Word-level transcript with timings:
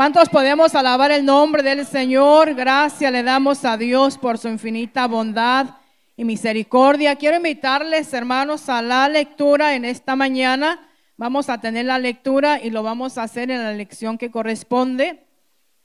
¿Cuántos 0.00 0.30
podemos 0.30 0.74
alabar 0.74 1.10
el 1.10 1.26
nombre 1.26 1.62
del 1.62 1.84
Señor? 1.84 2.54
Gracias 2.54 3.12
le 3.12 3.22
damos 3.22 3.66
a 3.66 3.76
Dios 3.76 4.16
por 4.16 4.38
su 4.38 4.48
infinita 4.48 5.06
bondad 5.06 5.76
y 6.16 6.24
misericordia. 6.24 7.16
Quiero 7.16 7.36
invitarles, 7.36 8.14
hermanos, 8.14 8.70
a 8.70 8.80
la 8.80 9.10
lectura 9.10 9.74
en 9.74 9.84
esta 9.84 10.16
mañana. 10.16 10.88
Vamos 11.18 11.50
a 11.50 11.60
tener 11.60 11.84
la 11.84 11.98
lectura 11.98 12.58
y 12.62 12.70
lo 12.70 12.82
vamos 12.82 13.18
a 13.18 13.24
hacer 13.24 13.50
en 13.50 13.62
la 13.62 13.74
lección 13.74 14.16
que 14.16 14.30
corresponde. 14.30 15.26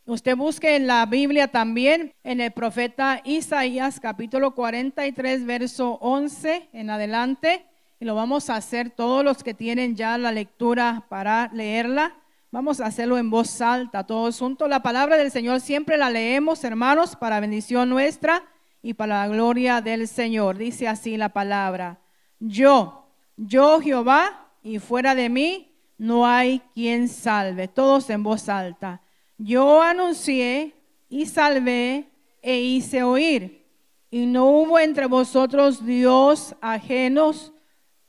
Usted 0.06 0.38
busque 0.38 0.78
en 0.78 0.88
la 0.88 1.06
Biblia 1.08 1.50
también, 1.50 2.14
en 2.24 2.40
el 2.40 2.52
profeta 2.52 3.20
Isaías 3.26 4.00
capítulo 4.00 4.56
43, 4.56 5.46
verso 5.46 5.98
11 6.00 6.70
en 6.72 6.90
adelante. 6.90 7.66
Y 8.00 8.06
lo 8.06 8.16
vamos 8.16 8.50
a 8.50 8.56
hacer 8.56 8.92
todos 8.92 9.26
los 9.26 9.44
que 9.44 9.54
tienen 9.54 9.98
ya 9.98 10.18
la 10.18 10.32
lectura 10.32 11.04
para 11.10 11.50
leerla. 11.52 12.16
Vamos 12.56 12.80
a 12.80 12.86
hacerlo 12.86 13.18
en 13.18 13.30
voz 13.30 13.60
alta, 13.60 14.06
todos 14.06 14.40
juntos. 14.40 14.70
La 14.70 14.82
palabra 14.82 15.18
del 15.18 15.30
Señor 15.30 15.60
siempre 15.60 15.98
la 15.98 16.10
leemos, 16.10 16.64
hermanos, 16.64 17.18
para 17.18 17.42
bendición 17.42 17.90
nuestra 17.90 18.46
y 18.82 18.94
para 18.94 19.24
la 19.24 19.28
gloria 19.28 19.82
del 19.82 20.08
Señor. 20.08 20.58
Dice 20.58 20.88
así 20.88 21.18
la 21.18 21.34
palabra. 21.34 22.00
Yo, 22.40 23.10
yo 23.36 23.82
Jehová, 23.82 24.54
y 24.64 24.80
fuera 24.80 25.16
de 25.16 25.28
mí 25.28 25.76
no 25.98 26.26
hay 26.26 26.62
quien 26.74 27.10
salve. 27.10 27.68
Todos 27.68 28.10
en 28.10 28.24
voz 28.24 28.48
alta. 28.48 29.02
Yo 29.38 29.82
anuncié 29.82 30.76
y 31.10 31.26
salvé 31.26 32.10
e 32.42 32.58
hice 32.62 33.04
oír. 33.04 33.66
Y 34.10 34.28
no 34.28 34.46
hubo 34.46 34.80
entre 34.80 35.08
vosotros 35.08 35.86
Dios 35.86 36.56
ajenos, 36.62 37.52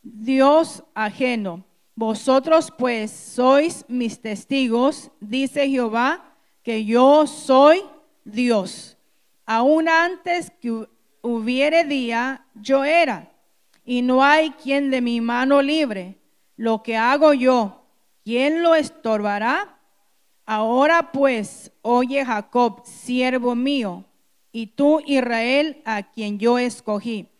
Dios 0.04 0.84
ajeno. 0.94 1.64
Vosotros 1.96 2.70
pues 2.76 3.10
sois 3.10 3.86
mis 3.88 4.20
testigos, 4.20 5.10
dice 5.18 5.66
Jehová, 5.66 6.36
que 6.62 6.84
yo 6.84 7.26
soy 7.26 7.82
Dios. 8.22 8.98
Aún 9.46 9.88
antes 9.88 10.52
que 10.60 10.86
hubiere 11.22 11.84
día, 11.84 12.44
yo 12.54 12.84
era, 12.84 13.32
y 13.82 14.02
no 14.02 14.22
hay 14.22 14.50
quien 14.50 14.90
de 14.90 15.00
mi 15.00 15.22
mano 15.22 15.62
libre. 15.62 16.18
Lo 16.56 16.82
que 16.82 16.98
hago 16.98 17.32
yo, 17.32 17.86
¿quién 18.24 18.62
lo 18.62 18.74
estorbará? 18.74 19.78
Ahora 20.44 21.12
pues, 21.12 21.72
oye 21.80 22.26
Jacob, 22.26 22.82
siervo 22.84 23.54
mío, 23.54 24.04
y 24.52 24.66
tú 24.66 25.00
Israel, 25.06 25.80
a 25.86 26.02
quien 26.02 26.38
yo 26.38 26.58
escogí. 26.58 27.30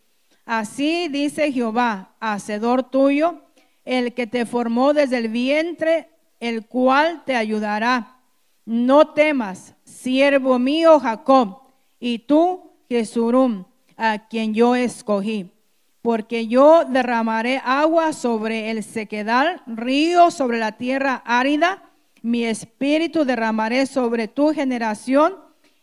Así 0.47 1.09
dice 1.09 1.53
Jehová, 1.53 2.15
hacedor 2.21 2.85
tuyo, 2.85 3.43
el 3.87 4.13
que 4.13 4.27
te 4.27 4.45
formó 4.45 4.93
desde 4.93 5.17
el 5.17 5.29
vientre, 5.29 6.11
el 6.39 6.67
cual 6.67 7.23
te 7.25 7.35
ayudará. 7.35 8.19
No 8.67 9.15
temas, 9.15 9.75
siervo 9.85 10.59
mío 10.59 11.01
Jacob, 11.01 11.63
y 11.99 12.19
tú 12.19 12.73
Jesurum, 12.91 13.65
a 13.97 14.29
quien 14.29 14.53
yo 14.53 14.75
escogí. 14.75 15.51
Porque 16.03 16.47
yo 16.47 16.85
derramaré 16.85 17.63
agua 17.65 18.13
sobre 18.13 18.71
el 18.71 18.85
sequedal, 18.85 19.63
río 19.67 20.31
sobre 20.31 20.59
la 20.59 20.73
tierra 20.73 21.23
árida 21.25 21.83
mi 22.27 22.45
espíritu 22.45 23.25
derramaré 23.25 23.87
sobre 23.87 24.27
tu 24.27 24.53
generación 24.53 25.37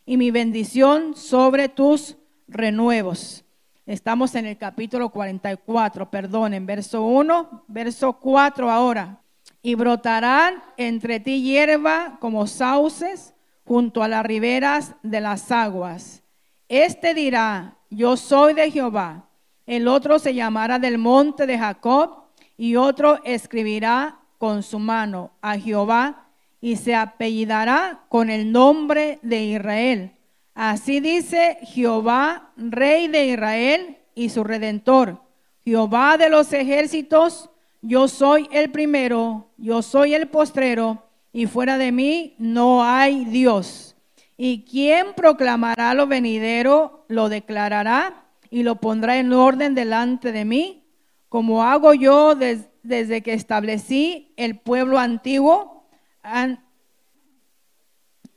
y 0.05 0.17
mi 0.17 0.29
bendición 0.29 1.15
sobre 1.15 1.69
tus 1.69 2.17
renuevos. 2.49 3.42
Estamos 3.86 4.34
en 4.36 4.45
el 4.45 4.58
capítulo 4.58 5.09
44, 5.09 6.09
perdón, 6.09 6.53
en 6.53 6.66
verso 6.66 7.03
1, 7.03 7.66
verso 7.67 8.14
4 8.14 8.72
ahora. 8.72 9.20
Y 9.62 9.76
brotarán 9.76 10.64
entre 10.78 11.20
ti 11.20 11.42
hierba 11.42 12.17
como 12.22 12.48
sauces 12.48 13.34
junto 13.66 14.02
a 14.02 14.08
las 14.08 14.26
riberas 14.26 14.95
de 15.04 15.20
las 15.20 15.52
aguas. 15.52 16.23
Este 16.70 17.14
dirá, 17.14 17.76
yo 17.89 18.16
soy 18.16 18.54
de 18.54 18.72
Jehová. 18.72 19.28
El 19.66 19.89
otro 19.89 20.17
se 20.17 20.34
llamará 20.34 20.80
del 20.80 20.98
monte 20.98 21.45
de 21.45 21.60
Jacob 21.60 22.23
y 22.55 22.77
otro 22.77 23.22
escribirá 23.26 24.20
con 24.38 24.64
su 24.64 24.80
mano 24.80 25.32
a 25.42 25.58
Jehová 25.58 26.27
y 26.61 26.77
se 26.77 26.95
apellidará 26.95 28.05
con 28.08 28.30
el 28.30 28.49
nombre 28.49 29.20
de 29.23 29.43
Israel. 29.43 30.14
Así 30.53 30.99
dice 30.99 31.58
Jehová, 31.64 32.52
rey 32.58 33.08
de 33.08 33.25
Israel 33.25 33.97
y 34.14 34.30
su 34.30 34.43
redentor. 34.43 35.21
Jehová 35.64 36.17
de 36.17 36.30
los 36.30 36.53
ejércitos, 36.53 37.49
yo 37.81 38.08
soy 38.08 38.47
el 38.52 38.69
primero, 38.69 39.49
yo 39.58 39.81
soy 39.81 40.13
el 40.13 40.27
postrero, 40.27 41.03
y 41.31 41.47
fuera 41.47 41.80
de 41.80 41.92
mí 41.92 42.36
no 42.37 42.83
hay 42.83 43.25
Dios. 43.25 43.95
¿Y 44.37 44.63
quien 44.65 45.13
proclamará 45.15 45.93
lo 45.95 46.05
venidero, 46.05 47.05
lo 47.08 47.30
declarará 47.30 48.25
y 48.52 48.61
lo 48.61 48.75
pondrá 48.75 49.17
en 49.17 49.33
orden 49.33 49.73
delante 49.73 50.31
de 50.31 50.45
mí? 50.45 50.83
Como 51.30 51.63
hago 51.63 51.95
yo 51.95 52.36
desde 52.36 53.23
que 53.23 53.33
establecí 53.33 54.33
el 54.37 54.59
pueblo 54.59 54.99
antiguo 54.99 55.87
an, 56.21 56.63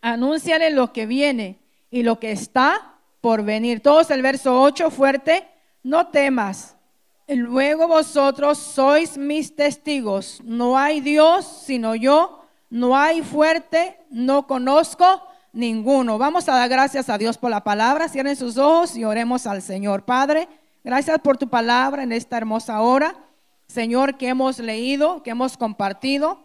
anúnciale 0.00 0.71
lo 0.71 0.94
que 0.94 1.05
viene 1.05 1.66
y 1.91 2.03
lo 2.03 2.19
que 2.19 2.33
está 2.33 2.99
por 3.21 3.43
venir. 3.43 3.81
Todos 3.81 4.11
el 4.11 4.23
verso 4.23 4.61
8 4.61 4.91
fuerte, 4.91 5.49
no 5.83 6.09
temas. 6.09 6.77
Luego 7.29 7.89
vosotros 7.89 8.59
sois 8.59 9.19
mis 9.19 9.57
testigos. 9.57 10.41
No 10.45 10.79
hay 10.79 11.01
Dios 11.01 11.63
sino 11.65 11.95
yo. 11.95 12.43
No 12.69 12.97
hay 12.97 13.23
fuerte, 13.23 13.97
no 14.11 14.47
conozco 14.47 15.23
ninguno. 15.53 16.19
Vamos 16.19 16.49
a 16.49 16.57
dar 16.57 16.69
gracias 16.69 17.09
a 17.09 17.19
Dios 17.19 17.39
por 17.39 17.51
la 17.51 17.63
palabra. 17.63 18.09
Cierren 18.09 18.37
sus 18.37 18.57
ojos 18.59 18.97
y 18.97 19.05
oremos 19.05 19.47
al 19.47 19.63
Señor. 19.63 20.05
Padre, 20.05 20.49
gracias 20.83 21.19
por 21.21 21.37
tu 21.37 21.49
palabra 21.49 22.03
en 22.03 22.13
esta 22.13 22.37
hermosa 22.37 22.81
hora. 22.81 23.17
Señor, 23.69 24.17
que 24.17 24.29
hemos 24.29 24.59
leído, 24.59 25.23
que 25.23 25.31
hemos 25.31 25.57
compartido. 25.57 26.45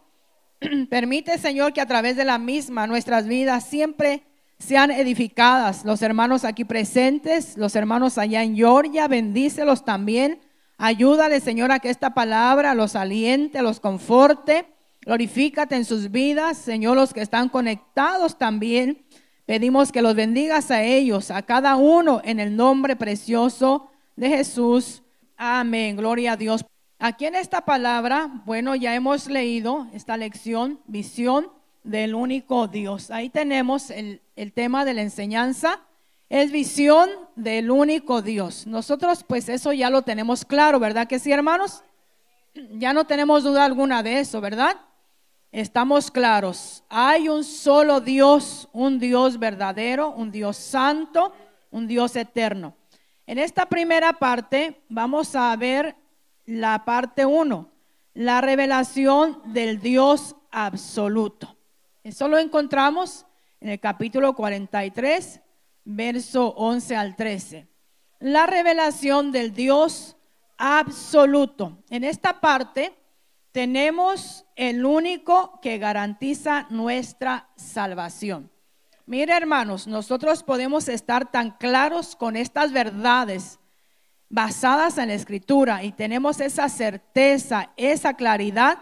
Permite, 0.89 1.37
Señor, 1.37 1.73
que 1.73 1.81
a 1.81 1.87
través 1.87 2.15
de 2.15 2.25
la 2.25 2.37
misma 2.37 2.87
nuestras 2.87 3.27
vidas 3.27 3.65
siempre 3.65 4.23
sean 4.61 4.91
edificadas. 4.91 5.83
Los 5.83 6.01
hermanos 6.01 6.45
aquí 6.45 6.63
presentes, 6.63 7.57
los 7.57 7.75
hermanos 7.75 8.17
allá 8.17 8.43
en 8.43 8.55
Georgia, 8.55 9.07
bendícelos 9.07 9.83
también. 9.83 10.39
Ayúdale, 10.77 11.39
Señor, 11.39 11.71
a 11.71 11.79
que 11.79 11.89
esta 11.89 12.13
palabra 12.13 12.75
los 12.75 12.95
aliente, 12.95 13.61
los 13.61 13.79
conforte. 13.79 14.65
Glorifícate 15.01 15.75
en 15.75 15.85
sus 15.85 16.11
vidas, 16.11 16.57
Señor, 16.57 16.95
los 16.95 17.13
que 17.13 17.21
están 17.21 17.49
conectados 17.49 18.37
también. 18.37 19.03
Pedimos 19.45 19.91
que 19.91 20.01
los 20.01 20.15
bendigas 20.15 20.71
a 20.71 20.83
ellos, 20.83 21.31
a 21.31 21.41
cada 21.41 21.75
uno, 21.75 22.21
en 22.23 22.39
el 22.39 22.55
nombre 22.55 22.95
precioso 22.95 23.89
de 24.15 24.29
Jesús. 24.29 25.01
Amén. 25.37 25.97
Gloria 25.97 26.33
a 26.33 26.37
Dios. 26.37 26.63
Aquí 26.99 27.25
en 27.25 27.33
esta 27.33 27.61
palabra, 27.61 28.29
bueno, 28.45 28.75
ya 28.75 28.93
hemos 28.93 29.27
leído 29.27 29.87
esta 29.91 30.17
lección, 30.17 30.79
visión 30.85 31.47
del 31.83 32.13
único 32.13 32.67
Dios. 32.67 33.09
Ahí 33.11 33.29
tenemos 33.29 33.89
el, 33.89 34.21
tema 34.51 34.85
de 34.85 34.95
la 34.95 35.03
enseñanza, 35.03 35.81
es 36.29 36.51
visión 36.51 37.09
del 37.35 37.69
único 37.69 38.21
Dios. 38.21 38.65
Nosotros 38.65 39.23
pues 39.23 39.49
eso 39.49 39.73
ya 39.73 39.89
lo 39.89 40.01
tenemos 40.01 40.45
claro, 40.45 40.79
¿verdad 40.79 41.07
que 41.07 41.19
sí, 41.19 41.31
hermanos? 41.31 41.83
Ya 42.71 42.93
no 42.93 43.05
tenemos 43.05 43.43
duda 43.43 43.65
alguna 43.65 44.01
de 44.01 44.19
eso, 44.19 44.41
¿verdad? 44.41 44.77
Estamos 45.51 46.09
claros. 46.09 46.83
Hay 46.89 47.29
un 47.29 47.43
solo 47.43 48.01
Dios, 48.01 48.69
un 48.73 48.99
Dios 48.99 49.37
verdadero, 49.37 50.09
un 50.09 50.31
Dios 50.31 50.57
santo, 50.57 51.33
un 51.69 51.87
Dios 51.87 52.15
eterno. 52.15 52.75
En 53.27 53.37
esta 53.37 53.67
primera 53.67 54.13
parte 54.13 54.81
vamos 54.89 55.35
a 55.35 55.55
ver 55.55 55.95
la 56.45 56.85
parte 56.85 57.25
1, 57.25 57.69
la 58.13 58.41
revelación 58.41 59.41
del 59.53 59.79
Dios 59.79 60.35
absoluto. 60.51 61.57
Eso 62.03 62.27
lo 62.27 62.37
encontramos 62.37 63.25
en 63.61 63.69
el 63.69 63.79
capítulo 63.79 64.33
43, 64.33 65.39
verso 65.85 66.47
11 66.57 66.95
al 66.95 67.15
13. 67.15 67.67
La 68.19 68.47
revelación 68.47 69.31
del 69.31 69.53
Dios 69.53 70.17
absoluto. 70.57 71.77
En 71.89 72.03
esta 72.03 72.41
parte 72.41 72.93
tenemos 73.51 74.45
el 74.55 74.83
único 74.83 75.59
que 75.61 75.77
garantiza 75.77 76.65
nuestra 76.71 77.49
salvación. 77.55 78.51
Mire 79.05 79.35
hermanos, 79.35 79.87
nosotros 79.87 80.41
podemos 80.41 80.87
estar 80.87 81.31
tan 81.31 81.51
claros 81.51 82.15
con 82.15 82.35
estas 82.35 82.71
verdades 82.71 83.59
basadas 84.29 84.97
en 84.97 85.09
la 85.09 85.15
escritura 85.15 85.83
y 85.83 85.91
tenemos 85.91 86.39
esa 86.39 86.67
certeza, 86.69 87.71
esa 87.75 88.15
claridad, 88.15 88.79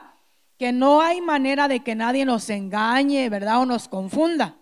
que 0.58 0.72
no 0.72 1.02
hay 1.02 1.22
manera 1.22 1.68
de 1.68 1.80
que 1.82 1.96
nadie 1.96 2.26
nos 2.26 2.50
engañe, 2.50 3.30
¿verdad? 3.30 3.62
O 3.62 3.66
nos 3.66 3.88
confunda. 3.88 4.59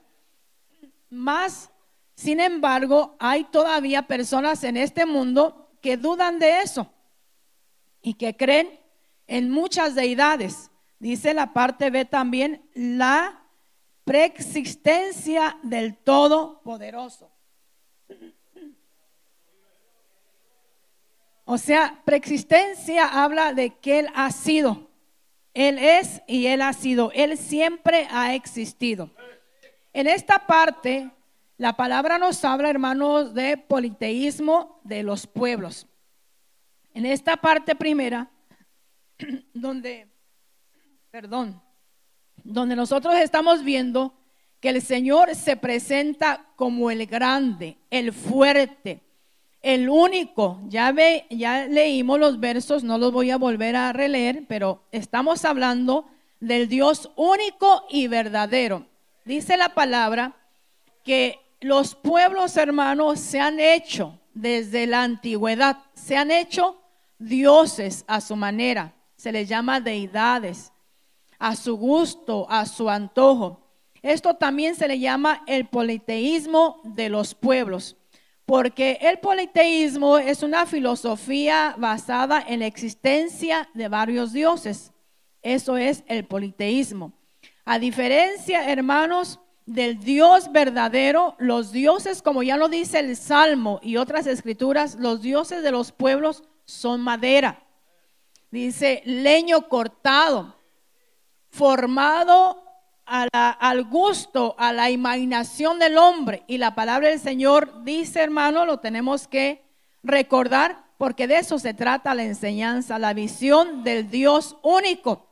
Más, 1.10 1.72
sin 2.16 2.40
embargo, 2.40 3.16
hay 3.20 3.46
todavía 3.46 4.08
personas 4.08 4.64
en 4.64 4.78
este 4.78 5.06
mundo 5.06 5.70
que 5.82 5.98
dudan 5.98 6.40
de 6.40 6.62
eso 6.62 6.92
y 8.02 8.16
que 8.16 8.36
creen 8.36 8.80
en 9.28 9.50
muchas 9.50 9.96
deidades. 9.96 10.72
Dice 11.00 11.34
la 11.34 11.54
parte 11.54 11.90
B 11.90 12.06
también, 12.06 12.68
la 12.74 13.44
preexistencia 14.04 15.58
del 15.64 15.98
Todopoderoso. 15.98 17.32
O 21.50 21.58
sea, 21.58 22.02
preexistencia 22.04 23.24
habla 23.24 23.54
de 23.54 23.70
que 23.78 24.00
Él 24.00 24.08
ha 24.16 24.32
sido. 24.32 24.90
Él 25.54 25.78
es 25.78 26.22
y 26.28 26.48
Él 26.48 26.62
ha 26.62 26.74
sido. 26.74 27.12
Él 27.14 27.38
siempre 27.38 28.08
ha 28.12 28.36
existido. 28.36 29.12
En 29.94 30.08
esta 30.08 30.46
parte, 30.46 31.10
la 31.58 31.74
palabra 31.76 32.18
nos 32.18 32.44
habla, 32.46 32.70
hermanos, 32.70 33.34
de 33.34 33.58
politeísmo 33.58 34.80
de 34.84 35.04
los 35.04 35.26
pueblos. 35.26 35.88
En 36.94 37.06
esta 37.06 37.38
parte 37.38 37.76
primera, 37.76 38.30
donde, 39.54 40.08
perdón, 41.10 41.62
donde 42.44 42.76
nosotros 42.76 43.16
estamos 43.16 43.64
viendo 43.64 44.14
que 44.60 44.70
el 44.70 44.82
Señor 44.82 45.36
se 45.36 45.56
presenta 45.58 46.46
como 46.56 46.90
el 46.90 47.06
grande, 47.06 47.78
el 47.90 48.14
fuerte, 48.14 49.02
el 49.62 49.90
único. 49.90 50.62
Ya, 50.68 50.92
ve, 50.92 51.26
ya 51.30 51.68
leímos 51.68 52.20
los 52.20 52.40
versos, 52.40 52.84
no 52.84 52.98
los 52.98 53.12
voy 53.12 53.32
a 53.32 53.38
volver 53.38 53.76
a 53.76 53.94
releer, 53.94 54.46
pero 54.48 54.84
estamos 54.92 55.46
hablando 55.46 56.08
del 56.40 56.68
Dios 56.68 57.12
único 57.16 57.86
y 57.90 58.08
verdadero. 58.08 58.86
Dice 59.28 59.58
la 59.58 59.68
palabra 59.68 60.34
que 61.04 61.38
los 61.60 61.96
pueblos 61.96 62.56
hermanos 62.56 63.20
se 63.20 63.42
han 63.42 63.60
hecho 63.60 64.18
desde 64.34 64.88
la 64.88 65.04
antigüedad, 65.04 65.80
se 65.96 66.16
han 66.16 66.32
hecho 66.32 66.82
dioses 67.20 68.06
a 68.08 68.22
su 68.22 68.38
manera, 68.38 68.94
se 69.18 69.34
les 69.34 69.50
llama 69.50 69.82
deidades, 69.82 70.72
a 71.40 71.58
su 71.58 71.76
gusto, 71.76 72.48
a 72.50 72.66
su 72.66 72.90
antojo. 72.90 73.68
Esto 74.02 74.36
también 74.36 74.76
se 74.76 74.88
le 74.88 74.98
llama 74.98 75.44
el 75.46 75.68
politeísmo 75.68 76.80
de 76.86 77.10
los 77.10 77.36
pueblos, 77.36 77.98
porque 78.46 78.98
el 79.02 79.20
politeísmo 79.20 80.20
es 80.20 80.42
una 80.42 80.66
filosofía 80.66 81.76
basada 81.78 82.42
en 82.48 82.62
la 82.62 82.68
existencia 82.68 83.68
de 83.74 83.90
varios 83.90 84.32
dioses. 84.32 84.94
Eso 85.42 85.76
es 85.76 86.06
el 86.08 86.24
politeísmo. 86.24 87.12
A 87.70 87.80
diferencia, 87.80 88.72
hermanos, 88.72 89.42
del 89.66 90.00
Dios 90.00 90.54
verdadero, 90.54 91.36
los 91.38 91.74
dioses, 91.74 92.22
como 92.22 92.42
ya 92.42 92.56
lo 92.56 92.70
dice 92.70 93.00
el 93.00 93.18
Salmo 93.18 93.82
y 93.84 93.98
otras 93.98 94.26
escrituras, 94.26 94.96
los 94.96 95.22
dioses 95.22 95.64
de 95.64 95.72
los 95.72 95.92
pueblos 95.92 96.46
son 96.64 97.02
madera. 97.02 97.62
Dice 98.52 99.02
leño 99.04 99.68
cortado, 99.68 100.56
formado 101.50 102.64
al 103.06 103.84
gusto, 103.84 104.56
a 104.58 104.72
la 104.72 104.90
imaginación 104.90 105.78
del 105.78 105.98
hombre. 105.98 106.46
Y 106.48 106.60
la 106.60 106.74
palabra 106.74 107.10
del 107.10 107.20
Señor 107.20 107.84
dice, 107.84 108.22
hermano, 108.22 108.66
lo 108.66 108.80
tenemos 108.80 109.28
que 109.28 109.62
recordar 110.04 110.86
porque 110.98 111.28
de 111.28 111.40
eso 111.40 111.60
se 111.60 111.74
trata 111.74 112.16
la 112.16 112.24
enseñanza, 112.24 112.98
la 112.98 113.14
visión 113.14 113.84
del 113.84 114.10
Dios 114.10 114.56
único. 114.62 115.27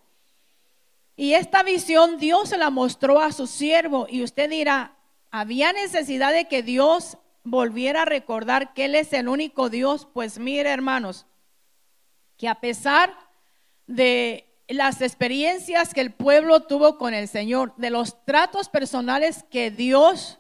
Y 1.16 1.34
esta 1.34 1.64
visión 1.64 2.18
Dios 2.18 2.50
se 2.50 2.58
la 2.58 2.70
mostró 2.70 3.22
a 3.22 3.32
su 3.32 3.48
siervo 3.48 4.08
y 4.10 4.24
usted 4.24 4.50
dirá, 4.50 4.96
¿había 5.32 5.72
necesidad 5.72 6.34
de 6.34 6.46
que 6.46 6.62
Dios 6.62 7.18
volviera 7.44 8.02
a 8.02 8.06
recordar 8.06 8.74
que 8.74 8.86
Él 8.86 8.96
es 8.96 9.14
el 9.14 9.30
único 9.30 9.70
Dios? 9.70 10.08
Pues 10.14 10.40
mire 10.40 10.70
hermanos, 10.70 11.26
que 12.38 12.50
a 12.50 12.56
pesar 12.56 13.14
de 13.88 14.46
las 14.68 15.02
experiencias 15.02 15.94
que 15.94 16.02
el 16.02 16.12
pueblo 16.12 16.62
tuvo 16.62 16.98
con 16.98 17.14
el 17.14 17.28
Señor, 17.28 17.74
de 17.78 17.92
los 17.92 18.26
tratos 18.26 18.68
personales 18.68 19.46
que 19.50 19.72
Dios 19.72 20.40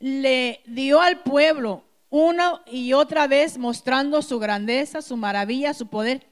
le 0.00 0.60
dio 0.66 1.00
al 1.00 1.20
pueblo 1.22 1.84
una 2.10 2.62
y 2.66 2.92
otra 2.92 3.26
vez 3.28 3.56
mostrando 3.56 4.20
su 4.22 4.38
grandeza, 4.38 5.00
su 5.00 5.16
maravilla, 5.16 5.72
su 5.72 5.86
poder, 5.86 6.26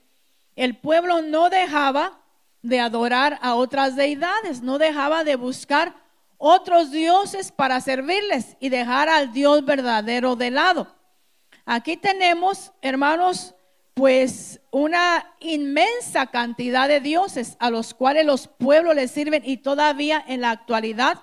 el 0.57 0.77
pueblo 0.77 1.23
no 1.23 1.51
dejaba 1.51 2.21
de 2.63 2.81
adorar 2.81 3.39
a 3.43 3.55
otras 3.55 3.97
deidades, 3.97 4.63
no 4.63 4.79
dejaba 4.79 5.25
de 5.25 5.37
buscar 5.37 5.95
otros 6.37 6.91
dioses 6.91 7.53
para 7.53 7.81
servirles 7.81 8.57
y 8.61 8.69
dejar 8.69 9.09
al 9.09 9.33
Dios 9.33 9.65
verdadero 9.65 10.37
de 10.37 10.51
lado. 10.51 10.87
Aquí 11.65 11.97
tenemos, 11.97 12.73
hermanos, 12.81 13.55
pues 13.95 14.61
una 14.71 15.35
inmensa 15.41 16.27
cantidad 16.27 16.89
de 16.89 17.01
dioses 17.01 17.57
a 17.59 17.69
los 17.69 17.95
cuales 17.95 18.25
los 18.25 18.47
pueblos 18.47 18.95
les 18.95 19.11
sirven 19.11 19.43
y 19.45 19.59
todavía 19.59 20.25
en 20.27 20.41
la 20.41 20.51
actualidad 20.51 21.19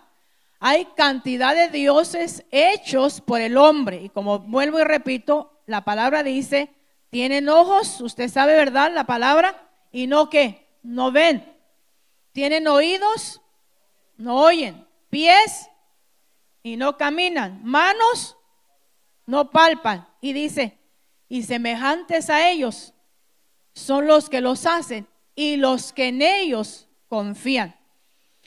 hay 0.59 0.85
cantidad 0.95 1.55
de 1.55 1.69
dioses 1.69 2.43
hechos 2.51 3.21
por 3.21 3.39
el 3.39 3.55
hombre. 3.57 4.01
Y 4.03 4.09
como 4.09 4.39
vuelvo 4.39 4.79
y 4.79 4.83
repito, 4.83 5.61
la 5.65 5.85
palabra 5.85 6.23
dice, 6.23 6.69
tienen 7.09 7.49
ojos, 7.49 8.01
usted 8.01 8.29
sabe, 8.29 8.55
¿verdad? 8.55 8.91
La 8.93 9.05
palabra, 9.05 9.69
y 9.91 10.07
no 10.07 10.29
qué, 10.29 10.64
no 10.85 11.11
ven. 11.11 11.53
Tienen 12.31 12.67
oídos, 12.67 13.41
no 14.17 14.41
oyen. 14.41 14.87
Pies 15.09 15.69
y 16.63 16.77
no 16.77 16.97
caminan. 16.97 17.61
Manos, 17.63 18.37
no 19.25 19.51
palpan. 19.51 20.07
Y 20.21 20.33
dice, 20.33 20.77
y 21.27 21.43
semejantes 21.43 22.29
a 22.29 22.49
ellos 22.49 22.93
son 23.73 24.07
los 24.07 24.29
que 24.29 24.41
los 24.41 24.65
hacen 24.65 25.07
y 25.35 25.57
los 25.57 25.91
que 25.91 26.07
en 26.07 26.21
ellos 26.21 26.87
confían. 27.07 27.75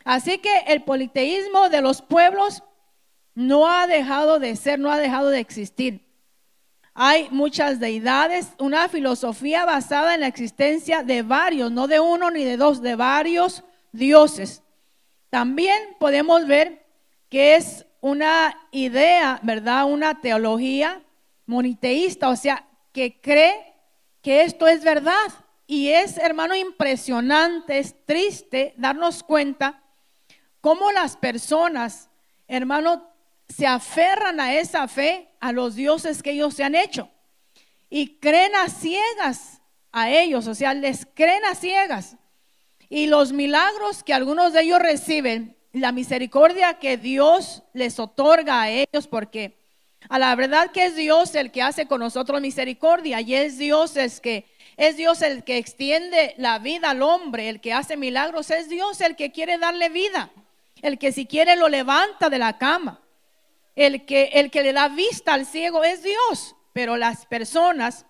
Así 0.04 0.38
que 0.38 0.58
el 0.66 0.84
politeísmo 0.84 1.68
de 1.68 1.82
los 1.82 2.00
pueblos 2.00 2.62
no 3.34 3.68
ha 3.68 3.86
dejado 3.86 4.38
de 4.38 4.56
ser, 4.56 4.78
no 4.78 4.90
ha 4.90 4.98
dejado 4.98 5.28
de 5.28 5.40
existir. 5.40 6.07
Hay 7.00 7.28
muchas 7.30 7.78
deidades, 7.78 8.48
una 8.58 8.88
filosofía 8.88 9.64
basada 9.64 10.14
en 10.14 10.20
la 10.22 10.26
existencia 10.26 11.04
de 11.04 11.22
varios, 11.22 11.70
no 11.70 11.86
de 11.86 12.00
uno 12.00 12.28
ni 12.32 12.42
de 12.42 12.56
dos, 12.56 12.82
de 12.82 12.96
varios 12.96 13.62
dioses. 13.92 14.64
También 15.30 15.80
podemos 16.00 16.44
ver 16.48 16.84
que 17.28 17.54
es 17.54 17.86
una 18.00 18.58
idea, 18.72 19.38
¿verdad? 19.44 19.84
Una 19.84 20.20
teología 20.20 21.00
moniteísta, 21.46 22.30
o 22.30 22.34
sea, 22.34 22.66
que 22.92 23.20
cree 23.20 23.76
que 24.20 24.42
esto 24.42 24.66
es 24.66 24.82
verdad. 24.82 25.28
Y 25.68 25.90
es, 25.90 26.18
hermano, 26.18 26.56
impresionante, 26.56 27.78
es 27.78 27.94
triste 28.06 28.74
darnos 28.76 29.22
cuenta 29.22 29.84
cómo 30.60 30.90
las 30.90 31.16
personas, 31.16 32.10
hermano, 32.48 33.08
se 33.48 33.68
aferran 33.68 34.40
a 34.40 34.54
esa 34.54 34.88
fe, 34.88 35.27
a 35.40 35.52
los 35.52 35.74
dioses 35.74 36.22
que 36.22 36.32
ellos 36.32 36.54
se 36.54 36.64
han 36.64 36.74
hecho. 36.74 37.10
Y 37.90 38.18
creen 38.18 38.54
a 38.56 38.68
ciegas 38.68 39.60
a 39.92 40.10
ellos, 40.10 40.46
o 40.46 40.54
sea, 40.54 40.74
les 40.74 41.06
creen 41.14 41.44
a 41.44 41.54
ciegas. 41.54 42.16
Y 42.88 43.06
los 43.06 43.32
milagros 43.32 44.02
que 44.02 44.14
algunos 44.14 44.52
de 44.52 44.62
ellos 44.62 44.78
reciben, 44.78 45.56
la 45.72 45.92
misericordia 45.92 46.74
que 46.74 46.96
Dios 46.96 47.62
les 47.72 47.98
otorga 47.98 48.62
a 48.62 48.70
ellos, 48.70 49.06
porque 49.08 49.58
a 50.08 50.18
la 50.18 50.34
verdad 50.34 50.70
que 50.70 50.86
es 50.86 50.96
Dios 50.96 51.34
el 51.34 51.50
que 51.50 51.62
hace 51.62 51.86
con 51.86 52.00
nosotros 52.00 52.40
misericordia 52.40 53.20
y 53.20 53.34
es 53.34 53.58
Dios 53.58 53.96
el 53.96 54.10
que 54.20 54.46
es 54.76 54.96
Dios 54.96 55.22
el 55.22 55.42
que 55.42 55.58
extiende 55.58 56.34
la 56.38 56.60
vida 56.60 56.90
al 56.90 57.02
hombre, 57.02 57.48
el 57.48 57.60
que 57.60 57.72
hace 57.72 57.96
milagros, 57.96 58.50
es 58.52 58.68
Dios 58.68 59.00
el 59.00 59.16
que 59.16 59.32
quiere 59.32 59.58
darle 59.58 59.88
vida, 59.88 60.30
el 60.82 60.98
que 60.98 61.10
si 61.10 61.26
quiere 61.26 61.56
lo 61.56 61.68
levanta 61.68 62.30
de 62.30 62.38
la 62.38 62.58
cama 62.58 63.00
el 63.78 64.04
que, 64.06 64.24
el 64.34 64.50
que 64.50 64.64
le 64.64 64.72
da 64.72 64.88
vista 64.88 65.34
al 65.34 65.46
ciego 65.46 65.84
es 65.84 66.02
Dios, 66.02 66.56
pero 66.72 66.96
las 66.96 67.26
personas 67.26 68.06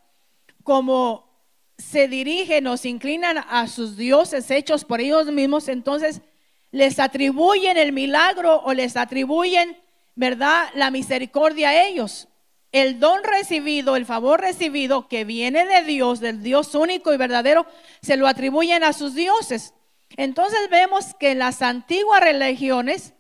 como 0.64 1.28
se 1.76 2.08
dirigen 2.08 2.66
o 2.66 2.78
se 2.78 2.88
inclinan 2.88 3.36
a 3.36 3.68
sus 3.68 3.98
dioses 3.98 4.50
hechos 4.50 4.86
por 4.86 5.02
ellos 5.02 5.26
mismos, 5.26 5.68
entonces 5.68 6.22
les 6.70 6.98
atribuyen 6.98 7.76
el 7.76 7.92
milagro 7.92 8.62
o 8.64 8.72
les 8.72 8.96
atribuyen, 8.96 9.76
¿verdad?, 10.14 10.68
la 10.74 10.90
misericordia 10.90 11.68
a 11.68 11.86
ellos. 11.86 12.28
El 12.72 12.98
don 12.98 13.22
recibido, 13.22 13.94
el 13.94 14.06
favor 14.06 14.40
recibido 14.40 15.06
que 15.06 15.24
viene 15.24 15.66
de 15.66 15.82
Dios, 15.82 16.20
del 16.20 16.42
Dios 16.42 16.74
único 16.74 17.12
y 17.12 17.18
verdadero, 17.18 17.66
se 18.00 18.16
lo 18.16 18.26
atribuyen 18.26 18.84
a 18.84 18.94
sus 18.94 19.14
dioses. 19.14 19.74
Entonces 20.16 20.60
vemos 20.70 21.14
que 21.20 21.32
en 21.32 21.40
las 21.40 21.60
antiguas 21.60 22.22
religiones, 22.22 23.12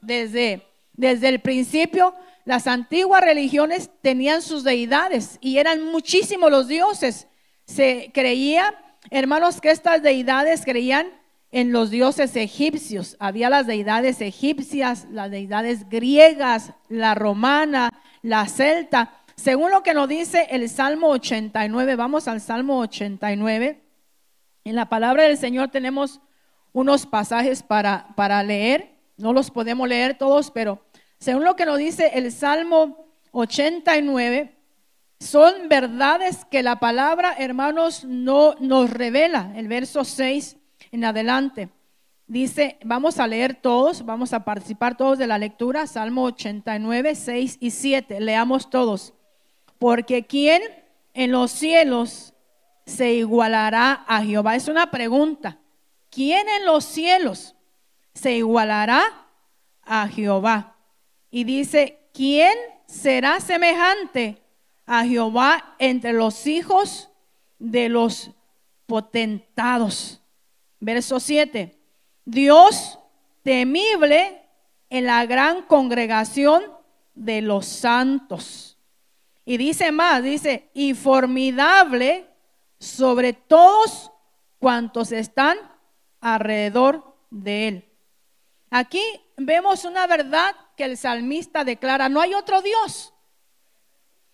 desde 0.00 0.66
desde 0.96 1.28
el 1.28 1.40
principio, 1.40 2.14
las 2.44 2.66
antiguas 2.66 3.22
religiones 3.22 3.90
tenían 4.02 4.40
sus 4.40 4.64
deidades 4.64 5.38
y 5.40 5.58
eran 5.58 5.84
muchísimos 5.84 6.50
los 6.50 6.68
dioses. 6.68 7.26
Se 7.64 8.10
creía, 8.14 8.74
hermanos, 9.10 9.60
que 9.60 9.70
estas 9.70 10.02
deidades 10.02 10.64
creían 10.64 11.08
en 11.50 11.72
los 11.72 11.90
dioses 11.90 12.36
egipcios. 12.36 13.16
Había 13.18 13.50
las 13.50 13.66
deidades 13.66 14.20
egipcias, 14.20 15.06
las 15.10 15.30
deidades 15.30 15.88
griegas, 15.88 16.72
la 16.88 17.14
romana, 17.14 17.90
la 18.22 18.46
celta. 18.46 19.12
Según 19.36 19.70
lo 19.70 19.82
que 19.82 19.94
nos 19.94 20.08
dice 20.08 20.46
el 20.50 20.68
Salmo 20.68 21.08
89, 21.08 21.96
vamos 21.96 22.28
al 22.28 22.40
Salmo 22.40 22.78
89. 22.80 23.82
En 24.64 24.74
la 24.74 24.88
palabra 24.88 25.24
del 25.24 25.36
Señor 25.36 25.68
tenemos 25.68 26.20
unos 26.72 27.06
pasajes 27.06 27.62
para, 27.62 28.08
para 28.16 28.42
leer. 28.42 28.96
No 29.16 29.32
los 29.32 29.50
podemos 29.50 29.88
leer 29.88 30.18
todos, 30.18 30.50
pero 30.50 30.85
según 31.18 31.44
lo 31.44 31.56
que 31.56 31.66
nos 31.66 31.78
dice 31.78 32.12
el 32.14 32.30
Salmo 32.32 33.06
89, 33.32 34.56
son 35.18 35.68
verdades 35.68 36.44
que 36.44 36.62
la 36.62 36.78
palabra, 36.78 37.34
hermanos, 37.38 38.04
no 38.04 38.54
nos 38.60 38.90
revela. 38.90 39.52
El 39.56 39.68
verso 39.68 40.04
6 40.04 40.56
en 40.92 41.04
adelante. 41.04 41.70
Dice, 42.26 42.78
vamos 42.84 43.18
a 43.18 43.26
leer 43.26 43.54
todos, 43.54 44.04
vamos 44.04 44.32
a 44.32 44.44
participar 44.44 44.96
todos 44.96 45.16
de 45.16 45.26
la 45.26 45.38
lectura, 45.38 45.86
Salmo 45.86 46.24
89, 46.24 47.14
6 47.14 47.58
y 47.60 47.70
7. 47.70 48.20
Leamos 48.20 48.68
todos. 48.68 49.14
Porque 49.78 50.26
¿quién 50.26 50.62
en 51.14 51.32
los 51.32 51.50
cielos 51.50 52.34
se 52.84 53.14
igualará 53.14 54.04
a 54.06 54.22
Jehová? 54.22 54.56
Es 54.56 54.68
una 54.68 54.90
pregunta. 54.90 55.58
¿Quién 56.10 56.48
en 56.48 56.66
los 56.66 56.84
cielos 56.84 57.54
se 58.12 58.32
igualará 58.36 59.02
a 59.82 60.08
Jehová? 60.08 60.75
Y 61.36 61.44
dice, 61.44 62.08
¿quién 62.14 62.56
será 62.86 63.40
semejante 63.40 64.42
a 64.86 65.04
Jehová 65.04 65.76
entre 65.78 66.14
los 66.14 66.46
hijos 66.46 67.10
de 67.58 67.90
los 67.90 68.30
potentados? 68.86 70.22
Verso 70.80 71.20
7. 71.20 71.78
Dios 72.24 72.98
temible 73.42 74.48
en 74.88 75.04
la 75.04 75.26
gran 75.26 75.60
congregación 75.60 76.62
de 77.14 77.42
los 77.42 77.66
santos. 77.66 78.78
Y 79.44 79.58
dice 79.58 79.92
más, 79.92 80.22
dice, 80.22 80.70
y 80.72 80.94
formidable 80.94 82.26
sobre 82.78 83.34
todos 83.34 84.10
cuantos 84.58 85.12
están 85.12 85.58
alrededor 86.18 87.14
de 87.28 87.68
él. 87.68 87.84
Aquí 88.70 89.02
vemos 89.36 89.84
una 89.84 90.06
verdad 90.06 90.56
que 90.76 90.84
el 90.84 90.96
salmista 90.96 91.64
declara, 91.64 92.08
no 92.08 92.20
hay 92.20 92.34
otro 92.34 92.62
Dios. 92.62 93.14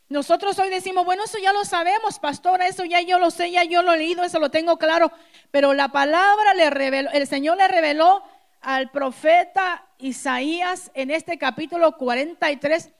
Nosotros 0.08 0.58
hoy 0.58 0.68
decimos, 0.68 1.06
bueno, 1.06 1.24
eso 1.24 1.38
ya 1.38 1.54
lo 1.54 1.64
sabemos, 1.64 2.18
pastora, 2.18 2.66
eso 2.66 2.84
ya 2.84 3.00
yo 3.00 3.18
lo 3.18 3.30
sé, 3.30 3.50
ya 3.50 3.64
yo 3.64 3.82
lo 3.82 3.94
he 3.94 3.98
leído, 3.98 4.22
eso 4.24 4.38
lo 4.38 4.50
tengo 4.50 4.76
claro. 4.76 5.10
Pero 5.50 5.72
la 5.72 5.88
palabra 5.88 6.52
le 6.52 6.68
reveló, 6.68 7.10
el 7.12 7.26
Señor 7.26 7.56
le 7.56 7.68
reveló 7.68 8.22
al 8.60 8.90
profeta 8.90 9.86
Isaías 9.98 10.90
en 10.94 11.10
este 11.10 11.38
capítulo 11.38 11.96
43 11.96 12.90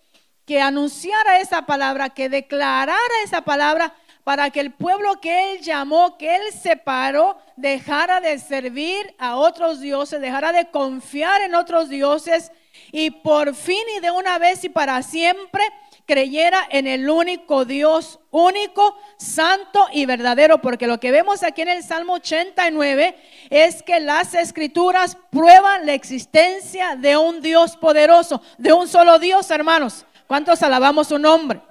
que 0.47 0.61
anunciara 0.61 1.39
esa 1.41 1.67
palabra, 1.67 2.11
que 2.11 2.29
declarara 2.29 2.97
esa 3.25 3.43
palabra 3.43 3.95
para 4.25 4.51
que 4.51 4.61
el 4.61 4.73
pueblo 4.73 5.21
que 5.21 5.53
él 5.53 5.61
llamó, 5.61 6.17
que 6.17 6.37
él 6.37 6.43
separó, 6.53 7.39
dejara 7.57 8.21
de 8.21 8.39
servir 8.39 9.15
a 9.19 9.37
otros 9.37 9.81
dioses, 9.81 10.21
dejara 10.21 10.53
de 10.53 10.71
confiar 10.71 11.43
en 11.43 11.55
otros 11.55 11.89
dioses 11.89 12.53
y 12.93 13.11
por 13.11 13.55
fin 13.55 13.83
y 13.97 14.01
de 14.01 14.11
una 14.11 14.39
vez 14.39 14.63
y 14.63 14.69
para 14.69 15.03
siempre 15.03 15.65
creyera 16.07 16.67
en 16.71 16.87
el 16.87 17.09
único 17.09 17.65
Dios, 17.65 18.21
único, 18.31 18.97
santo 19.17 19.87
y 19.93 20.05
verdadero, 20.05 20.61
porque 20.61 20.87
lo 20.87 21.01
que 21.01 21.11
vemos 21.11 21.43
aquí 21.43 21.63
en 21.63 21.69
el 21.69 21.83
Salmo 21.83 22.15
89 22.15 23.17
es 23.49 23.83
que 23.83 23.99
las 23.99 24.35
escrituras 24.35 25.17
prueban 25.31 25.87
la 25.87 25.95
existencia 25.95 26.97
de 26.97 27.17
un 27.17 27.41
Dios 27.41 27.77
poderoso, 27.79 28.43
de 28.59 28.75
un 28.75 28.87
solo 28.89 29.19
Dios, 29.19 29.51
hermanos. 29.51 30.05
¿Cuántos 30.27 30.63
alabamos 30.63 31.09
su 31.09 31.19
nombre? 31.19 31.63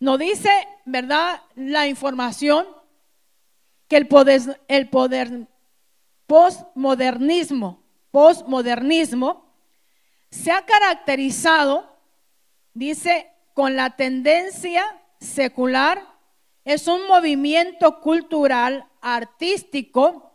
Nos 0.00 0.18
dice, 0.18 0.50
¿verdad? 0.84 1.40
La 1.54 1.86
información 1.86 2.66
que 3.88 3.96
el 3.96 4.08
poder, 4.08 4.60
el 4.66 4.88
poder 4.88 5.46
postmodernismo, 6.26 7.83
postmodernismo 8.14 9.44
se 10.30 10.52
ha 10.52 10.64
caracterizado, 10.64 11.98
dice, 12.72 13.28
con 13.54 13.74
la 13.74 13.96
tendencia 13.96 14.84
secular, 15.18 16.00
es 16.64 16.86
un 16.86 17.08
movimiento 17.08 18.00
cultural, 18.00 18.86
artístico, 19.00 20.32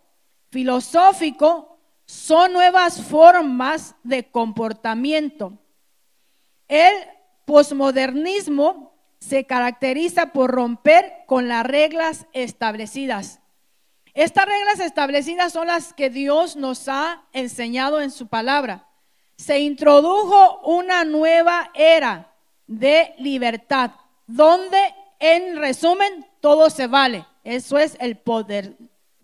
filosófico, 0.52 1.80
son 2.06 2.52
nuevas 2.52 3.02
formas 3.02 3.96
de 4.04 4.30
comportamiento. 4.30 5.58
El 6.68 6.94
posmodernismo 7.46 8.94
se 9.20 9.46
caracteriza 9.46 10.34
por 10.34 10.52
romper 10.52 11.24
con 11.28 11.48
las 11.48 11.66
reglas 11.66 12.26
establecidas. 12.34 13.39
Estas 14.20 14.46
reglas 14.46 14.80
establecidas 14.80 15.54
son 15.54 15.68
las 15.68 15.94
que 15.94 16.10
Dios 16.10 16.56
nos 16.56 16.88
ha 16.88 17.24
enseñado 17.34 18.02
en 18.02 18.12
su 18.12 18.28
palabra 18.28 18.90
se 19.40 19.60
introdujo 19.60 20.60
una 20.66 21.06
nueva 21.06 21.72
era 21.74 22.30
de 22.68 23.16
libertad, 23.20 23.92
donde 24.28 24.78
en 25.18 25.56
resumen 25.56 26.28
todo 26.42 26.70
se 26.70 26.88
vale. 26.88 27.26
Eso 27.46 27.78
es 27.78 27.96
el 28.02 28.18
poder, 28.18 28.76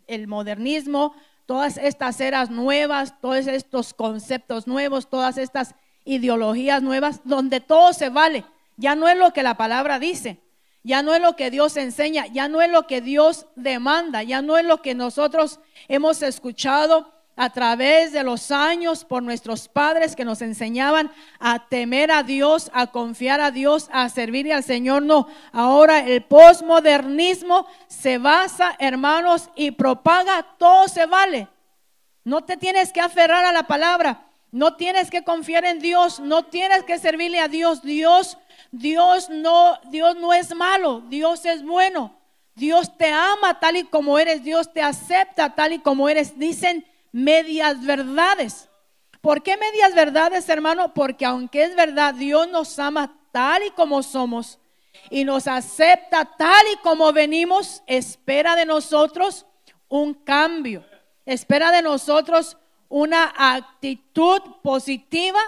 el 0.08 0.28
modernismo, 0.28 1.14
todas 1.46 1.78
estas 1.78 2.22
eras 2.22 2.50
nuevas, 2.50 3.20
todos 3.20 3.48
estos 3.48 3.94
conceptos 3.94 4.68
nuevos, 4.68 5.10
todas 5.10 5.38
estas 5.38 5.76
ideologías 6.06 6.82
nuevas, 6.82 7.20
donde 7.26 7.60
todo 7.60 7.92
se 7.92 8.08
vale. 8.08 8.46
Ya 8.78 8.96
no 8.96 9.10
es 9.10 9.18
lo 9.18 9.34
que 9.34 9.44
la 9.44 9.58
palabra 9.58 10.00
dice, 10.00 10.40
ya 10.86 11.02
no 11.02 11.16
es 11.16 11.22
lo 11.22 11.36
que 11.36 11.50
Dios 11.50 11.78
enseña, 11.78 12.28
ya 12.28 12.48
no 12.48 12.62
es 12.62 12.70
lo 12.70 12.86
que 12.86 13.02
Dios 13.02 13.48
demanda, 13.56 14.22
ya 14.22 14.44
no 14.44 14.56
es 14.56 14.66
lo 14.66 14.84
que 14.84 14.94
nosotros 14.94 15.60
hemos 15.88 16.22
escuchado 16.22 17.12
a 17.36 17.50
través 17.50 18.14
de 18.14 18.24
los 18.24 18.52
años 18.52 19.04
por 19.04 19.24
nuestros 19.24 19.68
padres 19.68 20.16
que 20.16 20.24
nos 20.24 20.44
enseñaban 20.44 21.12
a 21.40 21.68
temer 21.68 22.12
a 22.12 22.22
Dios, 22.22 22.70
a 22.72 22.86
confiar 22.88 23.42
a 23.42 23.50
Dios, 23.50 23.90
a 23.92 24.08
servirle 24.10 24.54
al 24.54 24.64
Señor. 24.64 25.02
No, 25.02 25.28
ahora 25.52 26.08
el 26.08 26.24
posmodernismo 26.24 27.66
se 27.88 28.20
basa, 28.20 28.76
hermanos, 28.78 29.50
y 29.56 29.72
propaga, 29.72 30.46
todo 30.60 30.88
se 30.88 31.08
vale. 31.08 31.48
No 32.24 32.44
te 32.44 32.58
tienes 32.58 32.94
que 32.94 33.02
aferrar 33.02 33.44
a 33.44 33.52
la 33.52 33.64
palabra, 33.64 34.28
no 34.52 34.76
tienes 34.76 35.10
que 35.10 35.24
confiar 35.24 35.66
en 35.66 35.80
Dios, 35.80 36.20
no 36.20 36.46
tienes 36.46 36.84
que 36.84 37.00
servirle 37.00 37.40
a 37.40 37.48
Dios. 37.48 37.82
Dios, 37.82 38.38
Dios 38.72 39.30
no, 39.30 39.80
Dios 39.90 40.16
no 40.16 40.34
es 40.34 40.54
malo, 40.56 41.02
Dios 41.08 41.46
es 41.46 41.64
bueno. 41.64 42.16
Dios 42.56 42.98
te 42.98 43.12
ama 43.12 43.60
tal 43.60 43.76
y 43.76 43.84
como 43.84 44.18
eres, 44.18 44.44
Dios 44.44 44.72
te 44.72 44.82
acepta 44.82 45.56
tal 45.56 45.74
y 45.74 45.80
como 45.80 46.08
eres. 46.08 46.40
Dicen 46.40 46.86
medias 47.12 47.86
verdades. 47.86 48.70
¿Por 49.20 49.44
qué 49.44 49.58
medias 49.58 49.94
verdades, 49.94 50.48
hermano? 50.48 50.94
Porque 50.94 51.26
aunque 51.26 51.64
es 51.64 51.76
verdad, 51.76 52.14
Dios 52.14 52.48
nos 52.48 52.80
ama 52.80 53.14
tal 53.32 53.64
y 53.64 53.72
como 53.72 54.04
somos 54.04 54.60
y 55.10 55.26
nos 55.26 55.48
acepta 55.48 56.26
tal 56.38 56.66
y 56.74 56.78
como 56.78 57.12
venimos, 57.12 57.84
espera 57.88 58.56
de 58.56 58.66
nosotros 58.66 59.46
un 59.90 60.14
cambio, 60.14 60.86
espera 61.26 61.72
de 61.72 61.82
nosotros 61.82 62.58
una 62.88 63.34
actitud 63.36 64.42
positiva 64.62 65.40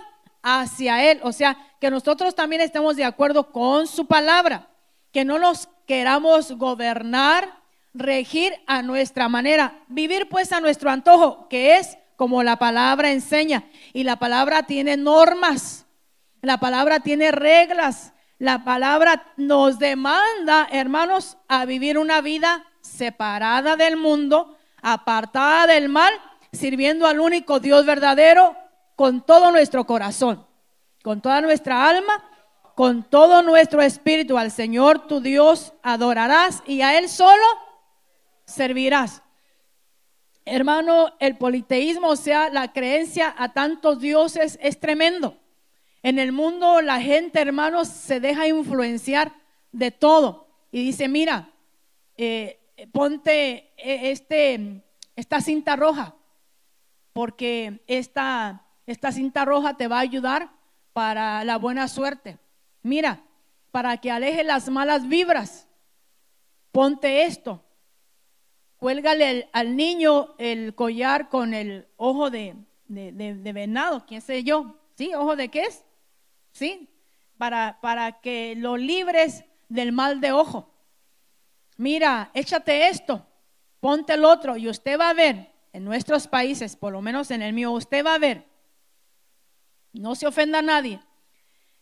hacia 0.48 1.12
Él. 1.12 1.20
O 1.24 1.34
sea, 1.34 1.58
que 1.80 1.92
nosotros 1.92 2.34
también 2.34 2.62
estemos 2.62 2.96
de 2.96 3.04
acuerdo 3.04 3.51
con 3.51 3.86
su 3.86 4.08
palabra, 4.08 4.70
que 5.12 5.25
no 5.25 5.39
nos 5.39 5.68
queramos 5.86 6.54
gobernar 6.54 7.62
regir 7.94 8.54
a 8.66 8.82
nuestra 8.82 9.27
manera, 9.27 9.80
vivir 9.88 10.30
pues 10.30 10.54
a 10.54 10.62
nuestro 10.62 10.89
antojo, 10.89 11.50
que 11.50 11.77
es 11.77 11.98
como 12.16 12.44
la 12.44 12.58
palabra 12.58 13.12
enseña. 13.12 13.66
Y 13.92 14.04
la 14.04 14.18
palabra 14.18 14.63
tiene 14.63 14.96
normas, 14.96 15.86
la 16.42 16.60
palabra 16.60 17.01
tiene 17.01 17.32
reglas, 17.32 18.13
la 18.39 18.63
palabra 18.63 19.34
nos 19.36 19.80
demanda, 19.80 20.68
hermanos, 20.72 21.38
a 21.50 21.66
vivir 21.66 21.98
una 21.98 22.22
vida 22.22 22.66
separada 22.80 23.75
del 23.75 23.98
mundo, 23.98 24.58
apartada 24.82 25.68
del 25.68 25.89
mal, 25.89 26.13
sirviendo 26.54 27.06
al 27.06 27.20
único 27.20 27.60
Dios 27.60 27.86
verdadero 27.86 28.56
con 28.98 29.22
todo 29.22 29.51
nuestro 29.51 29.86
corazón, 29.86 30.44
con 31.04 31.22
toda 31.22 31.39
nuestra 31.39 31.88
alma, 31.88 32.27
con 32.75 33.08
todo 33.08 33.44
nuestro 33.44 33.84
espíritu. 33.84 34.39
Al 34.39 34.50
Señor 34.50 35.08
tu 35.08 35.22
Dios 35.22 35.72
adorarás 35.84 36.63
y 36.66 36.82
a 36.82 36.98
Él 36.98 37.08
solo 37.08 37.46
servirás. 38.46 39.22
Hermano, 40.46 41.13
el 41.20 41.38
politeísmo, 41.38 42.08
o 42.08 42.16
sea, 42.16 42.50
la 42.50 42.74
creencia 42.74 43.36
a 43.38 43.54
tantos 43.54 44.00
dioses 44.00 44.58
es 44.63 44.80
tremendo. 44.80 45.38
En 46.01 46.18
el 46.18 46.32
mundo 46.32 46.82
la 46.82 47.00
gente, 47.00 47.39
hermanos, 47.39 47.89
se 47.89 48.20
deja 48.20 48.48
influenciar 48.48 49.32
de 49.72 49.92
todo 49.92 50.48
y 50.72 50.84
dice, 50.84 51.08
mira, 51.08 51.51
eh, 52.16 52.60
ponte 52.92 53.74
eh, 53.77 54.12
este, 54.12 54.84
esta 55.16 55.39
cinta 55.39 55.75
roja, 55.75 56.16
porque 57.13 57.84
esta, 57.86 58.67
esta 58.88 59.12
cinta 59.12 59.46
roja 59.46 59.77
te 59.77 59.88
va 59.88 59.98
a 59.98 60.01
ayudar 60.01 60.50
para 60.94 61.44
la 61.44 61.58
buena 61.58 61.88
suerte. 61.88 62.39
Mira, 62.82 63.22
para 63.70 63.98
que 63.98 64.10
aleje 64.10 64.44
las 64.44 64.70
malas 64.70 65.08
vibras, 65.08 65.67
ponte 66.72 67.24
esto 67.24 67.63
cuélgale 68.77 69.50
al 69.53 69.75
niño 69.75 70.36
el 70.38 70.74
collar 70.75 71.29
con 71.29 71.53
el 71.53 71.88
ojo 71.98 72.29
de, 72.29 72.56
de, 72.88 73.53
venado, 73.53 74.06
quién 74.06 74.22
sé 74.22 74.44
yo, 74.44 74.75
¿sí? 74.96 75.13
¿Ojo 75.13 75.36
de 75.36 75.50
qué 75.50 75.63
es? 75.63 75.84
¿Sí? 76.51 76.89
Para, 77.38 77.79
para 77.82 78.22
que 78.22 78.56
lo 78.56 78.77
libres 78.77 79.44
del 79.67 79.91
mal 79.91 80.22
de 80.22 80.32
ojo. 80.32 80.74
Mira, 81.77 82.32
échate 82.34 82.88
esto, 82.88 83.25
ponte 83.79 84.13
el 84.13 84.25
otro 84.25 84.58
y 84.58 84.70
usted 84.70 85.00
va 85.00 85.10
a 85.10 85.13
ver, 85.13 85.51
en 85.74 85.84
nuestros 85.84 86.27
países, 86.27 86.75
por 86.75 86.94
lo 86.94 87.01
menos 87.01 87.29
en 87.29 87.41
el 87.41 87.53
mío, 87.53 87.72
usted 87.72 88.03
va 88.03 88.15
a 88.15 88.20
ver, 88.20 88.47
no 90.00 90.16
se 90.16 90.27
ofenda 90.27 90.60
a 90.60 90.63
nadie, 90.63 91.00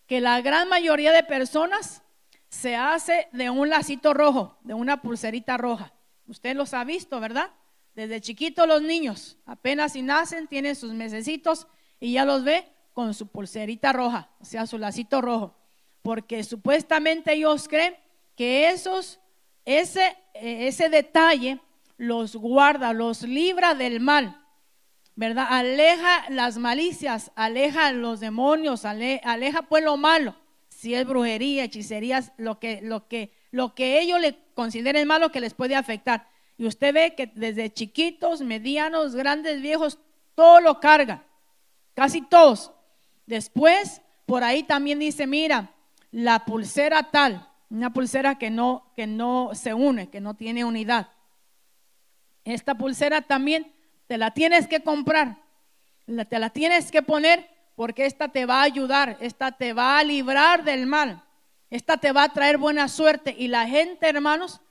que 0.07 0.21
la 0.21 0.41
gran 0.41 0.69
mayoría 0.69 1.11
de 1.11 1.23
personas 1.23 2.03
se 2.49 2.75
hace 2.75 3.27
de 3.31 3.49
un 3.49 3.69
lacito 3.69 4.13
rojo, 4.13 4.57
de 4.61 4.73
una 4.73 5.01
pulserita 5.01 5.57
roja. 5.57 5.93
Usted 6.27 6.55
los 6.55 6.73
ha 6.73 6.83
visto, 6.83 7.19
¿verdad? 7.19 7.51
Desde 7.93 8.21
chiquitos 8.21 8.67
los 8.67 8.81
niños, 8.81 9.37
apenas 9.45 9.93
si 9.93 10.01
nacen, 10.01 10.47
tienen 10.47 10.75
sus 10.75 10.93
mesecitos 10.93 11.67
y 11.99 12.13
ya 12.13 12.25
los 12.25 12.43
ve 12.43 12.67
con 12.93 13.13
su 13.13 13.27
pulserita 13.27 13.93
roja, 13.93 14.29
o 14.39 14.45
sea, 14.45 14.67
su 14.67 14.77
lacito 14.77 15.21
rojo. 15.21 15.55
Porque 16.01 16.43
supuestamente 16.43 17.33
ellos 17.33 17.67
creen 17.67 17.95
que 18.35 18.69
esos, 18.69 19.19
ese, 19.65 20.15
ese 20.33 20.89
detalle 20.89 21.59
los 21.97 22.35
guarda, 22.35 22.93
los 22.93 23.23
libra 23.23 23.73
del 23.73 23.99
mal, 23.99 24.44
¿verdad? 25.15 25.47
Aleja 25.49 26.29
las 26.29 26.57
malicias, 26.57 27.31
aleja 27.35 27.91
los 27.93 28.19
demonios, 28.19 28.85
aleja 28.85 29.61
pues 29.63 29.83
lo 29.83 29.97
malo, 29.97 30.35
si 30.67 30.93
es 30.93 31.05
brujería, 31.07 31.63
hechicerías, 31.63 32.33
lo 32.37 32.59
que, 32.59 32.81
lo 32.81 33.07
que, 33.07 33.31
lo 33.51 33.73
que 33.73 34.01
ellos 34.01 34.19
le 34.19 34.37
consideren 34.53 35.07
malo 35.07 35.31
que 35.31 35.39
les 35.39 35.53
puede 35.53 35.75
afectar. 35.75 36.27
Y 36.57 36.65
usted 36.67 36.93
ve 36.93 37.15
que 37.15 37.27
desde 37.27 37.71
chiquitos, 37.71 38.41
medianos, 38.41 39.15
grandes, 39.15 39.61
viejos, 39.61 39.99
todo 40.35 40.59
lo 40.59 40.79
carga, 40.79 41.23
casi 41.93 42.21
todos. 42.21 42.71
Después, 43.25 44.01
por 44.25 44.43
ahí 44.43 44.63
también 44.63 44.99
dice, 44.99 45.27
mira, 45.27 45.71
la 46.11 46.45
pulsera 46.45 47.03
tal, 47.03 47.49
una 47.69 47.91
pulsera 47.91 48.37
que 48.37 48.51
no 48.51 48.83
se 49.53 49.73
une, 49.73 50.09
que 50.09 50.19
no 50.19 50.33
tiene 50.33 50.65
unidad. 50.65 51.09
Esta 52.43 52.77
pulsera 52.77 53.21
también 53.21 53.74
te 54.07 54.17
la 54.17 54.31
tienes 54.31 54.67
que 54.67 54.81
comprar, 54.81 55.37
te 56.05 56.39
la 56.39 56.49
tienes 56.49 56.91
que 56.91 57.01
poner 57.01 57.49
porque 57.75 58.05
esta 58.05 58.29
te 58.29 58.45
va 58.45 58.61
a 58.61 58.63
ayudar, 58.63 59.17
esta 59.19 59.51
te 59.51 59.73
va 59.73 59.97
a 59.97 60.03
librar 60.03 60.63
del 60.63 60.85
mal, 60.85 61.23
esta 61.69 61.97
te 61.97 62.11
va 62.11 62.23
a 62.23 62.33
traer 62.33 62.57
buena 62.57 62.87
suerte. 62.87 63.35
Y 63.37 63.47
la 63.47 63.67
gente, 63.67 64.07
hermanos, 64.07 64.61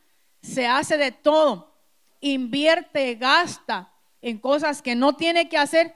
se 0.40 0.66
hace 0.66 0.96
de 0.96 1.12
todo, 1.12 1.74
invierte, 2.20 3.14
gasta 3.16 3.92
en 4.22 4.38
cosas 4.38 4.80
que 4.80 4.94
no 4.94 5.14
tiene 5.14 5.48
que 5.48 5.58
hacer 5.58 5.94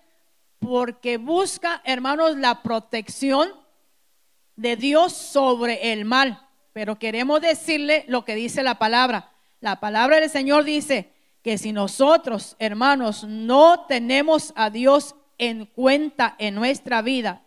porque 0.59 1.17
busca, 1.17 1.81
hermanos, 1.85 2.37
la 2.37 2.63
protección 2.63 3.49
de 4.57 4.77
Dios 4.77 5.13
sobre 5.13 5.93
el 5.93 6.05
mal. 6.05 6.47
Pero 6.73 6.99
queremos 6.99 7.41
decirle 7.41 8.05
lo 8.09 8.25
que 8.25 8.35
dice 8.35 8.63
la 8.63 8.79
palabra. 8.79 9.31
La 9.61 9.81
palabra 9.81 10.21
del 10.21 10.29
Señor 10.29 10.65
dice 10.65 11.11
que 11.49 11.57
si 11.57 11.73
nosotros, 11.73 12.57
hermanos, 12.59 13.25
no 13.25 13.87
tenemos 13.87 14.53
a 14.55 14.69
Dios 14.69 15.15
en 15.39 15.65
cuenta 15.65 16.35
en 16.37 16.55
nuestra 16.55 17.01
vida, 17.01 17.41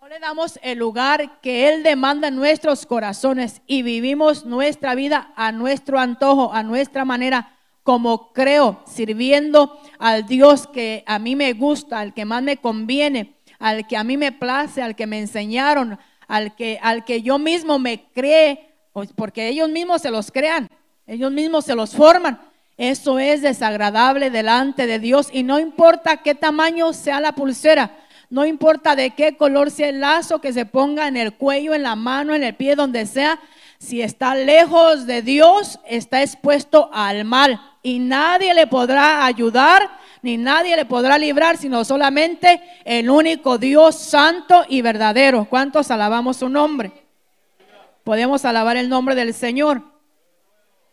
no 0.00 0.08
le 0.08 0.18
damos 0.18 0.58
el 0.60 0.80
lugar 0.80 1.40
que 1.40 1.68
Él 1.68 1.84
demanda 1.84 2.26
en 2.26 2.34
nuestros 2.34 2.84
corazones 2.84 3.62
y 3.68 3.82
vivimos 3.82 4.44
nuestra 4.44 4.96
vida 4.96 5.32
a 5.36 5.52
nuestro 5.52 6.00
antojo, 6.00 6.52
a 6.52 6.64
nuestra 6.64 7.04
manera, 7.04 7.56
como 7.84 8.32
creo, 8.32 8.82
sirviendo 8.86 9.80
al 10.00 10.26
Dios 10.26 10.66
que 10.66 11.04
a 11.06 11.20
mí 11.20 11.36
me 11.36 11.52
gusta, 11.52 12.00
al 12.00 12.14
que 12.14 12.24
más 12.24 12.42
me 12.42 12.56
conviene, 12.56 13.36
al 13.60 13.86
que 13.86 13.96
a 13.96 14.02
mí 14.02 14.16
me 14.16 14.32
place, 14.32 14.82
al 14.82 14.96
que 14.96 15.06
me 15.06 15.20
enseñaron, 15.20 15.96
al 16.26 16.56
que, 16.56 16.80
al 16.82 17.04
que 17.04 17.22
yo 17.22 17.38
mismo 17.38 17.78
me 17.78 18.02
cree, 18.06 18.74
porque 19.14 19.46
ellos 19.46 19.68
mismos 19.68 20.02
se 20.02 20.10
los 20.10 20.32
crean, 20.32 20.68
ellos 21.06 21.30
mismos 21.30 21.64
se 21.64 21.76
los 21.76 21.94
forman. 21.94 22.50
Eso 22.82 23.20
es 23.20 23.42
desagradable 23.42 24.28
delante 24.28 24.88
de 24.88 24.98
Dios 24.98 25.28
y 25.32 25.44
no 25.44 25.60
importa 25.60 26.16
qué 26.16 26.34
tamaño 26.34 26.92
sea 26.92 27.20
la 27.20 27.30
pulsera, 27.30 27.96
no 28.28 28.44
importa 28.44 28.96
de 28.96 29.10
qué 29.10 29.36
color 29.36 29.70
sea 29.70 29.88
el 29.88 30.00
lazo 30.00 30.40
que 30.40 30.52
se 30.52 30.66
ponga 30.66 31.06
en 31.06 31.16
el 31.16 31.32
cuello, 31.32 31.74
en 31.74 31.84
la 31.84 31.94
mano, 31.94 32.34
en 32.34 32.42
el 32.42 32.56
pie, 32.56 32.74
donde 32.74 33.06
sea, 33.06 33.38
si 33.78 34.02
está 34.02 34.34
lejos 34.34 35.06
de 35.06 35.22
Dios, 35.22 35.78
está 35.86 36.22
expuesto 36.22 36.90
al 36.92 37.24
mal 37.24 37.60
y 37.84 38.00
nadie 38.00 38.52
le 38.52 38.66
podrá 38.66 39.24
ayudar 39.26 39.88
ni 40.20 40.36
nadie 40.36 40.74
le 40.74 40.84
podrá 40.84 41.18
librar, 41.18 41.58
sino 41.58 41.84
solamente 41.84 42.60
el 42.84 43.08
único 43.08 43.58
Dios 43.58 43.94
santo 43.94 44.64
y 44.68 44.82
verdadero. 44.82 45.44
¿Cuántos 45.48 45.92
alabamos 45.92 46.38
su 46.38 46.48
nombre? 46.48 46.90
Podemos 48.02 48.44
alabar 48.44 48.76
el 48.76 48.88
nombre 48.88 49.14
del 49.14 49.34
Señor. 49.34 49.82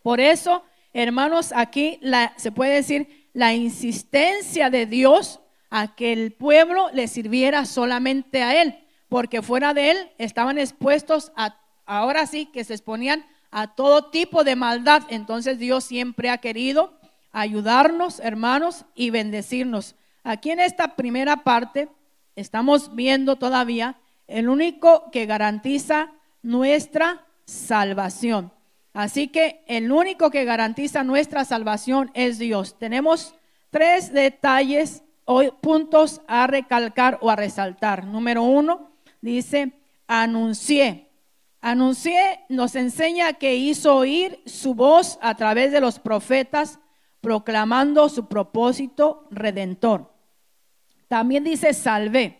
Por 0.03 0.19
eso, 0.19 0.63
hermanos, 0.93 1.51
aquí 1.55 1.97
la, 2.01 2.33
se 2.37 2.51
puede 2.51 2.75
decir 2.75 3.29
la 3.33 3.53
insistencia 3.53 4.69
de 4.69 4.85
Dios 4.85 5.39
a 5.69 5.95
que 5.95 6.13
el 6.13 6.31
pueblo 6.31 6.89
le 6.93 7.07
sirviera 7.07 7.65
solamente 7.65 8.41
a 8.41 8.61
Él, 8.61 8.79
porque 9.07 9.41
fuera 9.41 9.73
de 9.73 9.91
Él 9.91 10.11
estaban 10.17 10.57
expuestos 10.57 11.31
a, 11.35 11.57
ahora 11.85 12.25
sí, 12.25 12.47
que 12.47 12.63
se 12.63 12.73
exponían 12.73 13.25
a 13.51 13.75
todo 13.75 14.09
tipo 14.09 14.43
de 14.43 14.55
maldad. 14.55 15.03
Entonces 15.09 15.59
Dios 15.59 15.83
siempre 15.83 16.29
ha 16.29 16.37
querido 16.39 16.99
ayudarnos, 17.31 18.19
hermanos, 18.19 18.85
y 18.95 19.09
bendecirnos. 19.09 19.95
Aquí 20.23 20.51
en 20.51 20.59
esta 20.59 20.95
primera 20.95 21.37
parte 21.37 21.89
estamos 22.35 22.95
viendo 22.95 23.37
todavía 23.37 23.99
el 24.27 24.49
único 24.49 25.09
que 25.11 25.25
garantiza 25.25 26.11
nuestra 26.41 27.25
salvación. 27.45 28.51
Así 28.93 29.27
que 29.27 29.63
el 29.67 29.91
único 29.91 30.31
que 30.31 30.45
garantiza 30.45 31.03
nuestra 31.03 31.45
salvación 31.45 32.11
es 32.13 32.39
Dios. 32.39 32.77
Tenemos 32.79 33.35
tres 33.69 34.11
detalles 34.11 35.03
o 35.25 35.43
puntos 35.61 36.21
a 36.27 36.47
recalcar 36.47 37.19
o 37.21 37.29
a 37.29 37.35
resaltar. 37.35 38.05
Número 38.05 38.43
uno, 38.43 38.91
dice, 39.21 39.73
anuncié. 40.07 41.09
Anuncié 41.61 42.45
nos 42.49 42.75
enseña 42.75 43.33
que 43.33 43.55
hizo 43.55 43.95
oír 43.95 44.41
su 44.45 44.73
voz 44.73 45.19
a 45.21 45.35
través 45.35 45.71
de 45.71 45.81
los 45.81 45.99
profetas 45.99 46.79
proclamando 47.21 48.07
su 48.09 48.27
propósito 48.27 49.27
redentor. 49.29 50.11
También 51.07 51.43
dice 51.43 51.73
salvé. 51.73 52.39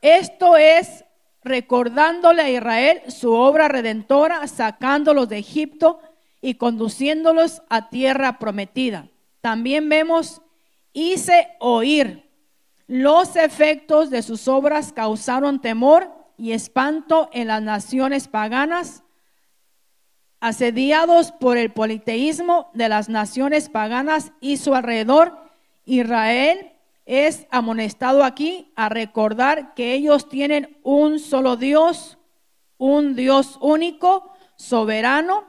Esto 0.00 0.56
es 0.56 1.04
recordándole 1.44 2.42
a 2.42 2.50
Israel 2.50 3.02
su 3.08 3.32
obra 3.32 3.68
redentora, 3.68 4.46
sacándolos 4.46 5.28
de 5.28 5.38
Egipto 5.38 6.00
y 6.40 6.54
conduciéndolos 6.54 7.62
a 7.68 7.88
tierra 7.88 8.38
prometida. 8.38 9.08
También 9.40 9.88
vemos, 9.88 10.42
hice 10.92 11.48
oír. 11.58 12.30
Los 12.86 13.36
efectos 13.36 14.10
de 14.10 14.22
sus 14.22 14.48
obras 14.48 14.92
causaron 14.92 15.60
temor 15.60 16.10
y 16.36 16.52
espanto 16.52 17.30
en 17.32 17.48
las 17.48 17.62
naciones 17.62 18.28
paganas 18.28 19.02
asediados 20.42 21.30
por 21.30 21.56
el 21.56 21.72
politeísmo 21.72 22.68
de 22.74 22.88
las 22.88 23.08
naciones 23.08 23.68
paganas 23.68 24.32
y 24.40 24.56
su 24.56 24.74
alrededor, 24.74 25.38
Israel 25.84 26.71
es 27.04 27.46
amonestado 27.50 28.24
aquí 28.24 28.72
a 28.76 28.88
recordar 28.88 29.74
que 29.74 29.94
ellos 29.94 30.28
tienen 30.28 30.78
un 30.82 31.18
solo 31.18 31.56
Dios, 31.56 32.18
un 32.78 33.14
Dios 33.16 33.58
único, 33.60 34.32
soberano, 34.56 35.44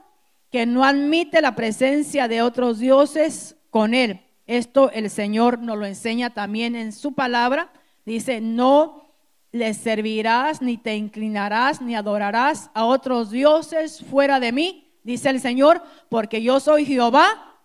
que 0.50 0.66
no 0.66 0.84
admite 0.84 1.40
la 1.40 1.54
presencia 1.54 2.28
de 2.28 2.42
otros 2.42 2.78
dioses 2.78 3.56
con 3.70 3.94
él. 3.94 4.20
Esto 4.46 4.90
el 4.90 5.10
Señor 5.10 5.58
nos 5.58 5.78
lo 5.78 5.86
enseña 5.86 6.30
también 6.30 6.76
en 6.76 6.92
su 6.92 7.14
palabra. 7.14 7.72
Dice, 8.04 8.40
no 8.40 9.10
le 9.52 9.74
servirás, 9.74 10.60
ni 10.60 10.76
te 10.76 10.96
inclinarás, 10.96 11.80
ni 11.80 11.94
adorarás 11.94 12.70
a 12.74 12.84
otros 12.84 13.30
dioses 13.30 14.04
fuera 14.04 14.40
de 14.40 14.52
mí 14.52 14.84
dice 15.04 15.28
el 15.28 15.40
Señor, 15.40 15.82
porque 16.08 16.42
yo 16.42 16.58
soy 16.58 16.84
Jehová 16.84 17.60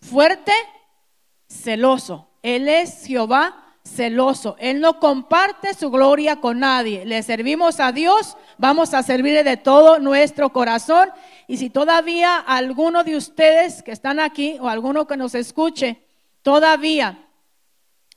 fuerte, 0.00 0.52
celoso. 1.46 2.29
Él 2.42 2.68
es 2.68 3.06
Jehová 3.06 3.70
celoso. 3.84 4.56
Él 4.58 4.80
no 4.80 4.98
comparte 4.98 5.74
su 5.74 5.90
gloria 5.90 6.36
con 6.36 6.60
nadie. 6.60 7.04
Le 7.04 7.22
servimos 7.22 7.80
a 7.80 7.92
Dios, 7.92 8.36
vamos 8.58 8.94
a 8.94 9.02
servirle 9.02 9.42
de 9.42 9.56
todo 9.56 9.98
nuestro 9.98 10.52
corazón. 10.52 11.10
Y 11.46 11.56
si 11.56 11.70
todavía 11.70 12.36
alguno 12.36 13.04
de 13.04 13.16
ustedes 13.16 13.82
que 13.82 13.92
están 13.92 14.20
aquí 14.20 14.58
o 14.60 14.68
alguno 14.68 15.06
que 15.06 15.16
nos 15.16 15.34
escuche, 15.34 16.04
todavía 16.42 17.26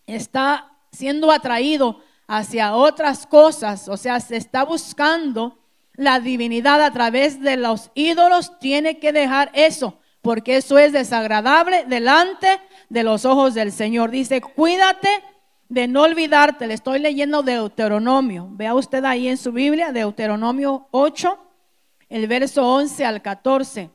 está 0.06 0.72
siendo 0.92 1.32
atraído 1.32 2.02
hacia 2.28 2.76
otras 2.76 3.28
cosas, 3.28 3.88
o 3.88 3.98
sea, 3.98 4.20
se 4.20 4.38
está 4.38 4.64
buscando 4.64 5.60
la 5.96 6.20
divinidad 6.20 6.82
a 6.82 6.92
través 6.92 7.42
de 7.42 7.58
los 7.58 7.92
ídolos, 7.94 8.58
tiene 8.60 9.00
que 9.00 9.12
dejar 9.12 9.52
eso, 9.54 10.00
porque 10.24 10.56
eso 10.56 10.78
es 10.80 10.94
desagradable 10.94 11.84
delante 11.86 12.48
de 12.88 13.04
los 13.04 13.26
ojos 13.26 13.54
del 13.54 13.74
Señor. 13.74 14.10
Dice, 14.10 14.40
cuídate 14.40 15.10
de 15.68 15.86
no 15.90 16.04
olvidarte. 16.04 16.66
Le 16.66 16.76
estoy 16.76 17.00
leyendo 17.00 17.44
Deuteronomio. 17.44 18.48
Vea 18.52 18.74
usted 18.74 19.04
ahí 19.04 19.28
en 19.28 19.36
su 19.36 19.52
Biblia, 19.52 19.92
Deuteronomio 19.92 20.88
8, 20.92 21.38
el 22.08 22.28
verso 22.28 22.66
11 22.66 23.06
al 23.06 23.22
14. 23.22 23.90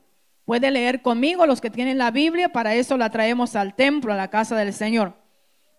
Puede 0.45 0.69
leer 0.69 1.01
conmigo 1.01 1.47
los 1.47 1.61
que 1.61 1.71
tienen 1.71 1.97
la 1.97 2.11
Biblia, 2.11 2.49
para 2.49 2.75
eso 2.75 2.95
la 2.95 3.09
traemos 3.09 3.55
al 3.55 3.73
templo, 3.73 4.13
a 4.13 4.15
la 4.15 4.29
casa 4.29 4.55
del 4.55 4.71
Señor. 4.71 5.15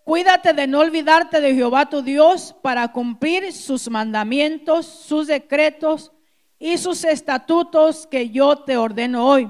Cuídate 0.03 0.51
de 0.51 0.67
no 0.67 0.79
olvidarte 0.79 1.39
de 1.39 1.55
Jehová 1.55 1.85
tu 1.85 2.01
Dios 2.01 2.53
para 2.61 2.89
cumplir 2.89 3.53
sus 3.53 3.89
mandamientos, 3.89 4.85
sus 4.85 5.27
decretos 5.27 6.11
y 6.59 6.77
sus 6.77 7.05
estatutos 7.05 8.05
que 8.05 8.31
yo 8.31 8.57
te 8.57 8.75
ordeno 8.75 9.25
hoy 9.25 9.49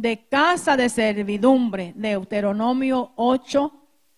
de 0.00 0.26
casa 0.28 0.78
de 0.78 0.88
servidumbre, 0.88 1.92
Deuteronomio 1.94 3.12
8, 3.16 3.72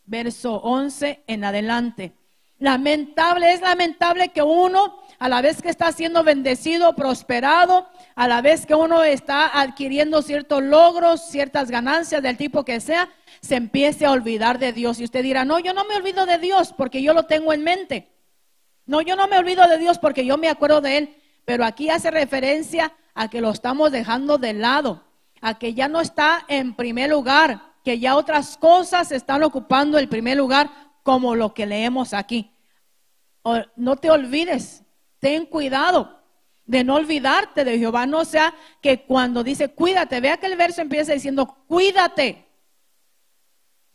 verso 0.06 0.54
11 0.54 1.24
en 1.26 1.44
adelante. 1.44 2.12
Lamentable, 2.60 3.52
es 3.52 3.60
lamentable 3.60 4.28
que 4.28 4.42
uno, 4.42 5.00
a 5.18 5.28
la 5.28 5.42
vez 5.42 5.60
que 5.60 5.70
está 5.70 5.90
siendo 5.90 6.22
bendecido, 6.22 6.94
prosperado, 6.94 7.88
a 8.14 8.28
la 8.28 8.40
vez 8.40 8.64
que 8.64 8.76
uno 8.76 9.02
está 9.02 9.60
adquiriendo 9.60 10.22
ciertos 10.22 10.62
logros, 10.62 11.28
ciertas 11.28 11.68
ganancias 11.68 12.22
del 12.22 12.36
tipo 12.36 12.64
que 12.64 12.78
sea, 12.78 13.10
se 13.40 13.56
empiece 13.56 14.06
a 14.06 14.12
olvidar 14.12 14.60
de 14.60 14.72
Dios. 14.72 15.00
Y 15.00 15.04
usted 15.04 15.24
dirá, 15.24 15.44
no, 15.44 15.58
yo 15.58 15.74
no 15.74 15.84
me 15.84 15.96
olvido 15.96 16.26
de 16.26 16.38
Dios 16.38 16.72
porque 16.72 17.02
yo 17.02 17.12
lo 17.12 17.24
tengo 17.24 17.52
en 17.52 17.64
mente. 17.64 18.12
No, 18.86 19.00
yo 19.00 19.16
no 19.16 19.26
me 19.26 19.38
olvido 19.38 19.66
de 19.66 19.78
Dios 19.78 19.98
porque 19.98 20.24
yo 20.24 20.38
me 20.38 20.48
acuerdo 20.48 20.80
de 20.80 20.98
Él. 20.98 21.16
Pero 21.44 21.64
aquí 21.64 21.90
hace 21.90 22.12
referencia 22.12 22.92
a 23.14 23.28
que 23.28 23.40
lo 23.40 23.50
estamos 23.50 23.90
dejando 23.90 24.38
de 24.38 24.52
lado 24.52 25.02
a 25.42 25.58
que 25.58 25.74
ya 25.74 25.88
no 25.88 26.00
está 26.00 26.46
en 26.48 26.74
primer 26.74 27.10
lugar, 27.10 27.74
que 27.84 27.98
ya 27.98 28.16
otras 28.16 28.56
cosas 28.56 29.12
están 29.12 29.42
ocupando 29.42 29.98
el 29.98 30.08
primer 30.08 30.38
lugar, 30.38 30.70
como 31.02 31.34
lo 31.34 31.52
que 31.52 31.66
leemos 31.66 32.14
aquí. 32.14 32.54
No 33.76 33.96
te 33.96 34.08
olvides, 34.08 34.84
ten 35.18 35.44
cuidado 35.44 36.22
de 36.64 36.84
no 36.84 36.94
olvidarte 36.94 37.64
de 37.64 37.76
Jehová, 37.76 38.06
no 38.06 38.24
sea 38.24 38.54
que 38.80 39.02
cuando 39.02 39.42
dice 39.42 39.68
cuídate, 39.68 40.20
vea 40.20 40.36
que 40.36 40.46
el 40.46 40.56
verso 40.56 40.80
empieza 40.80 41.12
diciendo 41.12 41.64
cuídate. 41.66 42.46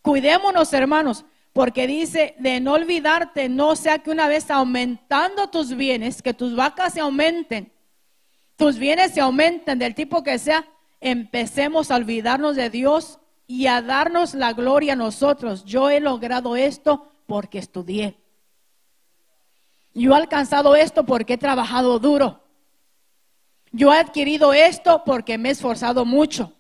Cuidémonos, 0.02 0.74
hermanos, 0.74 1.26
porque 1.54 1.88
dice 1.88 2.36
de 2.40 2.60
no 2.60 2.74
olvidarte, 2.74 3.48
no 3.48 3.78
sea 3.78 4.00
que 4.00 4.12
una 4.12 4.28
vez 4.28 4.52
aumentando 4.52 5.50
tus 5.50 5.76
bienes, 5.76 6.22
que 6.22 6.34
tus 6.34 6.58
vacas 6.58 6.94
se 6.94 7.00
aumenten, 7.00 7.72
tus 8.58 8.78
bienes 8.78 9.14
se 9.14 9.22
aumenten 9.22 9.80
del 9.80 9.96
tipo 9.96 10.24
que 10.24 10.38
sea, 10.40 10.68
empecemos 11.02 11.92
a 11.92 11.96
olvidarnos 11.96 12.56
de 12.56 12.70
Dios 12.70 13.20
y 13.48 13.68
a 13.68 13.82
darnos 13.82 14.34
la 14.34 14.54
gloria 14.54 14.94
a 14.94 14.98
nosotros. 14.98 15.64
Yo 15.66 15.90
he 15.90 16.00
logrado 16.00 16.56
esto 16.56 17.12
porque 17.26 17.60
estudié. 17.60 18.18
Yo 19.94 20.14
he 20.14 20.18
alcanzado 20.18 20.76
esto 20.76 21.06
porque 21.06 21.34
he 21.34 21.38
trabajado 21.38 22.00
duro. 22.00 22.44
Yo 23.72 23.94
he 23.94 24.00
adquirido 24.00 24.54
esto 24.54 25.04
porque 25.06 25.38
me 25.38 25.50
he 25.50 25.52
esforzado 25.54 26.06
mucho. 26.06 26.54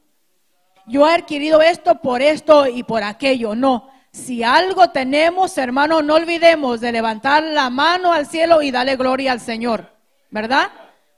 Yo 0.88 1.08
he 1.08 1.14
adquirido 1.14 1.62
esto 1.62 2.02
por 2.02 2.22
esto 2.22 2.68
y 2.68 2.84
por 2.84 3.04
aquello. 3.04 3.56
No, 3.56 3.90
si 4.12 4.44
algo 4.44 4.90
tenemos, 4.90 5.58
hermano, 5.58 6.02
no 6.02 6.16
olvidemos 6.16 6.80
de 6.82 6.92
levantar 6.92 7.44
la 7.44 7.70
mano 7.70 8.14
al 8.14 8.26
cielo 8.26 8.62
y 8.62 8.72
darle 8.72 8.96
gloria 8.96 9.34
al 9.34 9.40
Señor. 9.40 9.94
¿Verdad? 10.30 10.70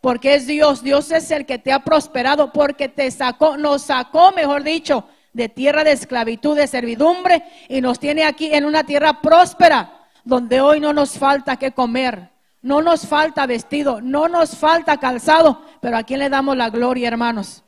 Porque 0.02 0.36
es 0.36 0.48
Dios. 0.48 0.84
Dios 0.84 1.12
es 1.12 1.32
el 1.32 1.46
que 1.46 1.58
te 1.58 1.72
ha 1.72 1.80
prosperado, 1.80 2.52
porque 2.52 2.90
te 2.90 3.10
sacó, 3.12 3.58
nos 3.58 3.84
sacó, 3.84 4.32
mejor 4.32 4.64
dicho, 4.64 5.06
de 5.34 5.50
tierra 5.50 5.84
de 5.84 5.92
esclavitud, 5.92 6.56
de 6.56 6.68
servidumbre, 6.68 7.44
y 7.68 7.82
nos 7.82 8.00
tiene 8.00 8.24
aquí 8.24 8.54
en 8.54 8.66
una 8.66 8.84
tierra 8.84 9.22
próspera, 9.22 10.08
donde 10.24 10.62
hoy 10.62 10.80
no 10.80 10.94
nos 10.94 11.18
falta 11.18 11.58
que 11.58 11.72
comer, 11.72 12.30
no 12.62 12.82
nos 12.82 13.08
falta 13.08 13.46
vestido, 13.46 14.02
no 14.02 14.28
nos 14.28 14.58
falta 14.58 14.98
calzado, 14.98 15.62
pero 15.82 15.98
a 15.98 16.04
quién 16.04 16.20
le 16.20 16.30
damos 16.30 16.58
la 16.58 16.70
gloria, 16.70 17.08
hermanos. 17.08 17.64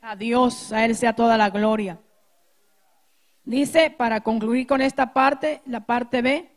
A 0.00 0.16
Dios, 0.16 0.72
a 0.72 0.84
Él 0.84 0.96
sea 0.96 1.14
toda 1.14 1.36
la 1.36 1.50
gloria. 1.50 1.98
Dice, 3.44 3.90
para 3.90 4.20
concluir 4.20 4.66
con 4.66 4.80
esta 4.80 5.12
parte, 5.12 5.62
la 5.66 5.86
parte 5.86 6.20
B, 6.22 6.50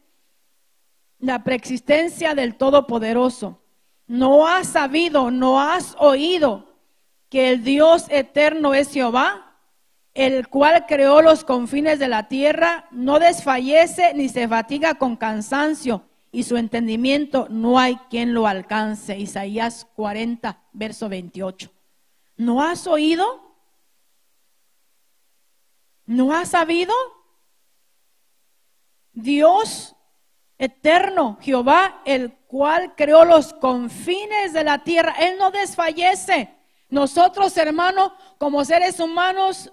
la 1.19 1.43
preexistencia 1.43 2.35
del 2.35 2.55
Todopoderoso. 2.55 3.60
¿No 4.11 4.45
has 4.45 4.67
sabido, 4.67 5.31
no 5.31 5.61
has 5.61 5.95
oído 5.97 6.65
que 7.29 7.49
el 7.49 7.63
Dios 7.63 8.07
eterno 8.09 8.73
es 8.73 8.91
Jehová, 8.91 9.55
el 10.13 10.49
cual 10.49 10.85
creó 10.85 11.21
los 11.21 11.45
confines 11.45 11.97
de 11.97 12.09
la 12.09 12.27
tierra, 12.27 12.89
no 12.91 13.19
desfallece 13.19 14.13
ni 14.13 14.27
se 14.27 14.49
fatiga 14.49 14.95
con 14.95 15.15
cansancio, 15.15 16.03
y 16.29 16.43
su 16.43 16.57
entendimiento 16.57 17.47
no 17.49 17.79
hay 17.79 17.95
quien 18.09 18.33
lo 18.33 18.47
alcance? 18.47 19.17
Isaías 19.17 19.87
40, 19.95 20.61
verso 20.73 21.07
28. 21.07 21.71
¿No 22.35 22.61
has 22.61 22.87
oído? 22.87 23.55
¿No 26.05 26.33
has 26.33 26.49
sabido? 26.49 26.93
Dios 29.13 29.95
eterno, 30.57 31.37
Jehová, 31.39 32.01
el 32.03 32.33
cual 32.51 32.95
creó 32.97 33.23
los 33.23 33.53
confines 33.53 34.51
de 34.51 34.65
la 34.65 34.83
tierra. 34.83 35.15
Él 35.17 35.37
no 35.39 35.51
desfallece. 35.51 36.53
Nosotros, 36.89 37.55
hermanos, 37.55 38.11
como 38.37 38.65
seres 38.65 38.99
humanos, 38.99 39.71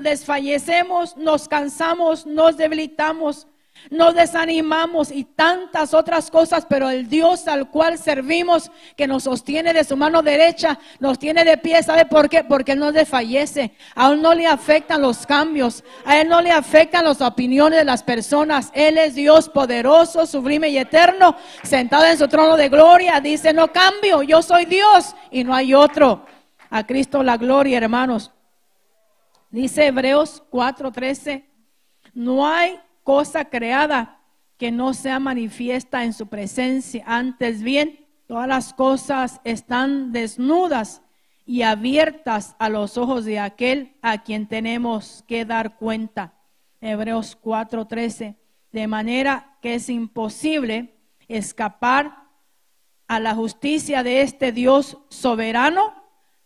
desfallecemos, 0.00 1.16
nos 1.16 1.48
cansamos, 1.48 2.24
nos 2.24 2.56
debilitamos, 2.56 3.48
nos 3.90 4.14
desanimamos 4.14 5.10
y 5.10 5.24
tantas 5.24 5.94
otras 5.94 6.30
cosas, 6.30 6.66
pero 6.68 6.90
el 6.90 7.08
Dios 7.08 7.48
al 7.48 7.70
cual 7.70 7.98
servimos, 7.98 8.70
que 8.96 9.06
nos 9.06 9.24
sostiene 9.24 9.72
de 9.72 9.84
su 9.84 9.96
mano 9.96 10.22
derecha, 10.22 10.78
nos 11.00 11.18
tiene 11.18 11.44
de 11.44 11.56
pie, 11.58 11.82
¿sabe 11.82 12.06
por 12.06 12.28
qué? 12.28 12.44
Porque 12.44 12.72
Él 12.72 12.78
no 12.78 12.92
desfallece, 12.92 13.72
a 13.94 14.10
Él 14.10 14.22
no 14.22 14.34
le 14.34 14.46
afectan 14.46 15.02
los 15.02 15.26
cambios, 15.26 15.84
a 16.04 16.20
Él 16.20 16.28
no 16.28 16.40
le 16.40 16.50
afectan 16.50 17.04
las 17.04 17.20
opiniones 17.20 17.78
de 17.78 17.84
las 17.84 18.02
personas, 18.02 18.70
Él 18.74 18.98
es 18.98 19.14
Dios 19.14 19.48
poderoso, 19.48 20.26
sublime 20.26 20.68
y 20.68 20.78
eterno, 20.78 21.36
sentado 21.62 22.06
en 22.06 22.18
su 22.18 22.28
trono 22.28 22.56
de 22.56 22.68
gloria, 22.68 23.20
dice, 23.20 23.52
no 23.52 23.68
cambio, 23.68 24.22
yo 24.22 24.42
soy 24.42 24.64
Dios 24.64 25.14
y 25.30 25.44
no 25.44 25.54
hay 25.54 25.74
otro. 25.74 26.26
A 26.70 26.86
Cristo 26.86 27.22
la 27.22 27.36
gloria, 27.36 27.76
hermanos. 27.76 28.32
Dice 29.50 29.88
Hebreos 29.88 30.42
4:13, 30.50 31.44
no 32.14 32.46
hay 32.46 32.80
cosa 33.02 33.46
creada 33.46 34.20
que 34.56 34.70
no 34.70 34.94
sea 34.94 35.18
manifiesta 35.18 36.04
en 36.04 36.12
su 36.12 36.28
presencia. 36.28 37.02
Antes 37.06 37.62
bien, 37.62 38.06
todas 38.26 38.46
las 38.46 38.74
cosas 38.74 39.40
están 39.44 40.12
desnudas 40.12 41.02
y 41.44 41.62
abiertas 41.62 42.54
a 42.58 42.68
los 42.68 42.96
ojos 42.96 43.24
de 43.24 43.40
aquel 43.40 43.96
a 44.02 44.22
quien 44.22 44.46
tenemos 44.46 45.24
que 45.26 45.44
dar 45.44 45.76
cuenta. 45.76 46.34
Hebreos 46.80 47.36
4:13. 47.40 48.36
De 48.70 48.86
manera 48.86 49.56
que 49.60 49.74
es 49.74 49.88
imposible 49.88 50.94
escapar 51.28 52.22
a 53.08 53.20
la 53.20 53.34
justicia 53.34 54.02
de 54.02 54.22
este 54.22 54.52
Dios 54.52 54.98
soberano, 55.08 55.94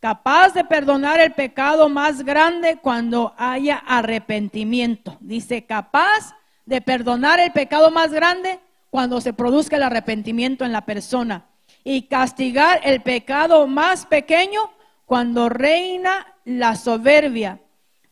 capaz 0.00 0.54
de 0.54 0.64
perdonar 0.64 1.20
el 1.20 1.32
pecado 1.32 1.88
más 1.88 2.24
grande 2.24 2.78
cuando 2.80 3.34
haya 3.36 3.76
arrepentimiento. 3.76 5.16
Dice, 5.20 5.66
capaz 5.66 6.35
de 6.66 6.80
perdonar 6.80 7.40
el 7.40 7.52
pecado 7.52 7.90
más 7.90 8.12
grande 8.12 8.60
cuando 8.90 9.20
se 9.20 9.32
produzca 9.32 9.76
el 9.76 9.84
arrepentimiento 9.84 10.64
en 10.64 10.72
la 10.72 10.84
persona 10.84 11.46
y 11.84 12.02
castigar 12.02 12.80
el 12.84 13.02
pecado 13.02 13.66
más 13.66 14.06
pequeño 14.06 14.60
cuando 15.06 15.48
reina 15.48 16.34
la 16.44 16.76
soberbia. 16.76 17.60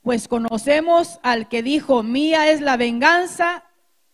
Pues 0.02 0.28
conocemos 0.28 1.18
al 1.22 1.48
que 1.48 1.62
dijo, 1.62 2.02
mía 2.02 2.50
es 2.50 2.60
la 2.60 2.76
venganza, 2.76 3.64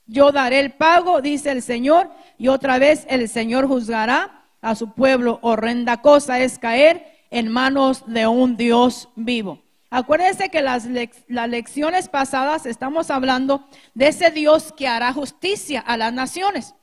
yo 0.07 0.33
daré 0.33 0.61
el 0.61 0.73
pago, 0.73 1.21
dice 1.21 1.51
el 1.51 1.63
Señor, 1.63 2.11
y 2.39 2.49
otra 2.49 2.79
vez 2.79 3.07
el 3.09 3.29
Señor 3.29 3.67
juzgará 3.67 4.45
a 4.61 4.75
su 4.75 4.93
pueblo. 4.93 5.39
Horrenda 5.43 6.01
cosa 6.01 6.41
es 6.41 6.59
caer 6.59 7.07
en 7.31 7.49
manos 7.49 8.05
de 8.07 8.27
un 8.27 8.57
Dios 8.57 9.09
vivo. 9.15 9.63
Acuérdense 9.91 10.51
que 10.51 10.63
las, 10.63 10.87
las 11.27 11.49
lecciones 11.49 12.09
pasadas 12.09 12.65
estamos 12.65 13.11
hablando 13.11 13.69
de 13.95 14.07
ese 14.07 14.31
Dios 14.31 14.73
que 14.77 14.87
hará 14.87 15.13
justicia 15.13 15.81
a 15.81 15.97
las 15.97 16.13
naciones, 16.13 16.77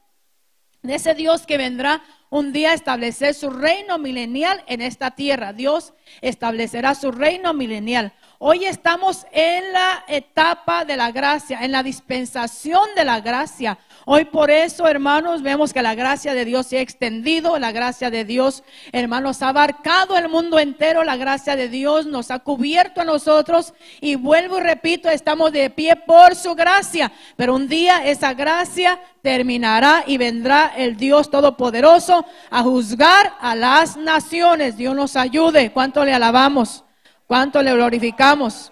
de 0.81 0.95
ese 0.95 1.15
Dios 1.15 1.45
que 1.45 1.57
vendrá 1.57 2.03
un 2.29 2.51
día 2.51 2.71
a 2.71 2.73
establecer 2.73 3.33
su 3.33 3.49
reino 3.49 3.97
milenial 3.97 4.61
en 4.67 4.81
esta 4.81 5.11
tierra. 5.11 5.53
Dios 5.53 5.93
establecerá 6.19 6.95
su 6.95 7.11
reino 7.11 7.53
milenial. 7.53 8.13
Hoy 8.39 8.65
estamos 8.65 9.25
en 9.31 9.71
la 9.71 10.03
etapa 10.09 10.83
de 10.83 10.97
la 10.97 11.11
gracia, 11.11 11.63
en 11.63 11.71
la 11.71 11.83
dispensación 11.83 12.83
de 12.97 13.05
la 13.05 13.21
gracia. 13.21 13.79
Hoy 14.09 14.23
por 14.23 14.49
eso, 14.49 14.87
hermanos, 14.87 15.41
vemos 15.41 15.73
que 15.73 15.81
la 15.81 15.93
gracia 15.93 16.33
de 16.33 16.45
Dios 16.45 16.67
se 16.67 16.77
ha 16.77 16.81
extendido, 16.81 17.59
la 17.59 17.73
gracia 17.73 18.09
de 18.09 18.23
Dios, 18.23 18.63
hermanos, 18.93 19.41
ha 19.41 19.49
abarcado 19.49 20.15
el 20.15 20.29
mundo 20.29 20.59
entero, 20.59 21.03
la 21.03 21.17
gracia 21.17 21.57
de 21.57 21.67
Dios 21.67 22.05
nos 22.05 22.31
ha 22.31 22.39
cubierto 22.39 23.01
a 23.01 23.03
nosotros 23.03 23.73
y 23.99 24.15
vuelvo 24.15 24.59
y 24.59 24.61
repito, 24.61 25.09
estamos 25.09 25.51
de 25.51 25.69
pie 25.69 25.97
por 25.97 26.35
su 26.35 26.55
gracia, 26.55 27.11
pero 27.35 27.53
un 27.53 27.67
día 27.67 28.07
esa 28.07 28.33
gracia 28.33 28.97
terminará 29.21 30.05
y 30.07 30.17
vendrá 30.17 30.71
el 30.77 30.95
Dios 30.95 31.29
Todopoderoso 31.29 32.25
a 32.49 32.63
juzgar 32.63 33.33
a 33.41 33.55
las 33.55 33.97
naciones. 33.97 34.77
Dios 34.77 34.95
nos 34.95 35.17
ayude. 35.17 35.73
¿Cuánto 35.73 36.05
le 36.05 36.13
alabamos? 36.13 36.85
¿Cuánto 37.25 37.61
le 37.61 37.73
glorificamos? 37.73 38.71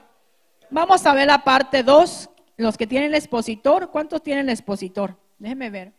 Vamos 0.69 1.06
a 1.06 1.13
ver 1.13 1.28
la 1.28 1.43
parte 1.43 1.84
2. 1.84 2.30
Los 2.56 2.78
que 2.78 2.88
tienen 2.88 3.10
el 3.10 3.15
expositor, 3.15 3.89
¿cuántos 3.91 4.24
tienen 4.24 4.45
el 4.45 4.54
expositor? 4.54 5.24
Déjenme 5.38 5.69
ver. 5.69 5.93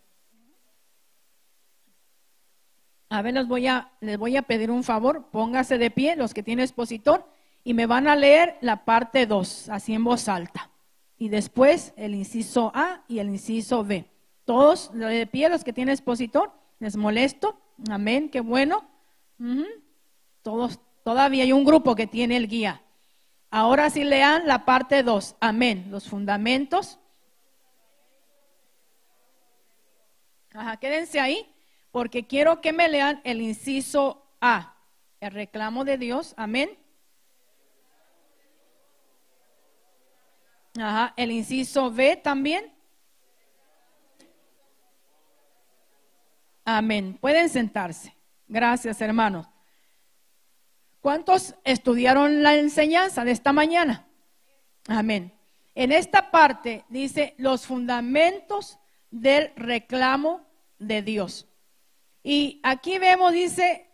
A 3.09 3.22
ver, 3.22 3.35
les 3.35 3.46
voy 3.46 3.66
a, 3.66 3.92
les 4.01 4.18
voy 4.18 4.37
a 4.37 4.42
pedir 4.42 4.70
un 4.70 4.83
favor. 4.83 5.31
Póngase 5.31 5.79
de 5.79 5.90
pie 5.90 6.16
los 6.16 6.35
que 6.35 6.42
tienen 6.42 6.64
expositor 6.64 7.25
y 7.64 7.75
me 7.75 7.87
van 7.87 8.09
a 8.09 8.16
leer 8.16 8.57
la 8.61 8.85
parte 8.85 9.27
2, 9.27 9.68
así 9.68 9.94
en 9.94 10.05
voz 10.05 10.29
alta. 10.29 10.70
Y 11.18 11.29
después 11.29 11.92
el 11.96 12.14
inciso 12.14 12.72
A 12.75 13.05
y 13.09 13.20
el 13.20 13.29
inciso 13.29 13.85
B. 13.85 14.11
Todos 14.44 14.90
de 14.92 15.27
pie 15.27 15.49
los 15.49 15.64
que 15.64 15.72
tienen 15.72 15.92
expositor. 15.92 16.53
¿Les 16.79 16.96
molesto? 16.96 17.59
Amén, 17.88 18.29
qué 18.29 18.40
bueno. 18.40 18.85
Todos 20.42 20.81
Todavía 21.07 21.44
hay 21.44 21.53
un 21.53 21.64
grupo 21.64 21.94
que 21.94 22.09
tiene 22.09 22.37
el 22.37 22.49
guía. 22.49 22.83
Ahora 23.53 23.90
sí 23.90 24.03
lean 24.03 24.49
la 24.49 24.64
parte 24.64 25.05
2. 25.05 25.37
Amén. 25.38 25.87
Los 25.88 26.09
fundamentos. 26.09 26.99
Ajá, 30.57 30.79
quédense 30.79 31.21
ahí 31.21 31.53
porque 31.90 32.27
quiero 32.27 32.62
que 32.62 32.73
me 32.73 32.88
lean 32.88 33.21
el 33.25 33.42
inciso 33.42 34.27
A, 34.40 34.75
el 35.21 35.31
reclamo 35.33 35.85
de 35.85 35.99
Dios. 35.99 36.33
Amén. 36.38 36.79
Ajá, 40.79 41.12
el 41.16 41.31
inciso 41.31 41.90
B 41.90 42.16
también. 42.16 42.75
Amén. 46.64 47.19
Pueden 47.21 47.51
sentarse. 47.51 48.16
Gracias, 48.49 49.01
hermanos. 49.01 49.47
¿Cuántos 51.01 51.55
estudiaron 51.64 52.42
la 52.42 52.57
enseñanza 52.57 53.25
de 53.25 53.33
esta 53.33 53.53
mañana? 53.53 54.09
Amén. 54.88 55.38
En 55.75 55.92
esta 55.92 56.31
parte 56.31 56.85
dice 56.88 57.35
los 57.37 57.66
fundamentos 57.66 58.79
del 59.11 59.53
reclamo 59.57 60.45
de 60.78 61.02
Dios. 61.02 61.46
Y 62.22 62.60
aquí 62.62 62.98
vemos, 62.98 63.32
dice 63.32 63.86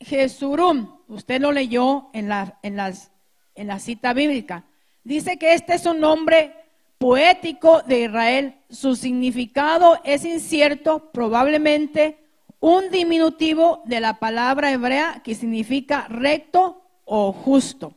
Jesurum, 0.00 0.98
usted 1.08 1.40
lo 1.40 1.52
leyó 1.52 2.10
en 2.12 2.28
la, 2.28 2.58
en, 2.62 2.76
las, 2.76 3.10
en 3.54 3.68
la 3.68 3.78
cita 3.78 4.12
bíblica. 4.12 4.64
Dice 5.04 5.38
que 5.38 5.54
este 5.54 5.74
es 5.74 5.86
un 5.86 6.00
nombre 6.00 6.54
poético 6.98 7.82
de 7.82 8.02
Israel. 8.02 8.56
Su 8.70 8.96
significado 8.96 10.00
es 10.04 10.24
incierto, 10.24 11.10
probablemente 11.12 12.18
un 12.60 12.90
diminutivo 12.90 13.82
de 13.84 14.00
la 14.00 14.18
palabra 14.18 14.72
hebrea 14.72 15.20
que 15.22 15.34
significa 15.34 16.06
recto 16.08 16.82
o 17.04 17.32
justo. 17.32 17.94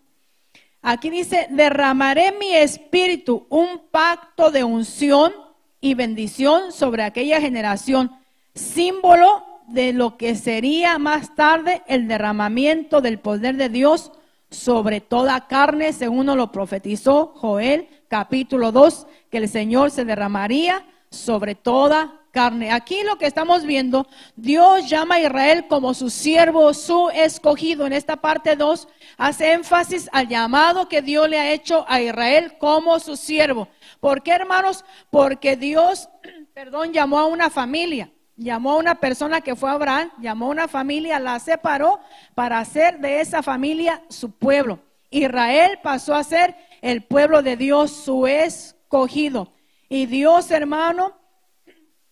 Aquí 0.82 1.10
dice, 1.10 1.48
derramaré 1.50 2.34
mi 2.40 2.54
espíritu, 2.54 3.48
un 3.50 3.82
pacto 3.92 4.52
de 4.52 4.64
unción 4.64 5.34
y 5.82 5.94
bendición 5.94 6.72
sobre 6.72 7.04
aquella 7.04 7.42
generación, 7.42 8.12
símbolo 8.56 9.46
de 9.68 9.94
lo 9.94 10.18
que 10.18 10.36
sería 10.36 10.98
más 10.98 11.36
tarde 11.36 11.84
el 11.88 12.08
derramamiento 12.08 13.02
del 13.02 13.20
poder 13.20 13.56
de 13.56 13.70
Dios 13.70 14.12
sobre 14.50 15.00
toda 15.00 15.48
carne, 15.48 15.94
según 15.94 16.26
lo 16.26 16.52
profetizó 16.52 17.34
Joel 17.36 17.88
capítulo 18.08 18.72
2, 18.72 19.08
que 19.30 19.38
el 19.38 19.48
Señor 19.48 19.92
se 19.92 20.06
derramaría 20.06 20.84
sobre 21.12 21.56
toda 21.56 22.20
carne. 22.32 22.72
Aquí 22.72 23.04
lo 23.04 23.18
que 23.18 23.28
estamos 23.28 23.64
viendo, 23.64 24.08
Dios 24.36 24.90
llama 24.90 25.16
a 25.16 25.22
Israel 25.22 25.66
como 25.68 25.94
su 25.94 26.10
siervo, 26.10 26.74
su 26.74 27.10
escogido. 27.12 27.86
En 27.86 27.94
esta 27.94 28.18
parte 28.18 28.56
2 28.56 28.88
hace 29.18 29.54
énfasis 29.54 30.10
al 30.12 30.28
llamado 30.28 30.90
que 30.90 31.02
Dios 31.02 31.30
le 31.30 31.40
ha 31.40 31.52
hecho 31.52 31.86
a 31.88 32.02
Israel 32.02 32.58
como 32.58 33.00
su 33.00 33.16
siervo. 33.16 33.68
¿Por 34.00 34.24
qué, 34.24 34.32
hermanos? 34.32 34.84
Porque 35.12 35.56
Dios, 35.56 36.10
perdón, 36.54 36.94
llamó 36.94 37.20
a 37.20 37.26
una 37.26 37.50
familia. 37.50 38.12
Llamó 38.40 38.72
a 38.72 38.78
una 38.78 38.96
persona 38.96 39.42
que 39.42 39.54
fue 39.54 39.70
Abraham, 39.70 40.12
llamó 40.22 40.46
a 40.46 40.52
una 40.52 40.70
familia, 40.70 41.20
la 41.20 41.38
separó 41.40 42.00
para 42.36 42.60
hacer 42.60 43.00
de 43.00 43.20
esa 43.20 43.44
familia 43.44 44.02
su 44.08 44.32
pueblo. 44.32 44.80
Israel 45.10 45.78
pasó 45.84 46.16
a 46.16 46.24
ser 46.24 46.56
el 46.80 47.04
pueblo 47.04 47.42
de 47.42 47.58
Dios, 47.58 47.92
su 47.92 48.28
escogido. 48.28 49.52
Y 49.90 50.06
Dios, 50.06 50.52
hermano, 50.52 51.18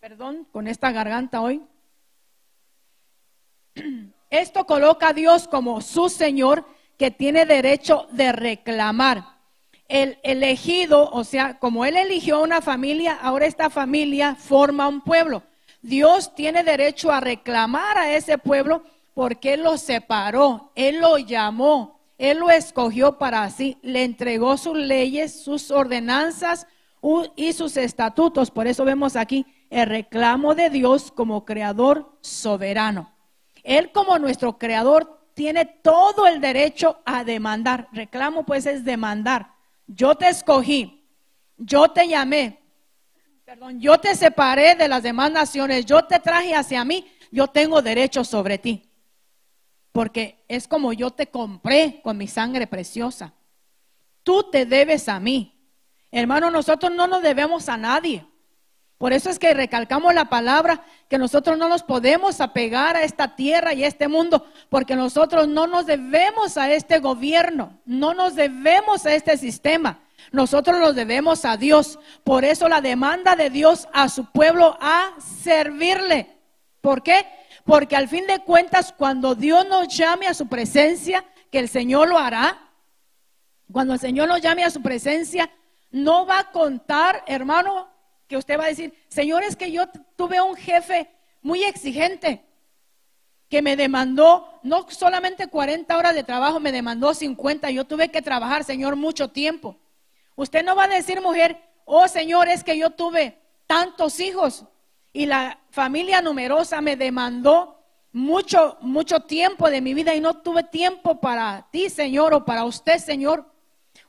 perdón, 0.02 0.46
con 0.52 0.68
esta 0.68 0.92
garganta 0.92 1.40
hoy. 1.40 1.62
Esto 4.30 4.66
coloca 4.66 5.08
a 5.08 5.14
Dios 5.14 5.48
como 5.48 5.80
su 5.80 6.10
Señor 6.10 6.66
que 6.98 7.10
tiene 7.10 7.46
derecho 7.46 8.06
de 8.12 8.34
reclamar. 8.34 9.38
El 9.88 10.20
elegido, 10.24 11.10
o 11.10 11.24
sea, 11.24 11.58
como 11.58 11.86
Él 11.86 11.96
eligió 11.96 12.42
una 12.44 12.60
familia, 12.60 13.18
ahora 13.22 13.46
esta 13.46 13.70
familia 13.70 14.36
forma 14.36 14.90
un 14.90 15.00
pueblo. 15.00 15.44
Dios 15.88 16.36
tiene 16.36 16.66
derecho 16.66 17.14
a 17.14 17.22
reclamar 17.22 17.98
a 17.98 18.14
ese 18.14 18.38
pueblo 18.38 18.84
porque 19.14 19.54
Él 19.54 19.64
lo 19.64 19.78
separó, 19.78 20.74
Él 20.76 21.00
lo 21.00 21.18
llamó, 21.18 22.02
Él 22.18 22.40
lo 22.40 22.50
escogió 22.50 23.18
para 23.18 23.50
sí, 23.50 23.78
le 23.82 24.04
entregó 24.04 24.58
sus 24.58 24.76
leyes, 24.76 25.42
sus 25.42 25.72
ordenanzas 25.72 26.68
y 27.38 27.54
sus 27.54 27.78
estatutos. 27.78 28.52
Por 28.52 28.68
eso 28.68 28.84
vemos 28.84 29.16
aquí 29.16 29.46
el 29.70 29.88
reclamo 29.88 30.56
de 30.56 30.70
Dios 30.70 31.10
como 31.10 31.46
creador 31.46 32.18
soberano. 32.20 33.14
Él 33.64 33.94
como 33.94 34.20
nuestro 34.20 34.58
creador 34.58 35.22
tiene 35.36 35.64
todo 35.64 36.28
el 36.28 36.42
derecho 36.42 37.00
a 37.06 37.24
demandar. 37.24 37.88
Reclamo 37.94 38.46
pues 38.46 38.66
es 38.66 38.84
demandar. 38.84 39.54
Yo 39.88 40.16
te 40.16 40.28
escogí, 40.28 41.08
yo 41.56 41.88
te 41.92 42.10
llamé, 42.10 42.60
perdón, 43.48 43.80
yo 43.80 43.98
te 43.98 44.14
separé 44.14 44.76
de 44.76 44.90
las 44.90 45.02
demás 45.02 45.32
naciones, 45.32 45.86
yo 45.86 46.04
te 46.04 46.20
traje 46.20 46.54
hacia 46.54 46.84
mí, 46.84 47.10
yo 47.32 47.48
tengo 47.48 47.82
derecho 47.82 48.26
sobre 48.26 48.58
ti. 48.58 48.92
Porque 49.94 50.44
es 50.50 50.68
como 50.68 50.92
yo 50.92 51.12
te 51.12 51.28
compré 51.28 52.02
con 52.04 52.18
mi 52.18 52.28
sangre 52.28 52.68
preciosa. 52.68 53.34
Tú 54.24 54.52
te 54.52 54.66
debes 54.66 55.08
a 55.08 55.22
mí. 55.22 55.58
Hermano, 56.12 56.52
nosotros 56.52 56.92
no 56.92 57.08
nos 57.08 57.22
debemos 57.22 57.70
a 57.70 57.78
nadie. 57.78 58.28
Por 58.98 59.14
eso 59.14 59.30
es 59.30 59.40
que 59.40 59.54
recalcamos 59.54 60.14
la 60.14 60.26
palabra 60.26 60.84
que 61.08 61.18
nosotros 61.18 61.58
no 61.58 61.70
nos 61.70 61.84
podemos 61.84 62.42
apegar 62.42 62.98
a 62.98 63.04
esta 63.04 63.38
tierra 63.38 63.74
y 63.74 63.86
a 63.86 63.88
este 63.88 64.10
mundo, 64.10 64.46
porque 64.68 64.98
nosotros 64.98 65.48
no 65.48 65.68
nos 65.68 65.86
debemos 65.86 66.58
a 66.58 66.70
este 66.74 67.00
gobierno, 67.00 67.80
no 67.86 68.14
nos 68.14 68.36
debemos 68.36 69.06
a 69.06 69.16
este 69.16 69.38
sistema, 69.38 70.02
nosotros 70.32 70.80
nos 70.80 70.96
debemos 70.96 71.46
a 71.46 71.58
Dios. 71.58 72.00
Por 72.24 72.46
eso 72.46 72.68
la 72.68 72.82
demanda 72.82 73.36
de 73.36 73.50
Dios 73.50 73.88
a 73.94 74.10
su 74.10 74.26
pueblo 74.32 74.78
a 74.82 75.14
servirle. 75.44 76.38
¿Por 76.82 77.04
qué? 77.04 77.26
Porque 77.66 77.96
al 77.96 78.08
fin 78.08 78.28
de 78.28 78.40
cuentas, 78.40 78.94
cuando 78.98 79.36
Dios 79.36 79.68
nos 79.68 79.88
llame 79.90 80.28
a 80.28 80.34
su 80.34 80.48
presencia, 80.48 81.26
que 81.52 81.60
el 81.60 81.70
Señor 81.70 82.08
lo 82.08 82.18
hará, 82.18 82.58
cuando 83.72 83.94
el 83.94 84.00
Señor 84.00 84.28
nos 84.28 84.42
llame 84.42 84.64
a 84.64 84.70
su 84.70 84.82
presencia, 84.82 85.50
no 85.92 86.26
va 86.26 86.40
a 86.40 86.52
contar, 86.52 87.24
hermano, 87.28 87.90
que 88.28 88.38
usted 88.38 88.60
va 88.60 88.66
a 88.66 88.70
decir, 88.70 88.94
Señor, 89.08 89.44
es 89.44 89.56
que 89.56 89.72
yo 89.72 89.88
tuve 90.16 90.42
un 90.42 90.56
jefe 90.56 91.10
muy 91.42 91.64
exigente 91.64 92.44
que 93.50 93.62
me 93.62 93.78
demandó 93.78 94.60
no 94.64 94.86
solamente 94.90 95.48
40 95.48 95.98
horas 95.98 96.14
de 96.14 96.24
trabajo, 96.24 96.60
me 96.60 96.72
demandó 96.72 97.14
50. 97.14 97.72
Yo 97.72 97.86
tuve 97.86 98.10
que 98.10 98.22
trabajar, 98.22 98.64
Señor, 98.64 98.96
mucho 98.96 99.30
tiempo. 99.30 99.78
Usted 100.38 100.64
no 100.64 100.76
va 100.76 100.84
a 100.84 100.88
decir, 100.88 101.20
mujer, 101.20 101.58
oh 101.84 102.08
Señor, 102.08 102.48
es 102.48 102.64
que 102.64 102.78
yo 102.78 102.92
tuve 102.92 103.40
tantos 103.66 104.20
hijos 104.20 104.66
y 105.12 105.26
la 105.26 105.60
familia 105.72 106.22
numerosa 106.22 106.80
me 106.80 106.96
demandó 106.96 107.84
mucho, 108.14 108.78
mucho 108.82 109.22
tiempo 109.22 109.72
de 109.72 109.82
mi 109.82 109.96
vida 109.96 110.14
y 110.14 110.22
no 110.22 110.36
tuve 110.36 110.62
tiempo 110.62 111.20
para 111.20 111.68
ti, 111.72 111.90
Señor, 111.90 112.36
o 112.36 112.46
para 112.46 112.66
usted, 112.66 113.00
Señor. 113.00 113.52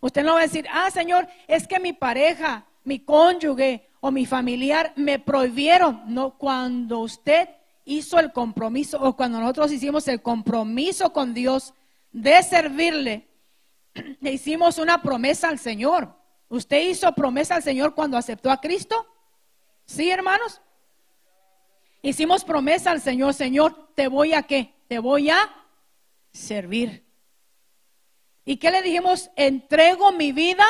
Usted 0.00 0.22
no 0.22 0.34
va 0.34 0.40
a 0.40 0.42
decir, 0.42 0.66
ah, 0.70 0.90
Señor, 0.90 1.26
es 1.46 1.66
que 1.66 1.80
mi 1.80 1.94
pareja, 1.94 2.66
mi 2.84 2.98
cónyuge 2.98 3.88
o 4.00 4.10
mi 4.10 4.26
familiar 4.26 4.92
me 4.96 5.18
prohibieron. 5.18 6.02
No, 6.08 6.36
cuando 6.36 6.98
usted 6.98 7.48
hizo 7.86 8.20
el 8.20 8.32
compromiso 8.32 9.00
o 9.00 9.16
cuando 9.16 9.40
nosotros 9.40 9.72
hicimos 9.72 10.06
el 10.08 10.20
compromiso 10.20 11.10
con 11.14 11.32
Dios 11.32 11.72
de 12.12 12.42
servirle, 12.42 13.27
le 14.20 14.32
hicimos 14.32 14.78
una 14.78 15.02
promesa 15.02 15.48
al 15.48 15.58
Señor. 15.58 16.14
¿Usted 16.48 16.88
hizo 16.88 17.12
promesa 17.12 17.56
al 17.56 17.62
Señor 17.62 17.94
cuando 17.94 18.16
aceptó 18.16 18.50
a 18.50 18.60
Cristo? 18.60 19.06
¿Sí, 19.84 20.10
hermanos? 20.10 20.60
Hicimos 22.02 22.44
promesa 22.44 22.90
al 22.90 23.00
Señor, 23.00 23.34
Señor, 23.34 23.90
te 23.94 24.08
voy 24.08 24.32
a 24.32 24.42
qué? 24.42 24.74
Te 24.88 24.98
voy 24.98 25.30
a 25.30 25.38
servir. 26.32 27.04
¿Y 28.44 28.56
qué 28.56 28.70
le 28.70 28.82
dijimos? 28.82 29.30
Entrego 29.36 30.12
mi 30.12 30.32
vida 30.32 30.64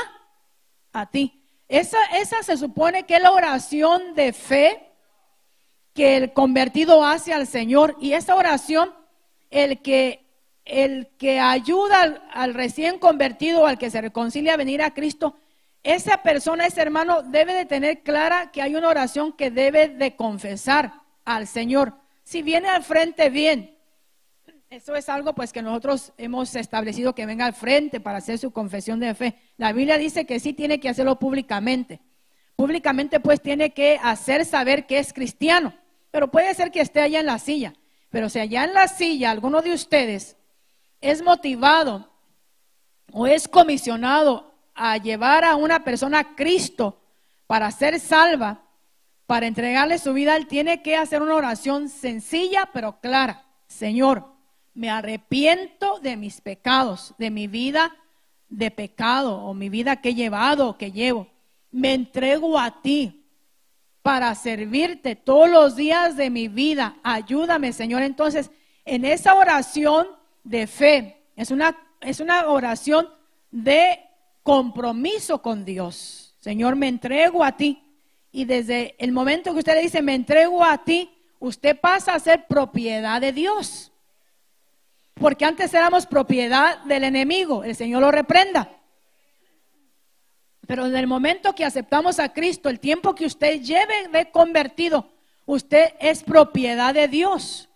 a 0.92 1.10
ti. 1.10 1.44
Esa, 1.68 1.98
esa 2.16 2.42
se 2.42 2.56
supone 2.56 3.04
que 3.04 3.16
es 3.16 3.22
la 3.22 3.30
oración 3.30 4.14
de 4.14 4.32
fe 4.32 4.92
que 5.94 6.16
el 6.16 6.32
convertido 6.32 7.04
hace 7.04 7.32
al 7.32 7.46
Señor. 7.46 7.96
Y 8.00 8.14
esa 8.14 8.34
oración, 8.34 8.94
el 9.50 9.82
que, 9.82 10.27
el 10.68 11.08
que 11.18 11.40
ayuda 11.40 12.22
al, 12.32 12.54
recién 12.54 12.98
convertido, 12.98 13.66
al 13.66 13.78
que 13.78 13.90
se 13.90 14.00
reconcilia 14.00 14.54
a 14.54 14.58
venir 14.58 14.82
a 14.82 14.94
Cristo, 14.94 15.34
esa 15.82 16.22
persona, 16.22 16.66
ese 16.66 16.82
hermano, 16.82 17.22
debe 17.22 17.54
de 17.54 17.64
tener 17.64 18.02
clara 18.02 18.50
que 18.52 18.62
hay 18.62 18.76
una 18.76 18.88
oración 18.88 19.32
que 19.32 19.50
debe 19.50 19.88
de 19.88 20.14
confesar 20.14 20.92
al 21.24 21.46
Señor. 21.46 21.94
Si 22.22 22.42
viene 22.42 22.68
al 22.68 22.84
frente, 22.84 23.30
bien. 23.30 23.74
Eso 24.70 24.94
es 24.94 25.08
algo 25.08 25.34
pues 25.34 25.52
que 25.52 25.62
nosotros 25.62 26.12
hemos 26.18 26.54
establecido 26.54 27.14
que 27.14 27.24
venga 27.24 27.46
al 27.46 27.54
frente 27.54 28.00
para 28.00 28.18
hacer 28.18 28.38
su 28.38 28.50
confesión 28.50 29.00
de 29.00 29.14
fe. 29.14 29.36
La 29.56 29.72
Biblia 29.72 29.96
dice 29.96 30.26
que 30.26 30.40
sí 30.40 30.52
tiene 30.52 30.78
que 30.78 30.90
hacerlo 30.90 31.18
públicamente. 31.18 32.00
Públicamente 32.54 33.18
pues 33.20 33.40
tiene 33.40 33.72
que 33.72 33.98
hacer 34.02 34.44
saber 34.44 34.86
que 34.86 34.98
es 34.98 35.14
cristiano. 35.14 35.72
Pero 36.10 36.30
puede 36.30 36.54
ser 36.54 36.70
que 36.70 36.80
esté 36.80 37.00
allá 37.00 37.20
en 37.20 37.26
la 37.26 37.38
silla. 37.38 37.72
Pero 38.10 38.28
si 38.28 38.40
allá 38.40 38.64
en 38.64 38.74
la 38.74 38.88
silla 38.88 39.30
alguno 39.30 39.62
de 39.62 39.72
ustedes 39.72 40.37
es 41.00 41.22
motivado 41.22 42.08
o 43.12 43.26
es 43.26 43.48
comisionado 43.48 44.52
a 44.74 44.96
llevar 44.96 45.44
a 45.44 45.56
una 45.56 45.84
persona 45.84 46.20
a 46.20 46.34
Cristo 46.34 47.00
para 47.46 47.70
ser 47.70 47.98
salva, 48.00 48.62
para 49.26 49.46
entregarle 49.46 49.98
su 49.98 50.12
vida, 50.12 50.36
él 50.36 50.46
tiene 50.46 50.82
que 50.82 50.96
hacer 50.96 51.22
una 51.22 51.34
oración 51.34 51.88
sencilla 51.88 52.70
pero 52.72 53.00
clara. 53.00 53.46
Señor, 53.66 54.26
me 54.74 54.90
arrepiento 54.90 55.98
de 56.00 56.16
mis 56.16 56.40
pecados, 56.40 57.14
de 57.18 57.30
mi 57.30 57.46
vida 57.46 57.94
de 58.48 58.70
pecado 58.70 59.36
o 59.36 59.54
mi 59.54 59.68
vida 59.68 60.00
que 60.00 60.10
he 60.10 60.14
llevado 60.14 60.68
o 60.68 60.78
que 60.78 60.92
llevo. 60.92 61.28
Me 61.70 61.94
entrego 61.94 62.58
a 62.58 62.80
ti 62.82 63.26
para 64.02 64.34
servirte 64.34 65.16
todos 65.16 65.50
los 65.50 65.76
días 65.76 66.16
de 66.16 66.30
mi 66.30 66.48
vida. 66.48 66.96
Ayúdame, 67.02 67.72
Señor. 67.72 68.02
Entonces, 68.02 68.50
en 68.84 69.04
esa 69.04 69.34
oración 69.34 70.06
de 70.48 70.66
fe, 70.66 71.22
es 71.36 71.50
una, 71.50 71.76
es 72.00 72.20
una 72.20 72.48
oración 72.48 73.08
de 73.50 74.00
compromiso 74.42 75.42
con 75.42 75.64
Dios. 75.64 76.34
Señor, 76.40 76.74
me 76.74 76.88
entrego 76.88 77.44
a 77.44 77.56
ti. 77.56 77.82
Y 78.32 78.44
desde 78.44 78.94
el 78.98 79.12
momento 79.12 79.52
que 79.52 79.58
usted 79.58 79.74
le 79.74 79.82
dice, 79.82 80.00
me 80.00 80.14
entrego 80.14 80.64
a 80.64 80.84
ti, 80.84 81.10
usted 81.38 81.78
pasa 81.78 82.14
a 82.14 82.18
ser 82.18 82.46
propiedad 82.46 83.20
de 83.20 83.32
Dios. 83.32 83.92
Porque 85.14 85.44
antes 85.44 85.74
éramos 85.74 86.06
propiedad 86.06 86.78
del 86.84 87.04
enemigo, 87.04 87.64
el 87.64 87.74
Señor 87.74 88.00
lo 88.00 88.10
reprenda. 88.10 88.70
Pero 90.66 90.84
desde 90.84 91.00
el 91.00 91.06
momento 91.06 91.54
que 91.54 91.64
aceptamos 91.64 92.18
a 92.20 92.32
Cristo, 92.32 92.68
el 92.68 92.80
tiempo 92.80 93.14
que 93.14 93.26
usted 93.26 93.60
lleve 93.60 94.08
de 94.12 94.30
convertido, 94.30 95.10
usted 95.46 95.94
es 96.00 96.22
propiedad 96.22 96.94
de 96.94 97.08
Dios. 97.08 97.67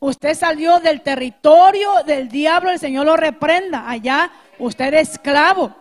Usted 0.00 0.34
salió 0.34 0.80
del 0.80 1.02
territorio 1.02 1.90
del 2.06 2.28
diablo, 2.28 2.70
el 2.70 2.78
Señor 2.78 3.04
lo 3.06 3.16
reprenda. 3.16 3.88
Allá 3.88 4.32
usted 4.58 4.94
es 4.94 5.10
esclavo. 5.10 5.76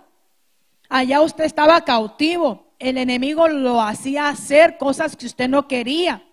Allá 0.90 1.22
usted 1.22 1.46
estaba 1.46 1.82
cautivo. 1.86 2.74
El 2.80 2.98
enemigo 2.98 3.48
lo 3.48 3.82
hacía 3.82 4.28
hacer 4.28 4.78
cosas 4.78 5.16
que 5.16 5.26
usted 5.26 5.48
no 5.48 5.68
quería. 5.68 6.24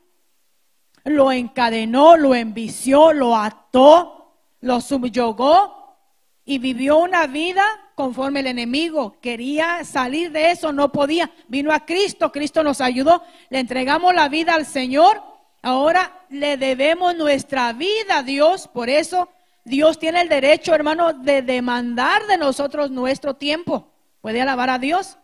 Lo 1.04 1.30
encadenó, 1.30 2.16
lo 2.16 2.34
envició, 2.34 3.12
lo 3.12 3.36
ató, 3.36 4.34
lo 4.60 4.80
subyugó 4.80 5.96
y 6.44 6.58
vivió 6.58 6.98
una 6.98 7.28
vida 7.28 7.62
conforme 7.94 8.40
el 8.40 8.48
enemigo 8.48 9.16
quería 9.20 9.84
salir 9.84 10.30
de 10.32 10.50
eso, 10.50 10.72
no 10.72 10.90
podía. 10.90 11.30
Vino 11.48 11.72
a 11.72 11.86
Cristo, 11.86 12.30
Cristo 12.32 12.62
nos 12.62 12.80
ayudó, 12.80 13.22
le 13.48 13.60
entregamos 13.60 14.14
la 14.14 14.28
vida 14.28 14.54
al 14.54 14.66
Señor. 14.66 15.22
Ahora 15.66 16.24
le 16.28 16.56
debemos 16.56 17.16
nuestra 17.16 17.72
vida 17.72 18.18
a 18.18 18.22
Dios, 18.22 18.68
por 18.68 18.88
eso 18.88 19.28
Dios 19.64 19.98
tiene 19.98 20.20
el 20.20 20.28
derecho, 20.28 20.72
hermano, 20.72 21.12
de 21.12 21.42
demandar 21.42 22.24
de 22.28 22.38
nosotros 22.38 22.92
nuestro 22.92 23.34
tiempo. 23.34 23.90
¿Puede 24.20 24.40
alabar 24.40 24.70
a 24.70 24.78
Dios? 24.78 25.18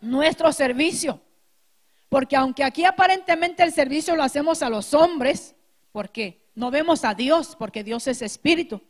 Nuestro 0.00 0.52
servicio. 0.52 1.20
Porque 2.08 2.36
aunque 2.36 2.62
aquí 2.62 2.84
aparentemente 2.84 3.64
el 3.64 3.72
servicio 3.72 4.14
lo 4.14 4.22
hacemos 4.22 4.62
a 4.62 4.70
los 4.70 4.94
hombres, 4.94 5.56
porque 5.90 6.40
no 6.54 6.70
vemos 6.70 7.04
a 7.04 7.14
Dios, 7.14 7.56
porque 7.58 7.82
Dios 7.82 8.06
es 8.06 8.22
espíritu. 8.22 8.80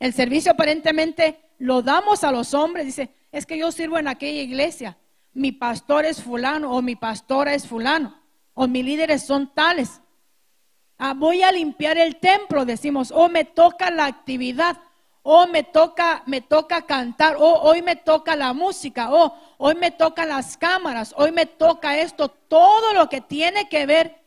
El 0.00 0.12
servicio 0.12 0.50
aparentemente 0.50 1.38
lo 1.58 1.82
damos 1.82 2.24
a 2.24 2.32
los 2.32 2.52
hombres. 2.52 2.86
Dice, 2.86 3.10
es 3.30 3.46
que 3.46 3.58
yo 3.58 3.70
sirvo 3.70 3.96
en 3.96 4.08
aquella 4.08 4.42
iglesia. 4.42 4.98
Mi 5.34 5.52
pastor 5.52 6.04
es 6.04 6.20
fulano 6.20 6.72
o 6.72 6.82
mi 6.82 6.96
pastora 6.96 7.54
es 7.54 7.64
fulano 7.64 8.25
o 8.56 8.66
mis 8.66 8.84
líderes 8.84 9.24
son 9.24 9.46
tales. 9.54 10.00
Ah, 10.98 11.14
voy 11.14 11.44
a 11.44 11.52
limpiar 11.52 11.96
el 11.98 12.16
templo, 12.16 12.64
decimos, 12.64 13.12
o 13.14 13.28
me 13.28 13.44
toca 13.44 13.92
la 13.92 14.06
actividad 14.06 14.78
o 15.28 15.48
me 15.48 15.64
toca, 15.64 16.22
me 16.26 16.40
toca 16.40 16.82
cantar, 16.82 17.34
o 17.36 17.60
hoy 17.62 17.82
me 17.82 17.96
toca 17.96 18.36
la 18.36 18.52
música, 18.52 19.12
o 19.12 19.34
hoy 19.58 19.74
me 19.74 19.90
tocan 19.90 20.28
las 20.28 20.56
cámaras, 20.56 21.12
hoy 21.16 21.32
me 21.32 21.46
toca 21.46 21.98
esto, 21.98 22.28
todo 22.28 22.94
lo 22.94 23.08
que 23.08 23.20
tiene 23.20 23.68
que 23.68 23.86
ver 23.86 24.18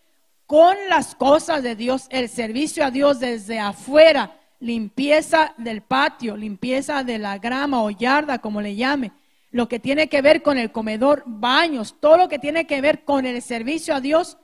con 0.45 0.75
las 0.89 1.15
cosas 1.15 1.63
de 1.63 1.77
Dios, 1.77 2.07
el 2.09 2.27
servicio 2.27 2.83
a 2.83 2.91
Dios 2.91 3.21
desde 3.21 3.59
afuera, 3.59 4.35
limpieza 4.59 5.53
del 5.55 5.83
patio, 5.83 6.35
limpieza 6.35 7.01
de 7.05 7.17
la 7.17 7.37
grama 7.37 7.81
o 7.81 7.89
yarda, 7.91 8.39
como 8.39 8.59
le 8.59 8.75
llame, 8.75 9.13
lo 9.51 9.67
que 9.67 9.79
tiene 9.79 10.09
que 10.09 10.21
ver 10.21 10.41
con 10.41 10.57
el 10.57 10.71
comedor, 10.71 11.23
baños, 11.25 11.95
todo 11.99 12.17
lo 12.17 12.29
que 12.29 12.39
tiene 12.39 12.67
que 12.67 12.81
ver 12.81 13.03
con 13.03 13.25
el 13.25 13.41
servicio 13.41 13.95
a 13.95 14.01
Dios, 14.01 14.37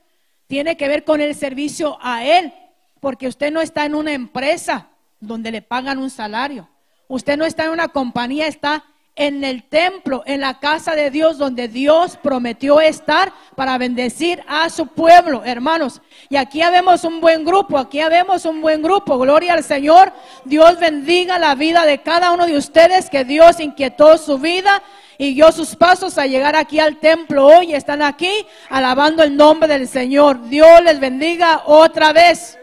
tiene 0.46 0.76
que 0.76 0.88
ver 0.88 1.04
con 1.04 1.20
el 1.20 1.34
servicio 1.34 1.98
a 2.00 2.24
Él, 2.24 2.52
porque 3.00 3.28
usted 3.28 3.52
no 3.52 3.60
está 3.60 3.84
en 3.84 3.94
una 3.94 4.12
empresa, 4.12 4.90
donde 5.20 5.50
le 5.50 5.62
pagan 5.62 5.98
un 5.98 6.10
salario. 6.10 6.68
Usted 7.08 7.36
no 7.36 7.44
está 7.44 7.64
en 7.64 7.70
una 7.70 7.88
compañía, 7.88 8.46
está 8.46 8.84
en 9.16 9.44
el 9.44 9.64
templo, 9.64 10.22
en 10.26 10.42
la 10.42 10.60
casa 10.60 10.94
de 10.94 11.10
Dios, 11.10 11.38
donde 11.38 11.68
Dios 11.68 12.18
prometió 12.22 12.82
estar 12.82 13.32
para 13.54 13.78
bendecir 13.78 14.44
a 14.46 14.68
su 14.68 14.88
pueblo, 14.88 15.42
hermanos. 15.42 16.02
Y 16.28 16.36
aquí 16.36 16.60
vemos 16.60 17.02
un 17.04 17.22
buen 17.22 17.42
grupo, 17.42 17.78
aquí 17.78 17.98
vemos 18.10 18.44
un 18.44 18.60
buen 18.60 18.82
grupo. 18.82 19.18
Gloria 19.18 19.54
al 19.54 19.64
Señor. 19.64 20.12
Dios 20.44 20.78
bendiga 20.78 21.38
la 21.38 21.54
vida 21.54 21.86
de 21.86 22.02
cada 22.02 22.30
uno 22.32 22.46
de 22.46 22.58
ustedes, 22.58 23.08
que 23.08 23.24
Dios 23.24 23.58
inquietó 23.58 24.18
su 24.18 24.38
vida 24.38 24.82
y 25.16 25.32
dio 25.32 25.50
sus 25.50 25.74
pasos 25.74 26.18
a 26.18 26.26
llegar 26.26 26.54
aquí 26.54 26.78
al 26.78 27.00
templo 27.00 27.46
hoy. 27.46 27.74
Están 27.74 28.02
aquí 28.02 28.46
alabando 28.68 29.22
el 29.22 29.34
nombre 29.34 29.66
del 29.66 29.88
Señor. 29.88 30.46
Dios 30.50 30.82
les 30.84 31.00
bendiga 31.00 31.62
otra 31.64 32.12
vez. 32.12 32.58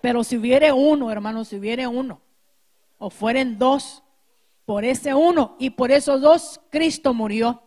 Pero 0.00 0.24
si 0.24 0.36
hubiere 0.36 0.72
uno, 0.72 1.10
hermano, 1.12 1.44
si 1.44 1.56
hubiere 1.56 1.86
uno, 1.86 2.20
o 2.98 3.10
fueren 3.10 3.58
dos, 3.58 4.03
por 4.64 4.84
ese 4.84 5.14
uno 5.14 5.56
y 5.58 5.70
por 5.70 5.90
esos 5.90 6.20
dos, 6.20 6.60
Cristo 6.70 7.14
murió. 7.14 7.62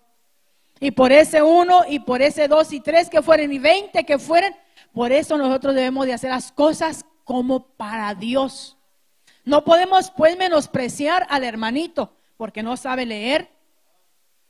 Y 0.80 0.92
por 0.92 1.12
ese 1.12 1.42
uno 1.42 1.82
y 1.88 2.00
por 2.00 2.22
ese 2.22 2.48
dos 2.48 2.72
y 2.72 2.80
tres 2.80 3.10
que 3.10 3.22
fueren 3.22 3.52
y 3.52 3.60
veinte 3.60 4.06
que 4.06 4.20
fueren, 4.20 4.56
por 4.94 5.12
eso 5.12 5.38
nosotros 5.38 5.76
debemos 5.76 6.06
de 6.06 6.14
hacer 6.14 6.30
las 6.30 6.52
cosas 6.52 7.06
como 7.24 7.68
para 7.76 8.14
Dios. 8.14 8.78
No 9.44 9.64
podemos 9.64 10.12
pues 10.12 10.38
menospreciar 10.38 11.26
al 11.30 11.44
hermanito 11.44 12.14
porque 12.38 12.64
no 12.64 12.78
sabe 12.78 13.06
leer, 13.06 13.50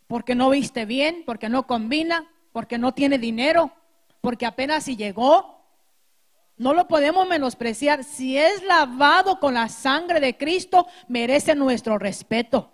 porque 0.08 0.36
no 0.36 0.50
viste 0.50 0.86
bien, 0.86 1.24
porque 1.26 1.50
no 1.50 1.68
combina, 1.68 2.30
porque 2.52 2.78
no 2.78 2.93
tiene 2.93 3.18
dinero, 3.18 3.72
porque 4.22 4.45
apenas 4.45 4.84
si 4.84 4.98
llegó, 4.98 5.57
no 6.58 6.74
lo 6.74 6.88
podemos 6.88 7.28
menospreciar. 7.28 8.03
Si 8.03 8.38
es 8.38 8.64
lavado 8.64 9.39
con 9.39 9.53
la 9.53 9.70
sangre 9.70 10.20
de 10.20 10.36
Cristo, 10.36 10.88
merece 11.08 11.55
nuestro 11.55 11.97
respeto. 11.99 12.72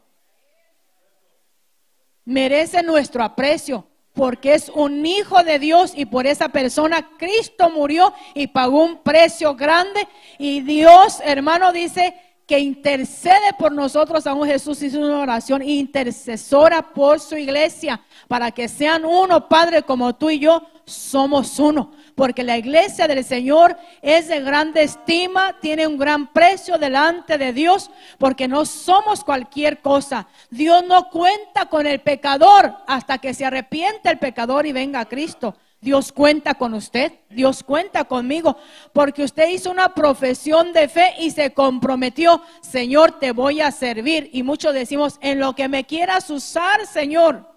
Merece 2.26 2.82
nuestro 2.82 3.24
aprecio. 3.24 3.88
Porque 4.14 4.54
es 4.54 4.70
un 4.70 5.06
hijo 5.08 5.44
de 5.44 5.58
Dios 5.58 5.94
y 5.96 6.06
por 6.06 6.28
esa 6.28 6.50
persona 6.50 7.10
Cristo 7.18 7.72
murió 7.72 8.14
y 8.36 8.46
pagó 8.46 8.84
un 8.84 9.02
precio 9.02 9.56
grande. 9.56 10.08
Y 10.38 10.62
Dios, 10.62 11.20
hermano, 11.26 11.72
dice 11.72 12.16
que 12.46 12.60
intercede 12.60 13.54
por 13.58 13.72
nosotros, 13.72 14.28
aún 14.28 14.48
Jesús 14.48 14.82
hizo 14.82 15.00
una 15.00 15.20
oración 15.20 15.62
intercesora 15.62 16.82
por 16.94 17.20
su 17.20 17.38
iglesia, 17.38 18.02
para 18.28 18.52
que 18.52 18.68
sean 18.68 19.06
uno, 19.06 19.48
Padre, 19.48 19.84
como 19.84 20.14
tú 20.16 20.30
y 20.30 20.40
yo 20.40 20.68
somos 20.86 21.58
uno. 21.60 21.92
Porque 22.16 22.44
la 22.44 22.58
iglesia 22.58 23.08
del 23.08 23.24
Señor 23.24 23.78
es 24.02 24.28
de 24.28 24.42
grande 24.42 24.84
estima, 24.84 25.58
tiene 25.62 25.88
un 25.88 25.98
gran 25.98 26.32
precio 26.34 26.78
delante 26.78 27.38
de 27.38 27.54
Dios, 27.54 27.90
porque 28.18 28.48
no 28.48 28.66
somos 28.66 29.24
cualquier 29.24 29.82
cosa. 29.82 30.28
Dios 30.50 30.84
no 30.86 31.10
cuenta 31.10 31.68
con 31.70 31.88
el 31.88 32.02
pecador 32.02 32.76
hasta 32.88 33.20
que 33.20 33.34
se 33.34 33.46
arrepiente 33.46 34.10
el 34.10 34.20
pecador 34.20 34.66
y 34.66 34.74
venga 34.74 35.00
a 35.00 35.10
Cristo. 35.10 35.56
Dios 35.84 36.14
cuenta 36.14 36.54
con 36.56 36.74
usted, 36.74 37.12
Dios 37.30 37.62
cuenta 37.62 38.06
conmigo, 38.06 38.56
porque 38.94 39.22
usted 39.22 39.50
hizo 39.50 39.70
una 39.70 39.94
profesión 39.94 40.72
de 40.72 40.88
fe 40.88 41.14
y 41.20 41.32
se 41.32 41.54
comprometió, 41.54 42.42
Señor, 42.62 43.20
te 43.20 43.34
voy 43.34 43.60
a 43.60 43.70
servir. 43.70 44.30
Y 44.32 44.44
muchos 44.44 44.74
decimos, 44.74 45.18
en 45.20 45.40
lo 45.40 45.54
que 45.56 45.68
me 45.68 45.84
quieras 45.84 46.30
usar, 46.30 46.88
Señor, 46.88 47.52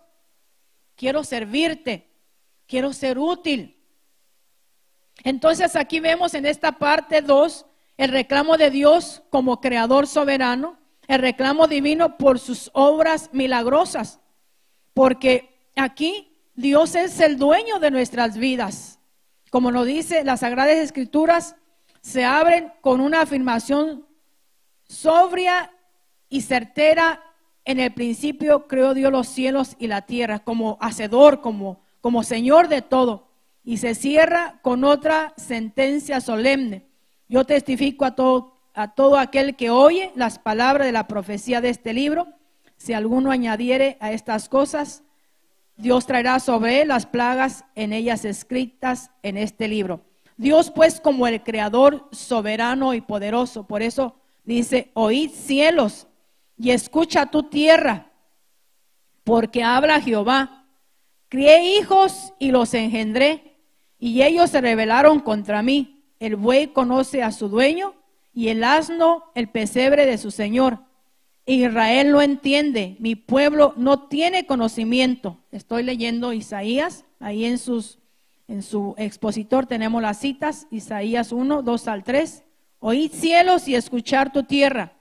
quiero 0.96 1.22
servirte, 1.22 2.10
quiero 2.66 2.92
ser 2.92 3.16
útil. 3.16 3.80
Entonces 5.22 5.76
aquí 5.76 6.00
vemos 6.00 6.34
en 6.34 6.46
esta 6.46 6.72
parte 6.72 7.22
2 7.22 7.64
el 7.96 8.10
reclamo 8.10 8.56
de 8.56 8.70
Dios 8.70 9.22
como 9.30 9.60
creador 9.60 10.08
soberano, 10.08 10.78
el 11.06 11.20
reclamo 11.20 11.68
divino 11.68 12.18
por 12.18 12.40
sus 12.40 12.70
obras 12.72 13.30
milagrosas, 13.32 14.18
porque 14.94 15.70
aquí 15.76 16.35
Dios 16.56 16.94
es 16.94 17.20
el 17.20 17.36
dueño 17.36 17.78
de 17.80 17.90
nuestras 17.90 18.38
vidas. 18.38 18.98
Como 19.50 19.70
nos 19.70 19.86
dice 19.86 20.24
las 20.24 20.40
Sagradas 20.40 20.76
Escrituras, 20.76 21.54
se 22.00 22.24
abren 22.24 22.72
con 22.80 23.02
una 23.02 23.20
afirmación 23.20 24.06
sobria 24.88 25.70
y 26.30 26.40
certera. 26.40 27.22
En 27.66 27.78
el 27.78 27.92
principio 27.92 28.66
creó 28.68 28.94
Dios 28.94 29.12
los 29.12 29.28
cielos 29.28 29.76
y 29.78 29.86
la 29.86 30.02
tierra 30.02 30.38
como 30.38 30.78
hacedor, 30.80 31.42
como, 31.42 31.82
como 32.00 32.22
Señor 32.22 32.68
de 32.68 32.80
todo. 32.80 33.28
Y 33.62 33.76
se 33.76 33.94
cierra 33.94 34.58
con 34.62 34.82
otra 34.82 35.34
sentencia 35.36 36.22
solemne. 36.22 36.86
Yo 37.28 37.44
testifico 37.44 38.06
a 38.06 38.14
todo, 38.14 38.56
a 38.72 38.94
todo 38.94 39.18
aquel 39.18 39.56
que 39.56 39.68
oye 39.68 40.10
las 40.14 40.38
palabras 40.38 40.86
de 40.86 40.92
la 40.92 41.06
profecía 41.06 41.60
de 41.60 41.68
este 41.68 41.92
libro. 41.92 42.28
Si 42.78 42.94
alguno 42.94 43.30
añadiere 43.30 43.98
a 44.00 44.12
estas 44.12 44.48
cosas, 44.48 45.02
Dios 45.76 46.06
traerá 46.06 46.40
sobre 46.40 46.82
él 46.82 46.88
las 46.88 47.06
plagas 47.06 47.64
en 47.74 47.92
ellas 47.92 48.24
escritas 48.24 49.10
en 49.22 49.36
este 49.36 49.68
libro. 49.68 50.00
Dios 50.36 50.70
pues 50.70 51.00
como 51.00 51.26
el 51.26 51.42
creador 51.42 52.08
soberano 52.12 52.94
y 52.94 53.00
poderoso, 53.00 53.66
por 53.66 53.82
eso 53.82 54.16
dice, 54.44 54.90
oíd 54.94 55.30
cielos 55.30 56.06
y 56.58 56.70
escucha 56.70 57.26
tu 57.26 57.44
tierra, 57.44 58.10
porque 59.24 59.62
habla 59.62 60.00
Jehová. 60.00 60.64
Crié 61.28 61.78
hijos 61.78 62.32
y 62.38 62.50
los 62.50 62.72
engendré, 62.74 63.58
y 63.98 64.22
ellos 64.22 64.50
se 64.50 64.60
rebelaron 64.60 65.20
contra 65.20 65.62
mí. 65.62 66.04
El 66.20 66.36
buey 66.36 66.68
conoce 66.68 67.22
a 67.22 67.32
su 67.32 67.48
dueño, 67.48 67.94
y 68.32 68.48
el 68.48 68.62
asno 68.64 69.24
el 69.34 69.48
pesebre 69.48 70.06
de 70.06 70.18
su 70.18 70.30
señor. 70.30 70.80
Israel 71.46 72.10
no 72.10 72.20
entiende, 72.20 72.96
mi 72.98 73.14
pueblo 73.14 73.72
no 73.76 74.08
tiene 74.08 74.46
conocimiento. 74.46 75.38
Estoy 75.52 75.84
leyendo 75.84 76.32
Isaías, 76.32 77.04
ahí 77.20 77.44
en, 77.44 77.58
sus, 77.58 78.00
en 78.48 78.64
su 78.64 78.96
expositor 78.98 79.66
tenemos 79.66 80.02
las 80.02 80.18
citas, 80.18 80.66
Isaías 80.72 81.30
1, 81.30 81.62
2 81.62 81.88
al 81.88 82.02
3. 82.02 82.42
Oíd 82.80 83.12
cielos 83.12 83.68
y 83.68 83.76
escuchar 83.76 84.32
tu 84.32 84.42
tierra, 84.42 84.94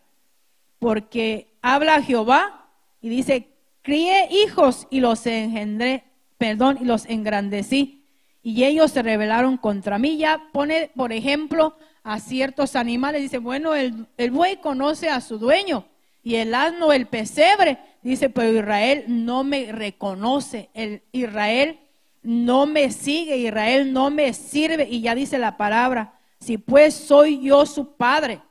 porque 0.77 1.47
habla 1.63 2.03
Jehová 2.03 2.69
y 3.01 3.09
dice, 3.09 3.49
crié 3.81 4.27
hijos 4.29 4.85
y 4.91 4.99
los 4.99 5.25
engendré, 5.25 6.03
perdón, 6.37 6.77
y 6.79 6.85
los 6.85 7.07
engrandecí, 7.07 8.03
y 8.43 8.65
ellos 8.65 8.91
se 8.91 9.01
rebelaron 9.01 9.57
contra 9.57 9.97
mí. 9.97 10.17
Ya 10.17 10.49
pone, 10.53 10.91
por 10.95 11.11
ejemplo, 11.11 11.75
a 12.03 12.19
ciertos 12.19 12.75
animales, 12.75 13.23
dice, 13.23 13.39
bueno, 13.39 13.73
el, 13.73 14.05
el 14.17 14.29
buey 14.29 14.57
conoce 14.57 15.09
a 15.09 15.21
su 15.21 15.39
dueño 15.39 15.87
y 16.25 16.37
el 16.37 16.55
asno, 16.55 16.91
el 16.91 17.05
pesebre. 17.05 17.77
Dice, 18.01 18.31
pero 18.31 18.51
Israel 18.51 19.05
no 19.07 19.43
me 19.43 19.71
reconoce, 19.71 20.71
el 20.73 21.03
Israel 21.11 21.79
no 22.23 22.65
me 22.65 22.91
sigue, 22.91 23.37
Israel 23.37 23.93
no 23.93 24.09
me 24.09 24.33
sirve. 24.33 24.87
Y 24.89 25.01
ya 25.01 25.13
dice 25.13 25.37
la 25.37 25.55
palabra, 25.55 26.19
si 26.39 26.57
pues 26.57 26.95
soy 26.95 27.43
yo 27.43 27.67
su 27.67 27.95
padre, 27.95 28.41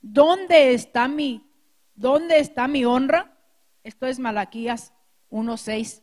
¿dónde 0.00 0.72
está 0.72 1.06
mi, 1.06 1.46
dónde 1.94 2.38
está 2.38 2.66
mi 2.66 2.86
honra? 2.86 3.36
Esto 3.84 4.06
es 4.06 4.18
Malaquías 4.18 4.94
1.6. 5.30 6.00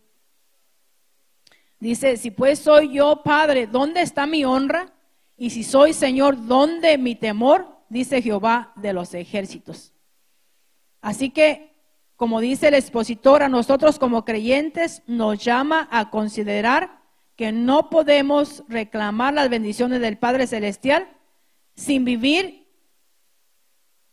Dice, 1.80 2.18
si 2.18 2.30
pues 2.30 2.60
soy 2.60 2.94
yo 2.94 3.24
padre, 3.24 3.66
¿dónde 3.66 4.02
está 4.02 4.28
mi 4.28 4.46
honra? 4.46 4.94
Y 5.38 5.50
si 5.50 5.64
soy 5.64 5.94
Señor, 5.94 6.46
¿dónde 6.46 7.00
mi 7.00 7.16
temor? 7.16 7.68
Dice 7.90 8.22
Jehová 8.22 8.74
de 8.76 8.94
los 8.94 9.16
ejércitos. 9.16 9.95
Así 11.06 11.30
que, 11.30 11.72
como 12.16 12.40
dice 12.40 12.70
el 12.70 12.74
expositor, 12.74 13.44
a 13.44 13.48
nosotros 13.48 14.00
como 14.00 14.26
creyentes 14.26 15.04
nos 15.06 15.38
llama 15.38 15.88
a 15.92 16.10
considerar 16.10 17.00
que 17.36 17.52
no 17.52 17.92
podemos 17.92 18.64
reclamar 18.68 19.36
las 19.36 19.48
bendiciones 19.50 20.02
del 20.02 20.18
Padre 20.18 20.48
Celestial 20.48 21.08
sin 21.76 22.06
vivir, 22.06 22.68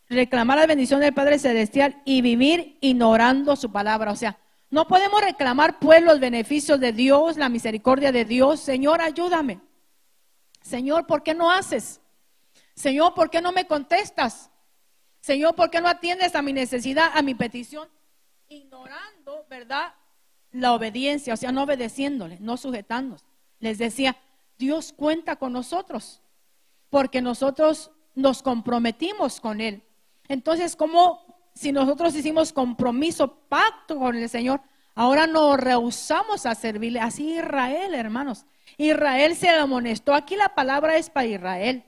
reclamar 0.07 0.59
las 0.59 0.67
bendiciones 0.67 1.05
del 1.05 1.15
Padre 1.15 1.39
Celestial 1.39 1.99
y 2.05 2.21
vivir 2.21 2.77
ignorando 2.79 3.55
su 3.55 3.71
palabra. 3.71 4.11
O 4.11 4.15
sea, 4.15 4.37
no 4.69 4.87
podemos 4.87 5.19
reclamar 5.19 5.79
pues 5.79 6.03
los 6.03 6.19
beneficios 6.19 6.79
de 6.79 6.93
Dios, 6.93 7.37
la 7.37 7.49
misericordia 7.49 8.11
de 8.11 8.23
Dios. 8.23 8.59
Señor, 8.59 9.01
ayúdame. 9.01 9.61
Señor, 10.61 11.07
¿por 11.07 11.23
qué 11.23 11.33
no 11.33 11.49
haces? 11.49 12.01
Señor, 12.75 13.15
¿por 13.15 13.31
qué 13.31 13.41
no 13.41 13.51
me 13.51 13.65
contestas? 13.65 14.51
Señor, 15.23 15.55
¿por 15.55 15.69
qué 15.69 15.79
no 15.79 15.87
atiendes 15.87 16.35
a 16.35 16.41
mi 16.41 16.51
necesidad, 16.51 17.11
a 17.13 17.21
mi 17.21 17.33
petición? 17.33 17.87
Ignorando, 18.49 19.45
¿verdad? 19.49 19.93
La 20.51 20.73
obediencia, 20.73 21.33
o 21.33 21.37
sea, 21.37 21.53
no 21.53 21.63
obedeciéndole, 21.63 22.39
no 22.41 22.57
sujetándonos. 22.57 23.23
Les 23.59 23.77
decía, 23.77 24.17
Dios 24.57 24.91
cuenta 24.91 25.37
con 25.37 25.53
nosotros, 25.53 26.21
porque 26.89 27.21
nosotros 27.21 27.89
nos 28.15 28.43
comprometimos 28.43 29.39
con 29.39 29.61
Él. 29.61 29.81
Entonces, 30.27 30.75
¿cómo 30.75 31.25
si 31.55 31.71
nosotros 31.71 32.13
hicimos 32.15 32.51
compromiso, 32.51 33.33
pacto 33.47 33.97
con 33.97 34.17
el 34.17 34.27
Señor, 34.27 34.59
ahora 34.93 35.25
nos 35.25 35.57
rehusamos 35.57 36.45
a 36.45 36.53
servirle? 36.53 36.99
Así 36.99 37.35
Israel, 37.35 37.93
hermanos. 37.93 38.45
Israel 38.75 39.37
se 39.37 39.47
amonestó. 39.47 40.13
Aquí 40.15 40.35
la 40.35 40.53
palabra 40.53 40.97
es 40.97 41.09
para 41.09 41.27
Israel. 41.27 41.85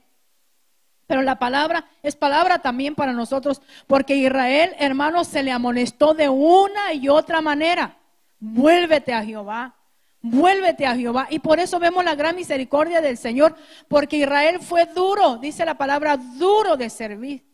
Pero 1.06 1.22
la 1.22 1.38
palabra 1.38 1.86
es 2.02 2.16
palabra 2.16 2.58
también 2.58 2.94
para 2.94 3.12
nosotros, 3.12 3.62
porque 3.86 4.16
Israel, 4.16 4.74
hermanos, 4.78 5.28
se 5.28 5.42
le 5.42 5.52
amonestó 5.52 6.14
de 6.14 6.28
una 6.28 6.92
y 6.92 7.08
otra 7.08 7.40
manera. 7.40 7.96
Vuélvete 8.40 9.14
a 9.14 9.24
Jehová, 9.24 9.76
vuélvete 10.20 10.84
a 10.84 10.96
Jehová. 10.96 11.28
Y 11.30 11.38
por 11.38 11.60
eso 11.60 11.78
vemos 11.78 12.04
la 12.04 12.16
gran 12.16 12.34
misericordia 12.34 13.00
del 13.00 13.16
Señor, 13.16 13.54
porque 13.88 14.18
Israel 14.18 14.60
fue 14.60 14.86
duro, 14.86 15.36
dice 15.36 15.64
la 15.64 15.78
palabra, 15.78 16.16
duro 16.16 16.76
de 16.76 16.90
servir. 16.90 17.46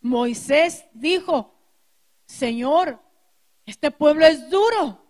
Moisés 0.00 0.84
dijo, 0.92 1.54
Señor, 2.26 3.00
este 3.66 3.90
pueblo 3.90 4.24
es 4.26 4.48
duro. 4.50 5.00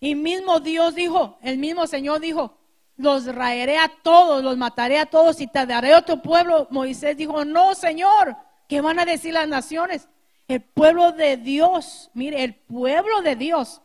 Y 0.00 0.14
mismo 0.14 0.60
Dios 0.60 0.94
dijo, 0.94 1.38
el 1.42 1.58
mismo 1.58 1.86
Señor 1.86 2.20
dijo, 2.20 2.59
los 3.00 3.26
raeré 3.34 3.78
a 3.78 3.90
todos, 4.02 4.42
los 4.42 4.56
mataré 4.56 4.98
a 4.98 5.06
todos 5.06 5.40
y 5.40 5.46
te 5.46 5.66
daré 5.66 5.94
otro 5.94 6.20
pueblo. 6.20 6.66
Moisés 6.70 7.16
dijo, 7.16 7.44
no, 7.44 7.74
Señor, 7.74 8.36
¿qué 8.68 8.80
van 8.80 8.98
a 8.98 9.04
decir 9.04 9.34
las 9.34 9.48
naciones? 9.48 10.08
El 10.48 10.60
pueblo 10.60 11.12
de 11.12 11.36
Dios, 11.36 12.10
mire, 12.14 12.42
el 12.44 12.54
pueblo 12.54 13.22
de 13.22 13.36
Dios. 13.36 13.80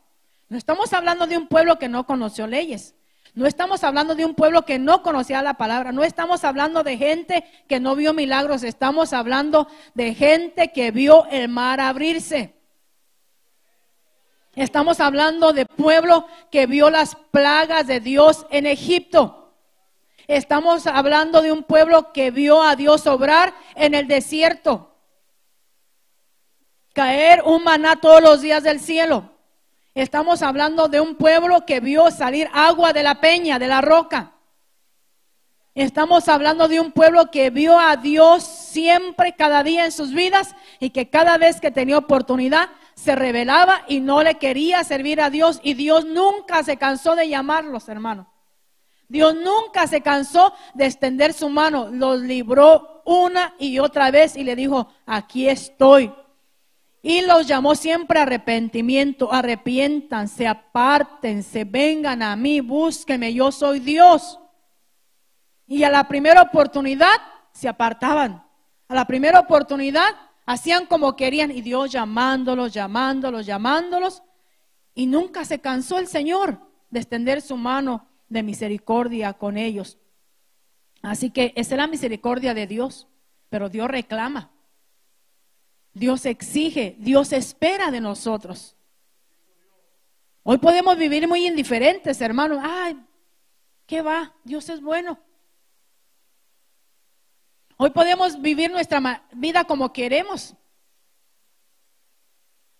No 0.50 0.58
estamos 0.58 0.94
hablando 0.94 1.28
de 1.28 1.38
un 1.38 1.48
pueblo 1.48 1.80
que 1.80 1.88
no 1.88 2.06
conoció 2.06 2.48
leyes. 2.48 2.96
No 3.34 3.46
estamos 3.46 3.84
hablando 3.84 4.16
de 4.16 4.26
un 4.26 4.34
pueblo 4.34 4.64
que 4.64 4.80
no 4.80 5.04
conocía 5.04 5.42
la 5.42 5.56
palabra. 5.56 5.92
No 5.92 6.04
estamos 6.04 6.44
hablando 6.44 6.84
de 6.84 6.98
gente 6.98 7.46
que 7.68 7.82
no 7.82 7.96
vio 7.96 8.14
milagros. 8.14 8.64
Estamos 8.64 9.12
hablando 9.12 9.68
de 9.94 10.14
gente 10.14 10.72
que 10.72 10.92
vio 10.92 11.26
el 11.28 11.50
mar 11.50 11.82
abrirse. 11.82 12.55
Estamos 14.56 15.02
hablando 15.02 15.52
de 15.52 15.66
pueblo 15.66 16.28
que 16.50 16.66
vio 16.66 16.90
las 16.90 17.16
plagas 17.32 17.88
de 17.88 18.00
Dios 18.00 18.46
en 18.50 18.66
Egipto. 18.66 19.54
Estamos 20.28 20.88
hablando 20.88 21.42
de 21.42 21.52
un 21.52 21.64
pueblo 21.64 22.14
que 22.14 22.32
vio 22.32 22.64
a 22.64 22.76
Dios 22.76 23.06
obrar 23.06 23.54
en 23.76 23.94
el 23.94 24.08
desierto. 24.08 24.96
Caer 26.94 27.44
un 27.46 27.64
maná 27.64 27.98
todos 27.98 28.22
los 28.22 28.42
días 28.42 28.64
del 28.64 28.80
cielo. 28.80 29.30
Estamos 29.94 30.42
hablando 30.42 30.88
de 30.88 31.02
un 31.02 31.16
pueblo 31.16 31.66
que 31.66 31.82
vio 31.82 32.10
salir 32.10 32.50
agua 32.54 32.94
de 32.94 33.04
la 33.04 33.20
peña, 33.20 33.60
de 33.60 33.68
la 33.68 33.82
roca. 33.82 34.32
Estamos 35.76 36.30
hablando 36.30 36.70
de 36.70 36.80
un 36.80 36.94
pueblo 36.94 37.30
que 37.30 37.50
vio 37.50 37.78
a 37.78 37.98
Dios 37.98 38.44
siempre, 38.44 39.36
cada 39.36 39.62
día 39.62 39.84
en 39.84 39.92
sus 39.92 40.14
vidas 40.14 40.56
y 40.80 40.92
que 40.92 41.10
cada 41.10 41.38
vez 41.38 41.60
que 41.60 41.70
tenía 41.70 41.98
oportunidad 41.98 42.70
se 42.96 43.16
rebelaba 43.16 43.84
y 43.88 44.00
no 44.00 44.24
le 44.24 44.36
quería 44.36 44.84
servir 44.84 45.22
a 45.22 45.30
Dios 45.30 45.60
y 45.62 45.74
Dios 45.74 46.06
nunca 46.06 46.64
se 46.64 46.78
cansó 46.78 47.16
de 47.16 47.28
llamarlos, 47.28 47.90
hermano. 47.90 48.32
Dios 49.08 49.36
nunca 49.36 49.86
se 49.86 50.02
cansó 50.02 50.54
de 50.74 50.86
extender 50.86 51.34
su 51.34 51.50
mano, 51.50 51.90
los 51.92 52.22
libró 52.22 53.04
una 53.06 53.54
y 53.60 53.78
otra 53.80 54.10
vez 54.10 54.36
y 54.36 54.44
le 54.44 54.56
dijo, 54.56 54.88
aquí 55.06 55.48
estoy. 55.48 56.12
Y 57.04 57.22
los 57.22 57.46
llamó 57.46 57.76
siempre 57.76 58.20
a 58.20 58.24
arrepentimiento, 58.24 59.32
arrepiéntanse, 59.32 60.48
apártense, 60.48 61.64
vengan 61.64 62.24
a 62.24 62.36
mí, 62.36 62.62
búsquenme, 62.62 63.32
yo 63.32 63.52
soy 63.52 63.80
Dios. 63.80 64.40
Y 65.68 65.84
a 65.84 65.92
la 65.92 66.08
primera 66.08 66.42
oportunidad 66.42 67.22
se 67.52 67.68
apartaban. 67.68 68.44
A 68.88 68.96
la 68.96 69.06
primera 69.06 69.40
oportunidad 69.40 70.08
hacían 70.46 70.86
como 70.86 71.16
querían 71.16 71.52
y 71.52 71.62
Dios 71.62 71.92
llamándolos, 71.92 72.74
llamándolos, 72.74 73.46
llamándolos. 73.46 74.24
Y 74.94 75.08
nunca 75.08 75.44
se 75.46 75.60
cansó 75.60 75.98
el 76.00 76.08
Señor 76.08 76.60
de 76.90 77.00
extender 77.00 77.42
su 77.42 77.58
mano 77.58 78.08
de 78.30 78.44
misericordia 78.44 79.34
con 79.34 79.58
ellos. 79.58 79.98
Así 81.02 81.30
que 81.30 81.54
esa 81.56 81.76
es 81.76 81.78
la 81.78 81.88
misericordia 81.88 82.54
de 82.54 82.68
Dios, 82.68 83.08
pero 83.50 83.70
Dios 83.70 83.90
reclama. 83.90 84.52
Dios 85.94 86.26
exige, 86.26 86.96
Dios 87.00 87.32
espera 87.32 87.92
de 87.92 88.02
nosotros. 88.02 88.76
Hoy 90.44 90.58
podemos 90.58 90.98
vivir 90.98 91.28
muy 91.28 91.48
indiferentes, 91.48 92.22
hermanos. 92.22 92.60
Ay, 92.62 92.98
¿qué 93.86 94.02
va? 94.02 94.36
Dios 94.44 94.70
es 94.70 94.82
bueno. 94.82 95.20
Hoy 97.78 97.90
podemos 97.90 98.42
vivir 98.42 98.72
nuestra 98.72 99.26
vida 99.34 99.66
como 99.66 99.92
queremos. 99.92 100.56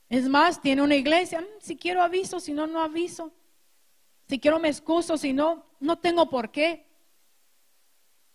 Es 0.08 0.28
más, 0.30 0.62
tiene 0.62 0.82
una 0.82 0.96
iglesia, 0.96 1.42
mm, 1.42 1.46
si 1.60 1.76
quiero 1.76 2.02
aviso, 2.02 2.40
si 2.40 2.54
no, 2.54 2.68
no 2.68 2.82
aviso. 2.82 3.32
Si 4.28 4.40
quiero 4.40 4.60
me 4.60 4.70
excuso, 4.70 5.18
si 5.18 5.34
no, 5.34 5.66
no 5.80 5.98
tengo 5.98 6.30
por 6.30 6.52
qué. 6.52 6.86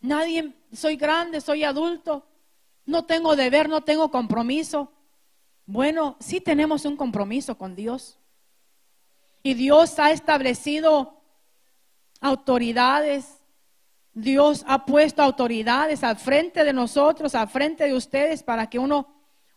Nadie, 0.01 0.55
soy 0.73 0.97
grande, 0.97 1.41
soy 1.41 1.65
adulto, 1.65 2.27
no 2.85 3.05
tengo 3.05 3.37
deber, 3.37 3.69
no 3.69 3.83
tengo 3.83 4.11
compromiso. 4.11 4.93
Bueno, 5.67 6.17
sí 6.21 6.41
tenemos 6.41 6.85
un 6.85 6.97
compromiso 6.97 7.57
con 7.57 7.75
Dios. 7.75 8.19
Y 9.43 9.55
Dios 9.55 9.99
ha 9.99 10.11
establecido 10.11 11.23
autoridades. 12.21 13.40
Dios 14.15 14.65
ha 14.67 14.85
puesto 14.87 15.23
autoridades 15.23 16.03
al 16.03 16.17
frente 16.17 16.65
de 16.65 16.73
nosotros, 16.73 17.35
al 17.35 17.49
frente 17.49 17.85
de 17.85 17.95
ustedes, 17.95 18.43
para 18.43 18.69
que 18.69 18.79
uno, 18.79 19.09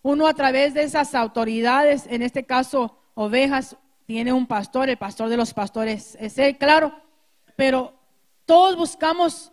uno 0.02 0.28
a 0.28 0.34
través 0.34 0.74
de 0.74 0.84
esas 0.84 1.16
autoridades, 1.16 2.06
en 2.10 2.22
este 2.22 2.46
caso 2.46 2.98
ovejas, 3.16 3.78
tiene 4.06 4.34
un 4.34 4.48
pastor, 4.48 4.90
el 4.90 4.98
pastor 4.98 5.30
de 5.30 5.38
los 5.38 5.54
pastores 5.54 6.18
es 6.20 6.38
él, 6.38 6.58
claro, 6.58 6.94
pero 7.56 7.94
todos 8.46 8.76
buscamos 8.76 9.52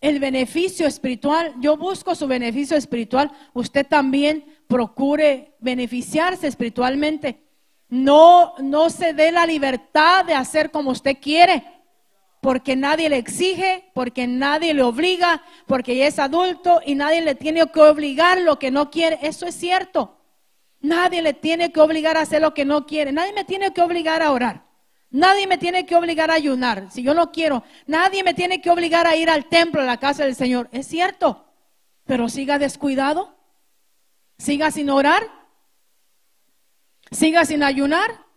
el 0.00 0.20
beneficio 0.20 0.86
espiritual. 0.86 1.54
Yo 1.60 1.76
busco 1.76 2.14
su 2.14 2.26
beneficio 2.26 2.76
espiritual. 2.76 3.32
Usted 3.54 3.86
también 3.86 4.44
procure 4.66 5.56
beneficiarse 5.60 6.46
espiritualmente. 6.46 7.42
No, 7.88 8.54
no 8.58 8.90
se 8.90 9.12
dé 9.12 9.32
la 9.32 9.46
libertad 9.46 10.24
de 10.24 10.34
hacer 10.34 10.70
como 10.70 10.90
usted 10.90 11.16
quiere, 11.20 11.64
porque 12.40 12.76
nadie 12.76 13.08
le 13.08 13.18
exige, 13.18 13.90
porque 13.94 14.26
nadie 14.26 14.74
le 14.74 14.82
obliga, 14.82 15.42
porque 15.66 15.96
ya 15.96 16.06
es 16.06 16.18
adulto 16.18 16.80
y 16.86 16.94
nadie 16.94 17.20
le 17.20 17.34
tiene 17.34 17.66
que 17.70 17.80
obligar 17.80 18.40
lo 18.40 18.58
que 18.58 18.70
no 18.70 18.90
quiere. 18.90 19.18
Eso 19.22 19.46
es 19.46 19.54
cierto. 19.54 20.16
Nadie 20.80 21.22
le 21.22 21.34
tiene 21.34 21.72
que 21.72 21.80
obligar 21.80 22.16
a 22.16 22.20
hacer 22.20 22.40
lo 22.40 22.54
que 22.54 22.64
no 22.64 22.86
quiere. 22.86 23.10
Nadie 23.12 23.32
me 23.32 23.44
tiene 23.44 23.72
que 23.72 23.82
obligar 23.82 24.22
a 24.22 24.30
orar. 24.30 24.64
Nadie 25.10 25.46
me 25.46 25.58
tiene 25.58 25.86
que 25.86 25.96
obligar 25.96 26.30
a 26.30 26.34
ayunar. 26.34 26.90
Si 26.90 27.02
yo 27.02 27.14
no 27.14 27.32
quiero, 27.32 27.64
nadie 27.86 28.22
me 28.22 28.34
tiene 28.34 28.60
que 28.60 28.70
obligar 28.70 29.06
a 29.06 29.16
ir 29.16 29.30
al 29.30 29.46
templo, 29.46 29.80
a 29.80 29.84
la 29.84 29.96
casa 29.96 30.24
del 30.24 30.34
Señor. 30.34 30.68
Es 30.70 30.86
cierto. 30.86 31.46
Pero 32.04 32.28
siga 32.28 32.58
descuidado. 32.58 33.34
Siga 34.38 34.70
sin 34.70 34.90
orar. 34.90 35.22
Siga 37.10 37.44
sin 37.44 37.62
ayunar. 37.62 38.27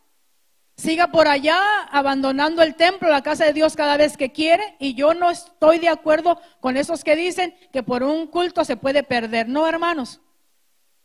Siga 0.82 1.12
por 1.12 1.28
allá 1.28 1.62
abandonando 1.92 2.64
el 2.64 2.74
templo, 2.74 3.08
la 3.08 3.22
casa 3.22 3.46
de 3.46 3.54
Dios 3.54 3.76
cada 3.76 3.98
vez 3.98 4.18
que 4.18 4.32
quiere. 4.32 4.64
Y 4.80 4.96
yo 4.96 5.14
no 5.14 5.30
estoy 5.30 5.78
de 5.78 5.90
acuerdo 5.90 6.42
con 6.60 6.76
esos 6.76 7.04
que 7.04 7.16
dicen 7.16 7.54
que 7.72 7.84
por 7.84 8.02
un 8.02 8.26
culto 8.26 8.66
se 8.66 8.78
puede 8.78 9.04
perder. 9.04 9.48
No, 9.48 9.68
hermanos. 9.68 10.22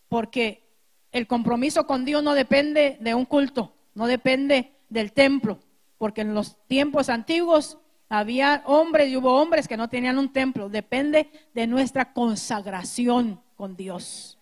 Porque 0.08 0.66
el 1.12 1.26
compromiso 1.26 1.86
con 1.86 2.06
Dios 2.06 2.22
no 2.22 2.32
depende 2.32 2.96
de 3.00 3.12
un 3.12 3.26
culto, 3.26 3.74
no 3.92 4.06
depende 4.06 4.72
del 4.88 5.12
templo, 5.12 5.58
porque 5.98 6.22
en 6.22 6.32
los 6.32 6.56
tiempos 6.68 7.10
antiguos 7.10 7.76
había 8.08 8.62
hombres 8.64 9.10
y 9.10 9.16
hubo 9.18 9.34
hombres 9.38 9.68
que 9.68 9.76
no 9.76 9.90
tenían 9.90 10.16
un 10.16 10.32
templo, 10.32 10.70
depende 10.70 11.30
de 11.52 11.66
nuestra 11.66 12.14
consagración 12.14 13.42
con 13.56 13.76
Dios. 13.76 14.35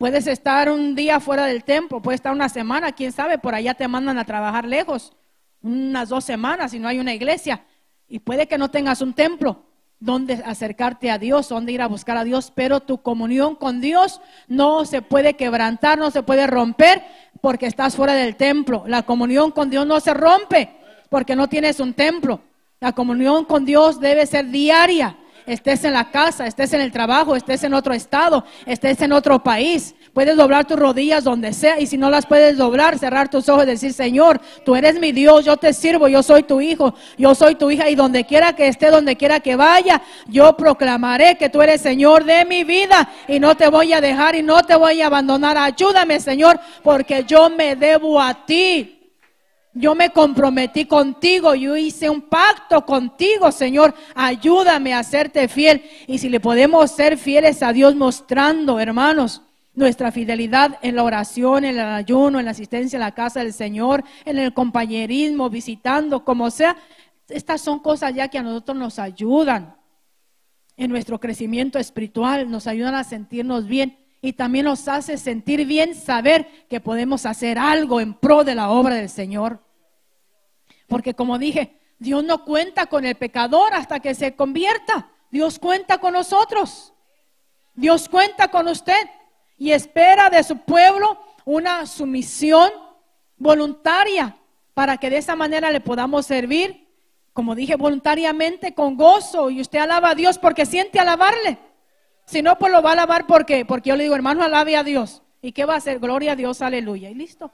Puedes 0.00 0.26
estar 0.28 0.70
un 0.70 0.94
día 0.94 1.20
fuera 1.20 1.44
del 1.44 1.62
templo, 1.62 2.00
puedes 2.00 2.20
estar 2.20 2.32
una 2.32 2.48
semana, 2.48 2.92
quién 2.92 3.12
sabe, 3.12 3.36
por 3.36 3.54
allá 3.54 3.74
te 3.74 3.86
mandan 3.86 4.16
a 4.16 4.24
trabajar 4.24 4.64
lejos, 4.64 5.12
unas 5.60 6.08
dos 6.08 6.24
semanas 6.24 6.70
si 6.70 6.78
no 6.78 6.88
hay 6.88 6.98
una 6.98 7.12
iglesia, 7.12 7.66
y 8.08 8.20
puede 8.20 8.48
que 8.48 8.56
no 8.56 8.70
tengas 8.70 9.02
un 9.02 9.12
templo, 9.12 9.62
dónde 9.98 10.42
acercarte 10.46 11.10
a 11.10 11.18
Dios, 11.18 11.50
dónde 11.50 11.72
ir 11.72 11.82
a 11.82 11.86
buscar 11.86 12.16
a 12.16 12.24
Dios, 12.24 12.50
pero 12.54 12.80
tu 12.80 13.02
comunión 13.02 13.56
con 13.56 13.82
Dios 13.82 14.22
no 14.48 14.86
se 14.86 15.02
puede 15.02 15.34
quebrantar, 15.34 15.98
no 15.98 16.10
se 16.10 16.22
puede 16.22 16.46
romper 16.46 17.02
porque 17.42 17.66
estás 17.66 17.94
fuera 17.94 18.14
del 18.14 18.36
templo. 18.36 18.84
La 18.86 19.02
comunión 19.02 19.50
con 19.50 19.68
Dios 19.68 19.86
no 19.86 20.00
se 20.00 20.14
rompe 20.14 20.70
porque 21.10 21.36
no 21.36 21.46
tienes 21.50 21.78
un 21.78 21.92
templo. 21.92 22.40
La 22.80 22.92
comunión 22.92 23.44
con 23.44 23.66
Dios 23.66 24.00
debe 24.00 24.24
ser 24.24 24.46
diaria 24.46 25.18
estés 25.52 25.84
en 25.84 25.92
la 25.92 26.10
casa, 26.10 26.46
estés 26.46 26.72
en 26.72 26.80
el 26.80 26.92
trabajo, 26.92 27.34
estés 27.34 27.64
en 27.64 27.74
otro 27.74 27.92
estado, 27.92 28.44
estés 28.66 29.00
en 29.02 29.12
otro 29.12 29.42
país. 29.42 29.94
Puedes 30.12 30.36
doblar 30.36 30.64
tus 30.64 30.78
rodillas 30.78 31.24
donde 31.24 31.52
sea 31.52 31.78
y 31.78 31.86
si 31.86 31.96
no 31.96 32.10
las 32.10 32.26
puedes 32.26 32.56
doblar, 32.56 32.98
cerrar 32.98 33.28
tus 33.28 33.48
ojos 33.48 33.64
y 33.64 33.66
decir, 33.66 33.92
Señor, 33.92 34.40
tú 34.64 34.74
eres 34.74 34.98
mi 34.98 35.12
Dios, 35.12 35.44
yo 35.44 35.56
te 35.56 35.72
sirvo, 35.72 36.08
yo 36.08 36.22
soy 36.22 36.42
tu 36.42 36.60
hijo, 36.60 36.94
yo 37.16 37.34
soy 37.34 37.54
tu 37.54 37.70
hija 37.70 37.88
y 37.88 37.94
donde 37.94 38.24
quiera 38.24 38.54
que 38.54 38.68
esté, 38.68 38.90
donde 38.90 39.16
quiera 39.16 39.40
que 39.40 39.56
vaya, 39.56 40.02
yo 40.28 40.56
proclamaré 40.56 41.36
que 41.36 41.48
tú 41.48 41.62
eres 41.62 41.80
Señor 41.80 42.24
de 42.24 42.44
mi 42.44 42.64
vida 42.64 43.08
y 43.28 43.40
no 43.40 43.56
te 43.56 43.68
voy 43.68 43.92
a 43.92 44.00
dejar 44.00 44.36
y 44.36 44.42
no 44.42 44.62
te 44.62 44.76
voy 44.76 45.00
a 45.02 45.06
abandonar. 45.06 45.56
Ayúdame, 45.58 46.20
Señor, 46.20 46.60
porque 46.82 47.24
yo 47.24 47.50
me 47.50 47.76
debo 47.76 48.20
a 48.20 48.46
ti. 48.46 48.99
Yo 49.72 49.94
me 49.94 50.10
comprometí 50.10 50.86
contigo, 50.86 51.54
yo 51.54 51.76
hice 51.76 52.10
un 52.10 52.22
pacto 52.22 52.84
contigo, 52.84 53.52
Señor. 53.52 53.94
Ayúdame 54.14 54.94
a 54.94 55.04
serte 55.04 55.46
fiel. 55.46 55.84
Y 56.08 56.18
si 56.18 56.28
le 56.28 56.40
podemos 56.40 56.90
ser 56.90 57.16
fieles 57.16 57.62
a 57.62 57.72
Dios 57.72 57.94
mostrando, 57.94 58.80
hermanos, 58.80 59.42
nuestra 59.74 60.10
fidelidad 60.10 60.78
en 60.82 60.96
la 60.96 61.04
oración, 61.04 61.64
en 61.64 61.78
el 61.78 61.86
ayuno, 61.86 62.40
en 62.40 62.46
la 62.46 62.50
asistencia 62.50 62.98
a 62.98 63.00
la 63.00 63.14
casa 63.14 63.40
del 63.40 63.52
Señor, 63.52 64.02
en 64.24 64.38
el 64.38 64.52
compañerismo, 64.52 65.48
visitando, 65.50 66.24
como 66.24 66.50
sea. 66.50 66.76
Estas 67.28 67.60
son 67.60 67.78
cosas 67.78 68.12
ya 68.12 68.26
que 68.26 68.38
a 68.38 68.42
nosotros 68.42 68.76
nos 68.76 68.98
ayudan 68.98 69.76
en 70.76 70.90
nuestro 70.90 71.20
crecimiento 71.20 71.78
espiritual, 71.78 72.50
nos 72.50 72.66
ayudan 72.66 72.96
a 72.96 73.04
sentirnos 73.04 73.66
bien 73.66 73.99
y 74.22 74.34
también 74.34 74.66
nos 74.66 74.86
hace 74.88 75.16
sentir 75.16 75.64
bien 75.64 75.94
saber 75.94 76.66
que 76.68 76.80
podemos 76.80 77.24
hacer 77.24 77.58
algo 77.58 78.00
en 78.00 78.14
pro 78.14 78.44
de 78.44 78.54
la 78.54 78.70
obra 78.70 78.96
del 78.96 79.08
Señor. 79.08 79.60
Porque 80.86 81.14
como 81.14 81.38
dije, 81.38 81.78
Dios 81.98 82.22
no 82.24 82.44
cuenta 82.44 82.86
con 82.86 83.06
el 83.06 83.14
pecador 83.14 83.72
hasta 83.72 84.00
que 84.00 84.14
se 84.14 84.34
convierta. 84.34 85.10
Dios 85.30 85.58
cuenta 85.58 85.98
con 85.98 86.12
nosotros. 86.12 86.92
Dios 87.74 88.08
cuenta 88.08 88.48
con 88.48 88.68
usted 88.68 89.08
y 89.56 89.72
espera 89.72 90.28
de 90.28 90.42
su 90.42 90.58
pueblo 90.58 91.18
una 91.44 91.86
sumisión 91.86 92.70
voluntaria 93.36 94.36
para 94.74 94.98
que 94.98 95.10
de 95.10 95.18
esa 95.18 95.36
manera 95.36 95.70
le 95.70 95.80
podamos 95.80 96.26
servir, 96.26 96.88
como 97.32 97.54
dije, 97.54 97.76
voluntariamente, 97.76 98.74
con 98.74 98.96
gozo. 98.96 99.50
Y 99.50 99.60
usted 99.60 99.78
alaba 99.78 100.10
a 100.10 100.14
Dios 100.14 100.38
porque 100.38 100.66
siente 100.66 100.98
alabarle. 100.98 101.58
Si 102.30 102.42
no, 102.42 102.56
pues 102.58 102.70
lo 102.70 102.80
va 102.80 102.90
a 102.90 102.92
alabar 102.92 103.26
porque, 103.26 103.64
porque 103.64 103.88
yo 103.88 103.96
le 103.96 104.04
digo, 104.04 104.14
hermano, 104.14 104.44
alabe 104.44 104.76
a 104.76 104.84
Dios. 104.84 105.20
¿Y 105.42 105.50
qué 105.50 105.64
va 105.64 105.74
a 105.74 105.78
hacer? 105.78 105.98
Gloria 105.98 106.32
a 106.32 106.36
Dios, 106.36 106.62
aleluya. 106.62 107.10
Y 107.10 107.14
listo. 107.16 107.50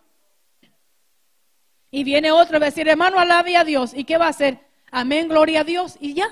Y 1.91 2.05
viene 2.05 2.31
otro 2.31 2.61
va 2.61 2.67
a 2.67 2.69
decir, 2.69 2.87
hermano, 2.87 3.19
alabe 3.19 3.57
a 3.57 3.65
Dios. 3.65 3.95
¿Y 3.95 4.05
qué 4.05 4.19
va 4.19 4.27
a 4.27 4.29
hacer? 4.29 4.61
Amén, 4.91 5.29
gloria 5.29 5.63
a 5.63 5.65
Dios. 5.65 5.97
Y 5.99 6.13
ya. 6.13 6.27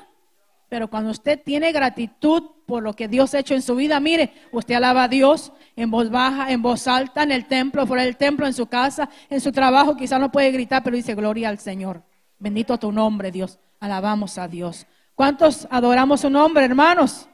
Pero 0.68 0.90
cuando 0.90 1.10
usted 1.10 1.40
tiene 1.42 1.72
gratitud 1.72 2.42
por 2.66 2.82
lo 2.82 2.92
que 2.92 3.08
Dios 3.08 3.32
ha 3.32 3.38
hecho 3.38 3.54
en 3.54 3.62
su 3.62 3.76
vida, 3.76 3.98
mire, 3.98 4.34
usted 4.52 4.74
alaba 4.74 5.04
a 5.04 5.08
Dios 5.08 5.50
en 5.74 5.90
voz 5.90 6.10
baja, 6.10 6.52
en 6.52 6.60
voz 6.60 6.86
alta, 6.86 7.22
en 7.22 7.32
el 7.32 7.46
templo, 7.46 7.86
fuera 7.86 8.02
del 8.02 8.18
templo, 8.18 8.46
en 8.46 8.52
su 8.52 8.66
casa, 8.66 9.08
en 9.30 9.40
su 9.40 9.52
trabajo. 9.52 9.96
Quizá 9.96 10.18
no 10.18 10.30
puede 10.30 10.50
gritar, 10.50 10.82
pero 10.82 10.96
dice, 10.96 11.14
gloria 11.14 11.48
al 11.48 11.60
Señor. 11.60 12.02
Bendito 12.38 12.76
tu 12.78 12.92
nombre, 12.92 13.30
Dios. 13.30 13.58
Alabamos 13.80 14.36
a 14.36 14.48
Dios. 14.48 14.86
¿Cuántos 15.14 15.66
adoramos 15.70 16.20
su 16.20 16.28
nombre, 16.28 16.66
hermanos? 16.66 17.26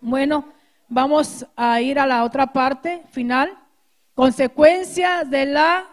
Bueno, 0.00 0.44
vamos 0.88 1.46
a 1.56 1.80
ir 1.80 1.98
a 1.98 2.06
la 2.06 2.24
otra 2.24 2.52
parte 2.52 3.02
final. 3.10 3.58
Consecuencias 4.14 5.28
de 5.28 5.46
la 5.46 5.86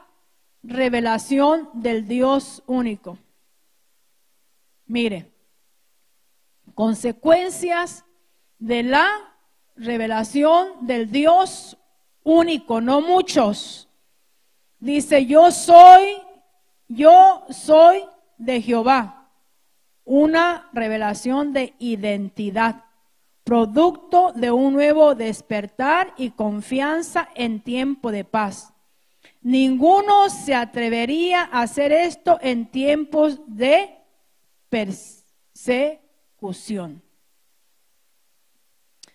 revelación 0.64 1.70
del 1.74 2.08
Dios 2.08 2.64
único. 2.66 3.18
Mire, 4.88 5.32
consecuencias 6.74 8.06
de 8.60 8.84
la 8.84 9.08
revelación 9.76 10.86
del 10.86 11.12
Dios 11.12 11.78
único, 12.24 12.82
no 12.82 13.02
muchos. 13.02 13.90
Dice, 14.80 15.26
yo 15.26 15.52
soy, 15.52 16.18
yo 16.88 17.46
soy 17.50 18.04
de 18.38 18.62
Jehová. 18.62 19.32
Una 20.04 20.70
revelación 20.74 21.54
de 21.54 21.74
identidad, 21.80 22.85
producto 23.46 24.34
de 24.34 24.52
un 24.52 24.74
nuevo 24.74 25.16
despertar 25.16 26.14
y 26.18 26.32
confianza 26.32 27.30
en 27.36 27.62
tiempo 27.62 28.12
de 28.12 28.26
paz. 28.26 28.74
Ninguno 29.42 30.30
se 30.30 30.56
atrevería 30.56 31.44
a 31.44 31.62
hacer 31.62 31.92
esto 31.92 32.40
en 32.42 32.66
tiempos 32.72 33.40
de 33.46 33.96
persecución. 34.70 35.94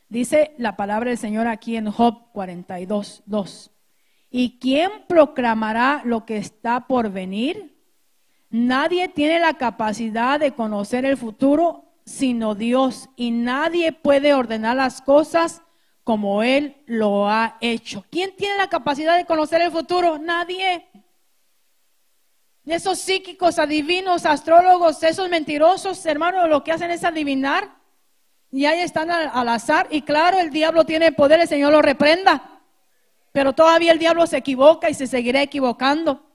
Dice 0.08 0.54
la 0.58 0.76
palabra 0.76 1.10
del 1.10 1.18
Señor 1.18 1.48
aquí 1.48 1.76
en 1.76 1.90
Job 1.90 2.30
42, 2.32 3.24
2. 3.26 3.70
¿Y 4.30 4.60
quién 4.60 4.90
proclamará 5.08 6.02
lo 6.04 6.24
que 6.24 6.36
está 6.36 6.86
por 6.86 7.10
venir? 7.10 7.76
Nadie 8.48 9.08
tiene 9.08 9.40
la 9.40 9.54
capacidad 9.54 10.38
de 10.38 10.52
conocer 10.52 11.04
el 11.04 11.16
futuro 11.16 11.89
sino 12.10 12.56
Dios 12.56 13.08
y 13.14 13.30
nadie 13.30 13.92
puede 13.92 14.34
ordenar 14.34 14.76
las 14.76 15.00
cosas 15.00 15.62
como 16.02 16.42
Él 16.42 16.82
lo 16.86 17.28
ha 17.28 17.56
hecho. 17.60 18.04
¿Quién 18.10 18.34
tiene 18.34 18.56
la 18.56 18.68
capacidad 18.68 19.16
de 19.16 19.24
conocer 19.24 19.62
el 19.62 19.70
futuro? 19.70 20.18
Nadie. 20.18 20.88
Esos 22.66 22.98
psíquicos, 22.98 23.60
adivinos, 23.60 24.26
astrólogos, 24.26 25.00
esos 25.04 25.30
mentirosos, 25.30 26.04
hermanos, 26.04 26.48
lo 26.48 26.64
que 26.64 26.72
hacen 26.72 26.90
es 26.90 27.04
adivinar 27.04 27.76
y 28.50 28.64
ahí 28.64 28.80
están 28.80 29.10
al, 29.12 29.48
azar. 29.48 29.86
Y 29.90 30.02
claro, 30.02 30.40
el 30.40 30.50
diablo 30.50 30.84
tiene 30.84 31.12
poder, 31.12 31.40
el 31.40 31.48
Señor 31.48 31.70
lo 31.70 31.80
reprenda. 31.80 32.60
Pero 33.30 33.52
todavía 33.52 33.92
el 33.92 34.00
diablo 34.00 34.26
se 34.26 34.38
equivoca 34.38 34.90
y 34.90 34.94
se 34.94 35.06
seguirá 35.06 35.42
equivocando. 35.42 36.26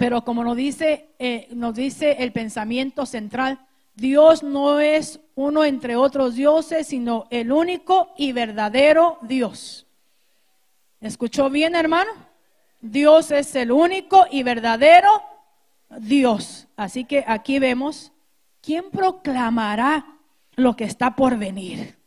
Pero 0.00 0.24
como 0.24 0.42
nos 0.42 0.56
dice, 0.56 1.10
eh, 1.18 1.46
nos 1.50 1.74
dice 1.74 2.16
el 2.20 2.32
pensamiento 2.32 3.04
central, 3.04 3.60
Dios 3.94 4.42
no 4.42 4.80
es 4.80 5.20
uno 5.34 5.62
entre 5.62 5.94
otros 5.94 6.36
dioses, 6.36 6.86
sino 6.86 7.26
el 7.28 7.52
único 7.52 8.08
y 8.16 8.32
verdadero 8.32 9.18
Dios. 9.20 9.86
¿Escuchó 11.02 11.50
bien, 11.50 11.76
hermano? 11.76 12.10
Dios 12.80 13.30
es 13.30 13.54
el 13.54 13.70
único 13.70 14.24
y 14.30 14.42
verdadero 14.42 15.10
Dios. 15.98 16.66
Así 16.76 17.04
que 17.04 17.22
aquí 17.26 17.58
vemos 17.58 18.10
¿quién 18.62 18.90
proclamará 18.90 20.06
lo 20.56 20.76
que 20.76 20.84
está 20.84 21.14
por 21.14 21.36
venir? 21.36 21.98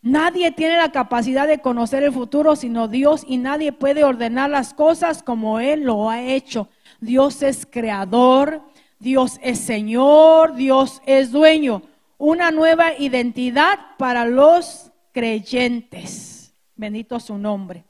Nadie 0.00 0.52
tiene 0.52 0.78
la 0.78 0.90
capacidad 0.90 1.46
de 1.46 1.58
conocer 1.58 2.02
el 2.02 2.14
futuro 2.14 2.56
sino 2.56 2.88
Dios 2.88 3.26
y 3.28 3.36
nadie 3.36 3.72
puede 3.72 4.04
ordenar 4.04 4.48
las 4.48 4.72
cosas 4.72 5.22
como 5.22 5.60
Él 5.60 5.82
lo 5.82 6.08
ha 6.08 6.22
hecho. 6.22 6.70
Dios 7.04 7.42
es 7.42 7.66
creador, 7.66 8.62
Dios 8.98 9.38
es 9.42 9.60
Señor, 9.60 10.54
Dios 10.54 11.02
es 11.04 11.30
dueño. 11.30 11.82
Una 12.16 12.50
nueva 12.50 12.98
identidad 12.98 13.78
para 13.98 14.24
los 14.24 14.90
creyentes. 15.12 16.54
Bendito 16.74 17.20
su 17.20 17.36
nombre. 17.36 17.84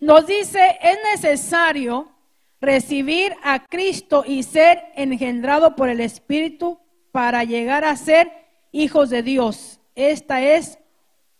Nos 0.00 0.26
dice, 0.26 0.78
es 0.82 0.98
necesario 1.12 2.10
recibir 2.60 3.34
a 3.42 3.64
Cristo 3.64 4.24
y 4.26 4.42
ser 4.42 4.82
engendrado 4.96 5.76
por 5.76 5.88
el 5.88 6.00
Espíritu 6.00 6.80
para 7.12 7.44
llegar 7.44 7.84
a 7.84 7.96
ser 7.96 8.30
hijos 8.72 9.10
de 9.10 9.22
Dios. 9.22 9.80
Esta 9.94 10.42
es 10.42 10.78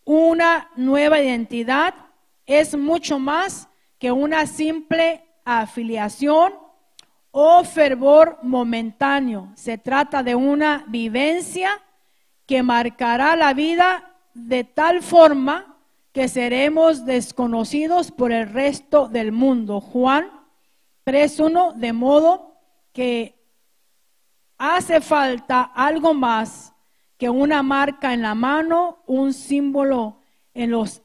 una 0.05 0.71
nueva 0.77 1.19
identidad, 1.19 1.93
es 2.45 2.75
mucho 2.77 3.19
más 3.19 3.67
que 3.99 4.11
una 4.11 4.47
simple 4.47 5.26
afiliación 5.47 6.53
o 7.31 7.63
fervor 7.63 8.39
momentáneo. 8.43 9.51
Se 9.55 9.77
trata 9.77 10.23
de 10.23 10.35
una 10.35 10.83
vivencia 10.87 11.81
que 12.45 12.63
marcará 12.63 13.35
la 13.35 13.53
vida 13.53 14.13
de 14.33 14.63
tal 14.63 15.01
forma 15.01 15.77
que 16.11 16.27
seremos 16.27 17.05
desconocidos 17.05 18.11
por 18.11 18.31
el 18.31 18.49
resto 18.49 19.07
del 19.07 19.31
mundo. 19.31 19.79
Juan 19.79 20.29
3.1, 21.05 21.75
de 21.75 21.93
modo 21.93 22.55
que 22.91 23.35
hace 24.57 24.99
falta 24.99 25.61
algo 25.61 26.13
más 26.13 26.73
que 27.17 27.29
una 27.29 27.63
marca 27.63 28.13
en 28.13 28.21
la 28.21 28.35
mano, 28.35 28.99
un 29.05 29.33
símbolo 29.33 30.17
en 30.53 30.71
los 30.71 31.01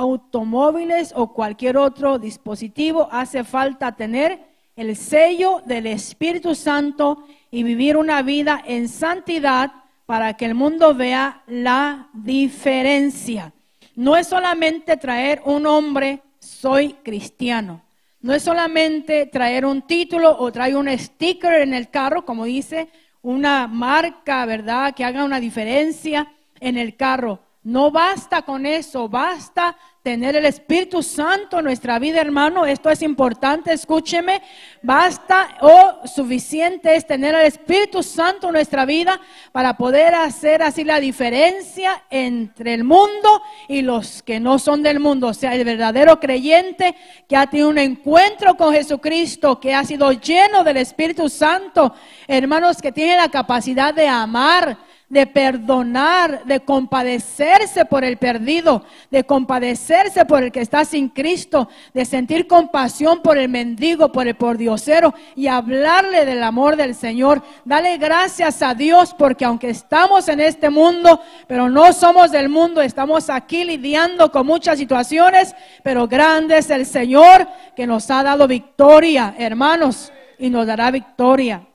automóviles 0.00 1.12
o 1.14 1.34
cualquier 1.34 1.76
otro 1.76 2.18
dispositivo. 2.18 3.06
Hace 3.12 3.44
falta 3.44 3.94
tener 3.94 4.40
el 4.74 4.96
sello 4.96 5.60
del 5.66 5.86
Espíritu 5.86 6.54
Santo 6.54 7.24
y 7.50 7.62
vivir 7.62 7.98
una 7.98 8.22
vida 8.22 8.62
en 8.66 8.88
santidad 8.88 9.72
para 10.06 10.34
que 10.38 10.46
el 10.46 10.54
mundo 10.54 10.94
vea 10.94 11.42
la 11.46 12.08
diferencia. 12.14 13.52
No 13.94 14.16
es 14.16 14.26
solamente 14.26 14.96
traer 14.96 15.42
un 15.44 15.66
hombre, 15.66 16.22
soy 16.38 16.94
cristiano. 17.02 17.82
No 18.22 18.32
es 18.32 18.42
solamente 18.42 19.26
traer 19.26 19.66
un 19.66 19.82
título 19.82 20.34
o 20.38 20.50
traer 20.50 20.76
un 20.76 20.88
sticker 20.98 21.60
en 21.60 21.74
el 21.74 21.90
carro, 21.90 22.24
como 22.24 22.46
dice, 22.46 22.88
una 23.20 23.66
marca, 23.66 24.46
¿verdad? 24.46 24.94
Que 24.94 25.04
haga 25.04 25.24
una 25.24 25.40
diferencia 25.40 26.32
en 26.58 26.78
el 26.78 26.96
carro. 26.96 27.40
No 27.62 27.90
basta 27.90 28.42
con 28.42 28.64
eso, 28.64 29.08
basta 29.08 29.76
tener 30.02 30.34
el 30.34 30.46
Espíritu 30.46 31.02
Santo 31.02 31.58
en 31.58 31.66
nuestra 31.66 31.98
vida, 31.98 32.22
hermano. 32.22 32.64
Esto 32.64 32.88
es 32.88 33.02
importante, 33.02 33.70
escúcheme. 33.70 34.40
Basta 34.80 35.58
o 35.60 36.06
suficiente 36.06 36.96
es 36.96 37.06
tener 37.06 37.34
el 37.34 37.42
Espíritu 37.42 38.02
Santo 38.02 38.46
en 38.46 38.54
nuestra 38.54 38.86
vida 38.86 39.20
para 39.52 39.76
poder 39.76 40.14
hacer 40.14 40.62
así 40.62 40.84
la 40.84 41.00
diferencia 41.00 42.04
entre 42.08 42.72
el 42.72 42.84
mundo 42.84 43.42
y 43.68 43.82
los 43.82 44.22
que 44.22 44.40
no 44.40 44.58
son 44.58 44.82
del 44.82 45.00
mundo. 45.00 45.28
O 45.28 45.34
sea, 45.34 45.54
el 45.54 45.64
verdadero 45.64 46.18
creyente 46.18 46.96
que 47.28 47.36
ha 47.36 47.46
tenido 47.46 47.68
un 47.68 47.78
encuentro 47.78 48.56
con 48.56 48.72
Jesucristo, 48.72 49.60
que 49.60 49.74
ha 49.74 49.84
sido 49.84 50.12
lleno 50.12 50.64
del 50.64 50.78
Espíritu 50.78 51.28
Santo. 51.28 51.94
Hermanos, 52.26 52.80
que 52.80 52.90
tiene 52.90 53.18
la 53.18 53.28
capacidad 53.28 53.92
de 53.92 54.08
amar 54.08 54.78
de 55.10 55.26
perdonar, 55.26 56.44
de 56.44 56.60
compadecerse 56.60 57.84
por 57.84 58.04
el 58.04 58.16
perdido, 58.16 58.84
de 59.10 59.24
compadecerse 59.24 60.24
por 60.24 60.44
el 60.44 60.52
que 60.52 60.60
está 60.60 60.84
sin 60.84 61.08
Cristo, 61.08 61.68
de 61.92 62.04
sentir 62.04 62.46
compasión 62.46 63.20
por 63.20 63.36
el 63.36 63.48
mendigo, 63.48 64.12
por 64.12 64.28
el 64.28 64.36
pordiosero 64.36 65.12
y 65.34 65.48
hablarle 65.48 66.24
del 66.24 66.44
amor 66.44 66.76
del 66.76 66.94
Señor. 66.94 67.42
Dale 67.64 67.98
gracias 67.98 68.62
a 68.62 68.72
Dios 68.72 69.12
porque 69.12 69.44
aunque 69.44 69.70
estamos 69.70 70.28
en 70.28 70.38
este 70.38 70.70
mundo, 70.70 71.20
pero 71.48 71.68
no 71.68 71.92
somos 71.92 72.30
del 72.30 72.48
mundo, 72.48 72.80
estamos 72.80 73.28
aquí 73.30 73.64
lidiando 73.64 74.30
con 74.30 74.46
muchas 74.46 74.78
situaciones, 74.78 75.56
pero 75.82 76.06
grande 76.06 76.58
es 76.58 76.70
el 76.70 76.86
Señor 76.86 77.48
que 77.74 77.84
nos 77.84 78.08
ha 78.12 78.22
dado 78.22 78.46
victoria, 78.46 79.34
hermanos, 79.36 80.12
y 80.38 80.50
nos 80.50 80.68
dará 80.68 80.92
victoria. 80.92 81.66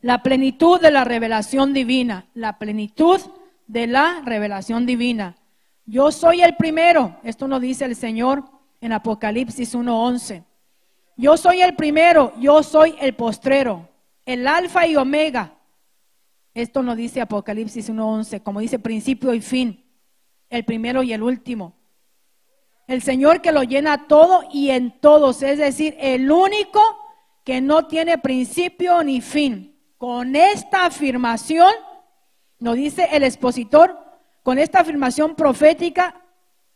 La 0.00 0.22
plenitud 0.22 0.80
de 0.80 0.90
la 0.90 1.04
revelación 1.04 1.74
divina, 1.74 2.26
la 2.32 2.58
plenitud 2.58 3.20
de 3.66 3.86
la 3.86 4.22
revelación 4.24 4.86
divina. 4.86 5.36
Yo 5.84 6.10
soy 6.10 6.40
el 6.42 6.56
primero, 6.56 7.16
esto 7.22 7.46
nos 7.46 7.60
dice 7.60 7.84
el 7.84 7.94
Señor 7.94 8.44
en 8.80 8.92
Apocalipsis 8.92 9.74
1:11. 9.74 10.44
Yo 11.16 11.36
soy 11.36 11.60
el 11.60 11.74
primero, 11.76 12.32
yo 12.38 12.62
soy 12.62 12.94
el 12.98 13.14
postrero, 13.14 13.90
el 14.24 14.46
alfa 14.46 14.86
y 14.86 14.96
omega. 14.96 15.54
Esto 16.54 16.82
nos 16.82 16.96
dice 16.96 17.20
Apocalipsis 17.20 17.90
1:11, 17.90 18.42
como 18.42 18.60
dice 18.60 18.78
principio 18.78 19.34
y 19.34 19.42
fin, 19.42 19.84
el 20.48 20.64
primero 20.64 21.02
y 21.02 21.12
el 21.12 21.22
último. 21.22 21.74
El 22.86 23.02
Señor 23.02 23.42
que 23.42 23.52
lo 23.52 23.62
llena 23.62 24.08
todo 24.08 24.44
y 24.50 24.70
en 24.70 24.98
todos, 24.98 25.42
es 25.42 25.58
decir, 25.58 25.94
el 26.00 26.30
único 26.32 26.80
que 27.44 27.60
no 27.60 27.86
tiene 27.86 28.16
principio 28.16 29.04
ni 29.04 29.20
fin. 29.20 29.69
Con 30.00 30.34
esta 30.34 30.86
afirmación, 30.86 31.70
nos 32.58 32.76
dice 32.76 33.10
el 33.12 33.22
expositor, 33.22 33.98
con 34.42 34.58
esta 34.58 34.80
afirmación 34.80 35.34
profética 35.34 36.22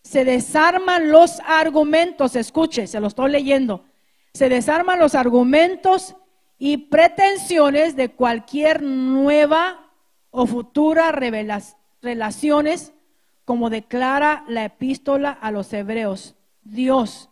se 0.03 0.27
desarman 0.27 1.11
los 1.11 1.41
argumentos, 1.47 2.37
escuche, 2.37 2.87
se 2.87 3.01
lo 3.01 3.07
estoy 3.07 3.31
leyendo, 3.31 3.87
se 4.35 4.51
desarman 4.51 4.99
los 4.99 5.15
argumentos 5.15 6.17
y 6.59 6.77
pretensiones 6.77 7.97
de 7.97 8.11
cualquier 8.11 8.83
nueva 8.83 9.91
o 10.31 10.47
futuras 10.47 11.15
relaciones, 12.03 12.93
como 13.47 13.71
declara 13.71 14.45
la 14.49 14.67
epístola 14.67 15.31
a 15.31 15.51
los 15.51 15.73
hebreos. 15.73 16.35
Dios 16.63 17.31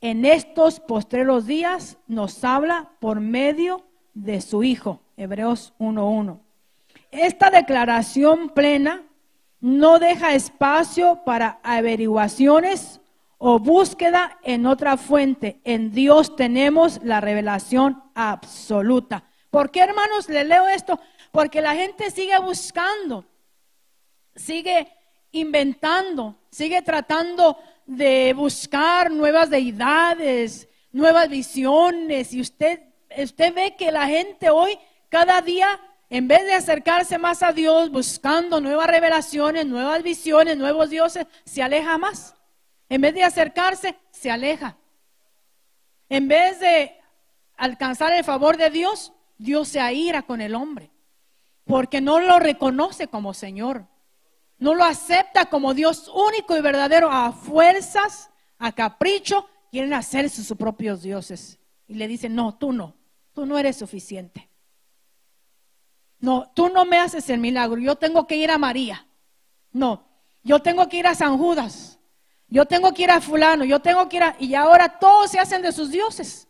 en 0.00 0.24
estos 0.24 0.80
postreros 0.80 1.46
días 1.46 1.96
nos 2.08 2.42
habla 2.42 2.90
por 2.98 3.20
medio 3.20 3.84
de 4.14 4.40
su 4.40 4.64
Hijo, 4.64 5.00
Hebreos 5.18 5.74
1.1. 5.78 6.40
Esta 7.10 7.50
declaración 7.50 8.50
plena 8.50 9.02
no 9.60 9.98
deja 9.98 10.34
espacio 10.34 11.22
para 11.24 11.58
averiguaciones 11.62 13.00
o 13.38 13.58
búsqueda 13.58 14.38
en 14.42 14.66
otra 14.66 14.96
fuente. 14.96 15.60
En 15.64 15.90
Dios 15.90 16.36
tenemos 16.36 17.00
la 17.02 17.20
revelación 17.20 18.02
absoluta. 18.14 19.24
¿Por 19.50 19.70
qué, 19.70 19.80
hermanos, 19.80 20.28
le 20.28 20.44
leo 20.44 20.68
esto? 20.68 21.00
Porque 21.32 21.60
la 21.60 21.74
gente 21.74 22.10
sigue 22.10 22.38
buscando, 22.38 23.24
sigue 24.36 24.88
inventando, 25.32 26.36
sigue 26.50 26.82
tratando 26.82 27.58
de 27.86 28.34
buscar 28.34 29.10
nuevas 29.10 29.50
deidades, 29.50 30.68
nuevas 30.92 31.28
visiones. 31.28 32.32
Y 32.34 32.40
usted, 32.40 32.82
usted 33.16 33.54
ve 33.54 33.74
que 33.76 33.90
la 33.90 34.06
gente 34.06 34.50
hoy, 34.50 34.78
cada 35.08 35.40
día, 35.42 35.80
en 36.10 36.28
vez 36.28 36.44
de 36.44 36.54
acercarse 36.54 37.18
más 37.18 37.42
a 37.42 37.52
Dios, 37.52 37.90
buscando 37.90 38.60
nuevas 38.60 38.86
revelaciones, 38.86 39.66
nuevas 39.66 40.02
visiones, 40.02 40.56
nuevos 40.56 40.90
dioses, 40.90 41.26
se 41.44 41.62
aleja 41.62 41.98
más. 41.98 42.34
En 42.88 43.00
vez 43.00 43.14
de 43.14 43.24
acercarse, 43.24 43.96
se 44.10 44.30
aleja. 44.30 44.76
En 46.08 46.28
vez 46.28 46.60
de 46.60 46.98
alcanzar 47.56 48.12
el 48.14 48.24
favor 48.24 48.56
de 48.56 48.70
Dios, 48.70 49.12
Dios 49.36 49.68
se 49.68 49.80
aira 49.80 50.22
con 50.22 50.40
el 50.40 50.54
hombre, 50.54 50.90
porque 51.64 52.00
no 52.00 52.20
lo 52.20 52.38
reconoce 52.38 53.08
como 53.08 53.34
Señor. 53.34 53.86
No 54.58 54.74
lo 54.74 54.84
acepta 54.84 55.46
como 55.46 55.72
Dios 55.72 56.10
único 56.12 56.56
y 56.56 56.60
verdadero. 56.60 57.10
A 57.10 57.32
fuerzas, 57.32 58.30
a 58.58 58.72
capricho, 58.72 59.46
quieren 59.70 59.94
hacerse 59.94 60.42
sus 60.42 60.56
propios 60.56 61.02
dioses. 61.02 61.58
Y 61.86 61.94
le 61.94 62.08
dicen, 62.08 62.34
no, 62.34 62.56
tú 62.56 62.72
no, 62.72 62.96
tú 63.32 63.46
no 63.46 63.56
eres 63.58 63.76
suficiente. 63.76 64.47
No, 66.20 66.50
tú 66.54 66.68
no 66.68 66.84
me 66.84 66.98
haces 66.98 67.28
el 67.30 67.38
milagro. 67.38 67.78
Yo 67.80 67.96
tengo 67.96 68.26
que 68.26 68.36
ir 68.36 68.50
a 68.50 68.58
María. 68.58 69.06
No, 69.72 70.04
yo 70.42 70.60
tengo 70.60 70.88
que 70.88 70.98
ir 70.98 71.06
a 71.06 71.14
San 71.14 71.38
Judas. 71.38 71.98
Yo 72.48 72.66
tengo 72.66 72.92
que 72.92 73.02
ir 73.02 73.10
a 73.10 73.20
fulano. 73.20 73.64
Yo 73.64 73.80
tengo 73.80 74.08
que 74.08 74.16
ir 74.16 74.22
a... 74.22 74.36
Y 74.38 74.54
ahora 74.54 74.98
todos 74.98 75.30
se 75.30 75.38
hacen 75.38 75.62
de 75.62 75.72
sus 75.72 75.90
dioses. 75.90 76.48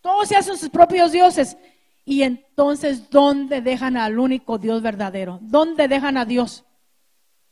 Todos 0.00 0.28
se 0.28 0.36
hacen 0.36 0.56
sus 0.58 0.68
propios 0.68 1.12
dioses. 1.12 1.56
Y 2.04 2.22
entonces, 2.22 3.08
¿dónde 3.08 3.60
dejan 3.60 3.96
al 3.96 4.18
único 4.18 4.58
Dios 4.58 4.82
verdadero? 4.82 5.38
¿Dónde 5.42 5.86
dejan 5.86 6.16
a 6.16 6.24
Dios? 6.24 6.64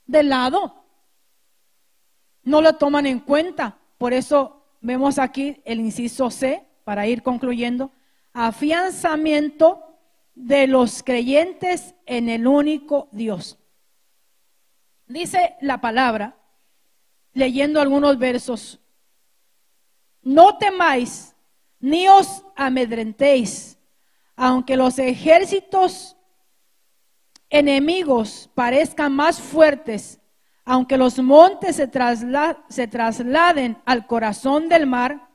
De 0.06 0.22
lado. 0.22 0.84
No 2.42 2.60
lo 2.60 2.74
toman 2.74 3.06
en 3.06 3.20
cuenta. 3.20 3.78
Por 3.98 4.12
eso 4.12 4.64
vemos 4.80 5.18
aquí 5.18 5.62
el 5.64 5.80
inciso 5.80 6.30
C, 6.30 6.66
para 6.84 7.06
ir 7.06 7.22
concluyendo. 7.22 7.92
Afianzamiento 8.32 9.87
de 10.38 10.68
los 10.68 11.02
creyentes 11.02 11.96
en 12.06 12.28
el 12.28 12.46
único 12.46 13.08
Dios. 13.10 13.58
Dice 15.08 15.56
la 15.60 15.80
palabra, 15.80 16.36
leyendo 17.32 17.80
algunos 17.80 18.18
versos, 18.18 18.78
no 20.22 20.56
temáis 20.56 21.34
ni 21.80 22.06
os 22.06 22.44
amedrentéis, 22.54 23.78
aunque 24.36 24.76
los 24.76 25.00
ejércitos 25.00 26.16
enemigos 27.50 28.48
parezcan 28.54 29.12
más 29.12 29.40
fuertes, 29.40 30.20
aunque 30.64 30.96
los 30.96 31.18
montes 31.18 31.76
se, 31.76 31.90
se 32.68 32.86
trasladen 32.86 33.78
al 33.84 34.06
corazón 34.06 34.68
del 34.68 34.86
mar, 34.86 35.27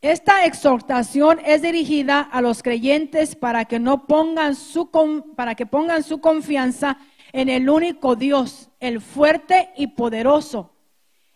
esta 0.00 0.44
exhortación 0.44 1.40
es 1.44 1.62
dirigida 1.62 2.20
a 2.20 2.40
los 2.40 2.62
creyentes 2.62 3.34
para 3.34 3.64
que 3.64 3.80
no 3.80 4.06
pongan 4.06 4.54
su 4.54 4.90
para 5.34 5.56
que 5.56 5.66
pongan 5.66 6.04
su 6.04 6.20
confianza 6.20 6.98
en 7.32 7.48
el 7.48 7.68
único 7.68 8.14
Dios, 8.14 8.70
el 8.78 9.00
fuerte 9.00 9.70
y 9.76 9.88
poderoso, 9.88 10.72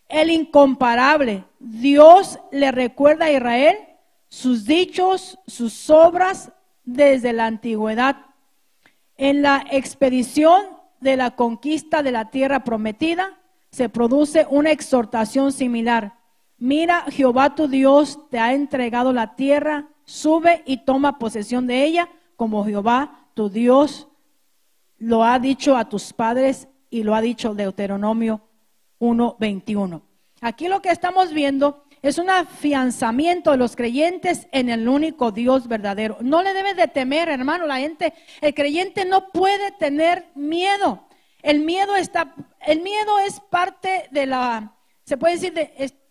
el 0.09 0.31
incomparable. 0.31 1.45
Dios 1.59 2.39
le 2.53 2.71
recuerda 2.71 3.27
a 3.27 3.33
Israel 3.33 3.77
sus 4.29 4.65
dichos, 4.65 5.39
sus 5.47 5.91
obras 5.91 6.53
desde 6.85 7.33
la 7.33 7.47
antigüedad. 7.47 8.27
En 9.17 9.43
la 9.43 9.65
expedición 9.71 10.63
de 11.01 11.17
la 11.17 11.33
conquista 11.33 12.03
de 12.03 12.13
la 12.13 12.31
tierra 12.31 12.63
prometida 12.63 13.41
se 13.73 13.89
produce 13.89 14.47
una 14.49 14.71
exhortación 14.71 15.53
similar. 15.53 16.22
Mira, 16.63 17.07
Jehová 17.11 17.57
tu 17.57 17.67
Dios 17.67 18.21
te 18.31 18.39
ha 18.39 18.53
entregado 18.53 19.13
la 19.13 19.35
tierra, 19.35 19.89
sube 20.05 20.63
y 20.65 20.85
toma 20.85 21.19
posesión 21.19 21.67
de 21.67 21.83
ella, 21.83 22.09
como 22.37 22.65
Jehová 22.65 23.27
tu 23.35 23.51
Dios 23.51 24.07
lo 24.97 25.25
ha 25.25 25.41
dicho 25.41 25.77
a 25.77 25.89
tus 25.89 26.13
padres 26.13 26.69
y 26.89 27.03
lo 27.03 27.17
ha 27.17 27.21
dicho 27.21 27.57
Deuteronomio 27.57 28.43
1:21. 29.01 30.03
Aquí 30.41 30.69
lo 30.69 30.81
que 30.81 30.91
estamos 30.91 31.33
viendo 31.33 31.83
es 32.01 32.19
un 32.19 32.31
afianzamiento 32.31 33.51
de 33.51 33.57
los 33.57 33.75
creyentes 33.75 34.47
en 34.53 34.69
el 34.69 34.87
único 34.87 35.33
Dios 35.33 35.67
verdadero. 35.67 36.19
No 36.21 36.45
le 36.45 36.55
debes 36.55 36.77
de 36.77 36.87
temer, 36.87 37.29
hermano, 37.29 37.67
la 37.67 37.79
gente, 37.79 38.15
el 38.41 38.55
creyente 38.55 39.05
no 39.05 39.33
puede 39.33 39.73
tener 39.73 40.27
miedo. 40.37 41.09
El 41.43 41.59
miedo 41.59 41.97
está, 41.97 42.37
el 42.61 42.83
miedo 42.83 43.19
es 43.27 43.41
parte 43.41 44.07
de 44.13 44.27
la, 44.27 44.77
se 45.03 45.17
puede 45.17 45.35
decir, 45.35 45.55
de, 45.55 46.02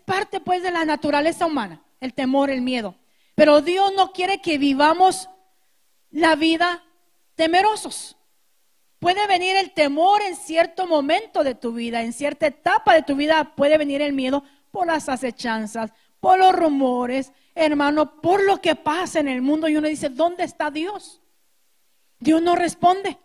parte 0.00 0.40
pues 0.40 0.62
de 0.62 0.70
la 0.70 0.84
naturaleza 0.84 1.46
humana, 1.46 1.82
el 2.00 2.12
temor, 2.12 2.50
el 2.50 2.60
miedo. 2.60 2.96
Pero 3.34 3.62
Dios 3.62 3.92
no 3.96 4.12
quiere 4.12 4.40
que 4.40 4.58
vivamos 4.58 5.28
la 6.10 6.36
vida 6.36 6.84
temerosos. 7.34 8.16
Puede 8.98 9.26
venir 9.26 9.56
el 9.56 9.72
temor 9.72 10.20
en 10.22 10.36
cierto 10.36 10.86
momento 10.86 11.44
de 11.44 11.54
tu 11.54 11.72
vida, 11.72 12.02
en 12.02 12.12
cierta 12.12 12.48
etapa 12.48 12.94
de 12.94 13.02
tu 13.02 13.14
vida 13.14 13.54
puede 13.54 13.78
venir 13.78 14.02
el 14.02 14.12
miedo 14.12 14.42
por 14.70 14.88
las 14.88 15.08
acechanzas, 15.08 15.92
por 16.20 16.38
los 16.38 16.52
rumores, 16.52 17.32
hermano, 17.54 18.20
por 18.20 18.42
lo 18.42 18.60
que 18.60 18.74
pasa 18.74 19.20
en 19.20 19.28
el 19.28 19.40
mundo. 19.40 19.68
Y 19.68 19.76
uno 19.76 19.88
dice, 19.88 20.08
¿dónde 20.08 20.44
está 20.44 20.70
Dios? 20.70 21.22
Dios 22.18 22.42
no 22.42 22.56
responde. 22.56 23.18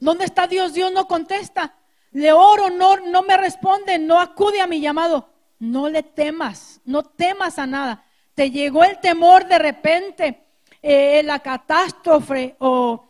¿Dónde 0.00 0.24
está 0.24 0.48
Dios? 0.48 0.74
Dios 0.74 0.92
no 0.92 1.06
contesta. 1.06 1.76
Le 2.10 2.32
oro, 2.32 2.70
no, 2.70 2.96
no 2.96 3.22
me 3.22 3.36
responde, 3.36 3.98
no 3.98 4.18
acude 4.18 4.60
a 4.60 4.66
mi 4.66 4.80
llamado 4.80 5.30
no 5.60 5.88
le 5.88 6.02
temas, 6.02 6.80
no 6.84 7.04
temas 7.04 7.58
a 7.58 7.66
nada. 7.66 8.04
Te 8.34 8.50
llegó 8.50 8.82
el 8.82 8.98
temor 8.98 9.46
de 9.46 9.58
repente, 9.58 10.46
eh, 10.82 11.22
la 11.22 11.38
catástrofe 11.38 12.56
o, 12.58 13.06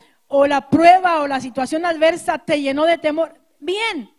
la 0.47 0.69
prueba 0.69 1.23
o 1.23 1.27
la 1.27 1.41
situación 1.41 1.87
adversa 1.87 2.39
te 2.39 2.61
llenó 2.61 2.85
de 2.85 2.99
temor. 2.99 3.35
Bien, 3.61 4.11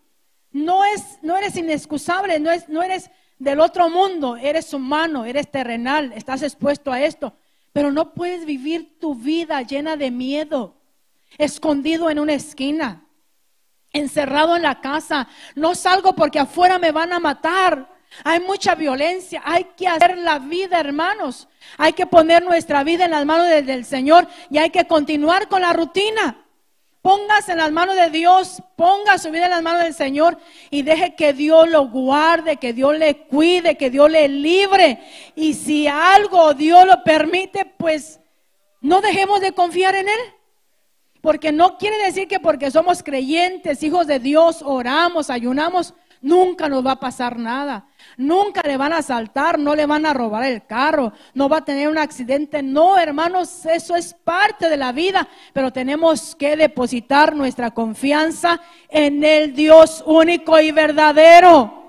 no, 0.52 0.84
es, 0.86 1.20
no 1.22 1.38
eres 1.38 1.56
inexcusable, 1.58 2.40
no, 2.40 2.52
es, 2.52 2.68
no 2.70 2.82
eres 2.82 3.12
del 3.38 3.60
otro 3.60 3.90
mundo, 3.90 4.38
eres 4.38 4.74
humano, 4.74 5.26
eres 5.26 5.52
terrenal, 5.52 6.14
estás 6.14 6.42
expuesto 6.42 6.92
a 6.92 7.02
esto, 7.02 7.34
pero 7.74 7.92
no 7.92 8.14
puedes 8.14 8.46
vivir 8.46 8.98
tu 9.00 9.16
vida 9.16 9.62
llena 9.62 9.98
de 9.98 10.12
miedo, 10.12 10.78
escondido 11.38 12.10
en 12.10 12.20
una 12.20 12.34
esquina, 12.34 13.06
encerrado 13.92 14.56
en 14.56 14.62
la 14.62 14.80
casa. 14.80 15.28
No 15.56 15.76
salgo 15.76 16.16
porque 16.16 16.40
afuera 16.40 16.80
me 16.80 16.92
van 16.92 17.12
a 17.12 17.20
matar. 17.20 17.90
Hay 18.24 18.40
mucha 18.40 18.76
violencia. 18.76 19.42
Hay 19.46 19.66
que 19.76 19.88
hacer 19.88 20.18
la 20.18 20.40
vida, 20.40 20.80
hermanos. 20.80 21.48
Hay 21.78 21.94
que 21.94 22.06
poner 22.06 22.44
nuestra 22.44 22.84
vida 22.84 23.06
en 23.06 23.12
las 23.12 23.26
manos 23.26 23.48
del 23.48 23.86
Señor 23.86 24.28
y 24.50 24.58
hay 24.58 24.70
que 24.70 24.86
continuar 24.86 25.48
con 25.48 25.62
la 25.62 25.74
rutina. 25.74 26.38
Póngase 27.02 27.54
en 27.54 27.58
las 27.58 27.72
manos 27.72 27.96
de 27.96 28.12
Dios, 28.12 28.62
ponga 28.76 29.18
su 29.18 29.32
vida 29.32 29.46
en 29.46 29.52
las 29.52 29.64
manos 29.64 29.82
del 29.82 29.96
Señor 29.96 30.38
y 30.70 30.84
deje 30.84 31.16
que 31.16 31.34
Dios 31.34 31.68
lo 31.68 31.88
guarde, 31.88 32.58
que 32.58 32.74
Dios 32.74 32.96
le 32.96 33.26
cuide, 33.26 33.76
que 33.76 33.90
Dios 33.90 34.12
le 34.12 34.28
libre. 34.28 35.00
Y 35.36 35.56
si 35.56 35.88
algo 35.88 36.54
Dios 36.54 36.86
lo 36.86 37.04
permite, 37.04 37.66
pues 37.66 38.20
no 38.82 39.02
dejemos 39.02 39.42
de 39.42 39.54
confiar 39.54 39.96
en 39.96 40.10
Él. 40.10 40.20
Porque 41.22 41.52
no 41.52 41.78
quiere 41.78 41.98
decir 42.04 42.28
que 42.28 42.40
porque 42.40 42.70
somos 42.70 43.02
creyentes, 43.02 43.82
hijos 43.82 44.06
de 44.06 44.20
Dios, 44.20 44.62
oramos, 44.64 45.30
ayunamos, 45.30 45.96
nunca 46.22 46.70
nos 46.70 46.86
va 46.86 46.92
a 46.92 47.00
pasar 47.00 47.38
nada. 47.38 47.86
Nunca 48.18 48.62
le 48.64 48.78
van 48.78 48.94
a 48.94 48.98
asaltar, 48.98 49.60
no 49.60 49.76
le 49.76 49.86
van 49.86 50.06
a 50.06 50.14
robar 50.14 50.44
el 50.44 50.66
carro, 50.66 51.14
no 51.34 51.50
va 51.50 51.58
a 51.58 51.66
tener 51.66 51.90
un 51.90 51.98
accidente. 51.98 52.62
No, 52.62 52.98
hermanos, 52.98 53.66
eso 53.66 53.96
es 53.96 54.14
parte 54.14 54.70
de 54.70 54.78
la 54.78 54.92
vida, 54.92 55.28
pero 55.54 55.72
tenemos 55.72 56.36
que 56.36 56.56
depositar 56.56 57.36
nuestra 57.36 57.72
confianza 57.72 58.62
en 58.90 59.24
el 59.24 59.54
Dios 59.54 60.04
único 60.06 60.60
y 60.60 60.72
verdadero. 60.72 61.82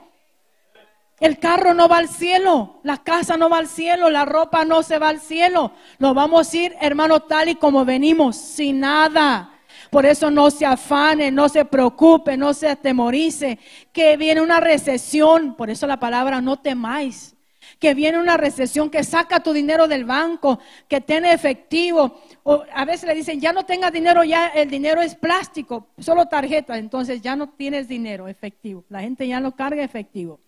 El 1.20 1.38
carro 1.38 1.72
no 1.72 1.88
va 1.88 1.98
al 1.98 2.08
cielo, 2.08 2.80
la 2.82 2.96
casa 2.96 3.36
no 3.36 3.48
va 3.48 3.58
al 3.58 3.68
cielo, 3.68 4.10
la 4.10 4.24
ropa 4.24 4.64
no 4.64 4.82
se 4.82 4.98
va 4.98 5.08
al 5.08 5.20
cielo. 5.20 5.70
Nos 6.00 6.14
vamos 6.14 6.52
a 6.52 6.56
ir, 6.56 6.74
hermano, 6.80 7.20
tal 7.20 7.48
y 7.48 7.54
como 7.54 7.84
venimos, 7.84 8.36
sin 8.36 8.80
nada. 8.80 9.51
Por 9.92 10.06
eso 10.06 10.30
no 10.30 10.50
se 10.50 10.64
afane, 10.64 11.30
no 11.30 11.50
se 11.50 11.66
preocupe, 11.66 12.38
no 12.38 12.54
se 12.54 12.66
atemorice, 12.66 13.58
que 13.92 14.16
viene 14.16 14.40
una 14.40 14.58
recesión. 14.58 15.54
Por 15.54 15.68
eso 15.68 15.86
la 15.86 16.00
palabra 16.00 16.40
no 16.40 16.58
temáis. 16.58 17.36
Que 17.78 17.92
viene 17.92 18.18
una 18.18 18.38
recesión, 18.38 18.88
que 18.88 19.04
saca 19.04 19.40
tu 19.40 19.52
dinero 19.52 19.86
del 19.88 20.06
banco, 20.06 20.60
que 20.88 21.02
tiene 21.02 21.34
efectivo. 21.34 22.22
O 22.42 22.64
a 22.72 22.86
veces 22.86 23.06
le 23.06 23.14
dicen, 23.14 23.38
ya 23.38 23.52
no 23.52 23.66
tengas 23.66 23.92
dinero, 23.92 24.24
ya 24.24 24.46
el 24.46 24.70
dinero 24.70 25.02
es 25.02 25.14
plástico, 25.14 25.88
solo 25.98 26.24
tarjeta. 26.24 26.78
Entonces 26.78 27.20
ya 27.20 27.36
no 27.36 27.50
tienes 27.50 27.86
dinero 27.86 28.28
efectivo. 28.28 28.84
La 28.88 29.02
gente 29.02 29.28
ya 29.28 29.40
no 29.40 29.54
carga 29.54 29.84
efectivo 29.84 30.40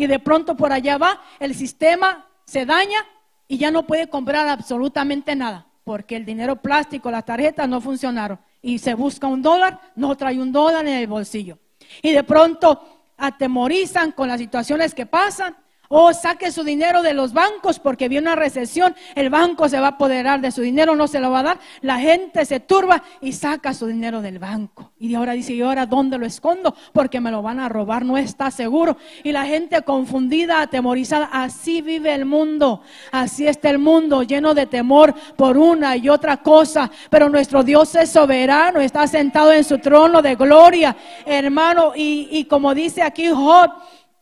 y 0.00 0.06
de 0.06 0.18
pronto 0.18 0.56
por 0.56 0.72
allá 0.72 0.96
va, 0.96 1.20
el 1.38 1.54
sistema 1.54 2.26
se 2.46 2.64
daña 2.64 3.04
y 3.46 3.58
ya 3.58 3.70
no 3.70 3.86
puede 3.86 4.08
comprar 4.08 4.48
absolutamente 4.48 5.36
nada, 5.36 5.66
porque 5.84 6.16
el 6.16 6.24
dinero 6.24 6.56
plástico, 6.56 7.10
las 7.10 7.26
tarjetas 7.26 7.68
no 7.68 7.82
funcionaron. 7.82 8.38
Y 8.62 8.78
se 8.78 8.94
busca 8.94 9.26
un 9.26 9.42
dólar, 9.42 9.80
no 9.96 10.16
trae 10.16 10.40
un 10.40 10.52
dólar 10.52 10.86
en 10.86 10.94
el 10.94 11.06
bolsillo. 11.06 11.58
Y 12.02 12.12
de 12.12 12.24
pronto 12.24 13.04
atemorizan 13.16 14.12
con 14.12 14.28
las 14.28 14.38
situaciones 14.38 14.94
que 14.94 15.06
pasan 15.06 15.56
o 15.92 16.12
saque 16.14 16.52
su 16.52 16.62
dinero 16.62 17.02
de 17.02 17.14
los 17.14 17.32
bancos 17.32 17.80
porque 17.80 18.08
viene 18.08 18.28
una 18.28 18.36
recesión, 18.36 18.94
el 19.16 19.28
banco 19.28 19.68
se 19.68 19.80
va 19.80 19.86
a 19.86 19.90
apoderar 19.90 20.40
de 20.40 20.52
su 20.52 20.60
dinero, 20.60 20.94
no 20.94 21.08
se 21.08 21.18
lo 21.18 21.32
va 21.32 21.40
a 21.40 21.42
dar, 21.42 21.58
la 21.80 21.98
gente 21.98 22.44
se 22.44 22.60
turba 22.60 23.02
y 23.20 23.32
saca 23.32 23.74
su 23.74 23.88
dinero 23.88 24.22
del 24.22 24.38
banco. 24.38 24.92
Y 25.00 25.16
ahora 25.16 25.32
dice, 25.32 25.52
¿y 25.52 25.62
ahora 25.62 25.86
dónde 25.86 26.16
lo 26.16 26.26
escondo? 26.26 26.76
Porque 26.92 27.20
me 27.20 27.32
lo 27.32 27.42
van 27.42 27.58
a 27.58 27.68
robar, 27.68 28.04
no 28.04 28.16
está 28.16 28.52
seguro. 28.52 28.96
Y 29.24 29.32
la 29.32 29.44
gente 29.46 29.82
confundida, 29.82 30.60
atemorizada, 30.60 31.28
así 31.32 31.82
vive 31.82 32.14
el 32.14 32.24
mundo, 32.24 32.82
así 33.10 33.48
está 33.48 33.70
el 33.70 33.80
mundo, 33.80 34.22
lleno 34.22 34.54
de 34.54 34.66
temor 34.66 35.12
por 35.34 35.58
una 35.58 35.96
y 35.96 36.08
otra 36.08 36.36
cosa. 36.36 36.88
Pero 37.10 37.28
nuestro 37.28 37.64
Dios 37.64 37.96
es 37.96 38.10
soberano, 38.10 38.80
está 38.80 39.08
sentado 39.08 39.52
en 39.52 39.64
su 39.64 39.78
trono 39.78 40.22
de 40.22 40.36
gloria, 40.36 40.96
hermano. 41.26 41.94
Y, 41.96 42.28
y 42.30 42.44
como 42.44 42.76
dice 42.76 43.02
aquí 43.02 43.28
Job, 43.28 43.72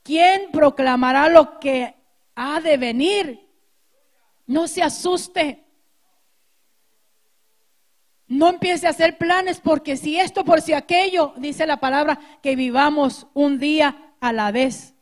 ¿Quién 0.09 0.51
proclamará 0.53 1.29
lo 1.29 1.61
que 1.61 1.95
ha 2.35 2.63
de 2.63 2.79
venir? 2.79 3.47
No 4.47 4.67
se 4.67 4.83
asuste. 4.83 5.67
No 8.27 8.49
empiece 8.49 8.87
a 8.87 8.91
hacer 8.91 9.19
planes 9.19 9.61
porque 9.61 9.99
si 9.99 10.19
esto, 10.19 10.47
por 10.47 10.63
si 10.63 10.73
aquello, 10.73 11.35
dice 11.37 11.67
la 11.67 11.77
palabra, 11.77 12.19
que 12.43 12.57
vivamos 12.57 13.27
un 13.35 13.59
día 13.59 14.15
a 14.19 14.33
la 14.33 14.51
vez. 14.51 14.95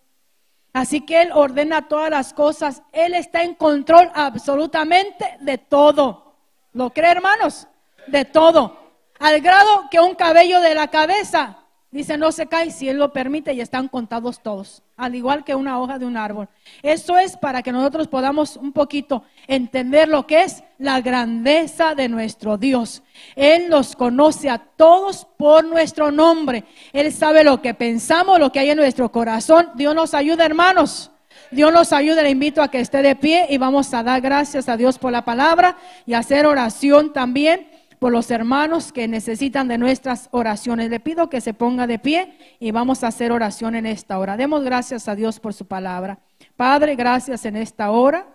Así 0.72 1.02
que 1.02 1.22
Él 1.22 1.30
ordena 1.32 1.86
todas 1.86 2.10
las 2.10 2.34
cosas. 2.34 2.82
Él 2.90 3.14
está 3.14 3.44
en 3.44 3.54
control 3.54 4.10
absolutamente 4.12 5.36
de 5.38 5.56
todo. 5.56 6.34
¿Lo 6.72 6.90
cree, 6.90 7.12
hermanos? 7.12 7.68
De 8.08 8.24
todo. 8.24 8.76
Al 9.20 9.40
grado 9.40 9.84
que 9.88 10.00
un 10.00 10.16
cabello 10.16 10.60
de 10.60 10.74
la 10.74 10.88
cabeza 10.88 11.58
Dice, 11.96 12.18
no 12.18 12.30
se 12.30 12.46
cae 12.46 12.70
si 12.70 12.90
Él 12.90 12.98
lo 12.98 13.10
permite 13.10 13.54
y 13.54 13.62
están 13.62 13.88
contados 13.88 14.42
todos, 14.42 14.82
al 14.98 15.14
igual 15.14 15.44
que 15.44 15.54
una 15.54 15.80
hoja 15.80 15.98
de 15.98 16.04
un 16.04 16.18
árbol. 16.18 16.46
Eso 16.82 17.16
es 17.16 17.38
para 17.38 17.62
que 17.62 17.72
nosotros 17.72 18.06
podamos 18.06 18.58
un 18.58 18.72
poquito 18.72 19.22
entender 19.46 20.06
lo 20.06 20.26
que 20.26 20.42
es 20.42 20.62
la 20.76 21.00
grandeza 21.00 21.94
de 21.94 22.10
nuestro 22.10 22.58
Dios. 22.58 23.02
Él 23.34 23.70
nos 23.70 23.96
conoce 23.96 24.50
a 24.50 24.58
todos 24.58 25.26
por 25.38 25.64
nuestro 25.64 26.10
nombre. 26.10 26.64
Él 26.92 27.10
sabe 27.14 27.42
lo 27.42 27.62
que 27.62 27.72
pensamos, 27.72 28.38
lo 28.38 28.52
que 28.52 28.58
hay 28.58 28.68
en 28.68 28.76
nuestro 28.76 29.10
corazón. 29.10 29.70
Dios 29.74 29.94
nos 29.94 30.12
ayuda, 30.12 30.44
hermanos. 30.44 31.10
Dios 31.50 31.72
nos 31.72 31.94
ayude, 31.94 32.22
le 32.22 32.30
invito 32.30 32.60
a 32.60 32.68
que 32.68 32.80
esté 32.80 33.00
de 33.00 33.16
pie 33.16 33.46
y 33.48 33.56
vamos 33.56 33.94
a 33.94 34.02
dar 34.02 34.20
gracias 34.20 34.68
a 34.68 34.76
Dios 34.76 34.98
por 34.98 35.12
la 35.12 35.24
palabra 35.24 35.78
y 36.04 36.12
hacer 36.12 36.44
oración 36.44 37.14
también 37.14 37.68
por 37.98 38.12
los 38.12 38.30
hermanos 38.30 38.92
que 38.92 39.08
necesitan 39.08 39.68
de 39.68 39.78
nuestras 39.78 40.28
oraciones. 40.32 40.90
Le 40.90 41.00
pido 41.00 41.28
que 41.28 41.40
se 41.40 41.54
ponga 41.54 41.86
de 41.86 41.98
pie 41.98 42.56
y 42.60 42.70
vamos 42.70 43.02
a 43.02 43.08
hacer 43.08 43.32
oración 43.32 43.74
en 43.74 43.86
esta 43.86 44.18
hora. 44.18 44.36
Demos 44.36 44.62
gracias 44.62 45.08
a 45.08 45.14
Dios 45.14 45.40
por 45.40 45.54
su 45.54 45.66
palabra. 45.66 46.18
Padre, 46.56 46.94
gracias 46.94 47.44
en 47.44 47.56
esta 47.56 47.90
hora. 47.90 48.26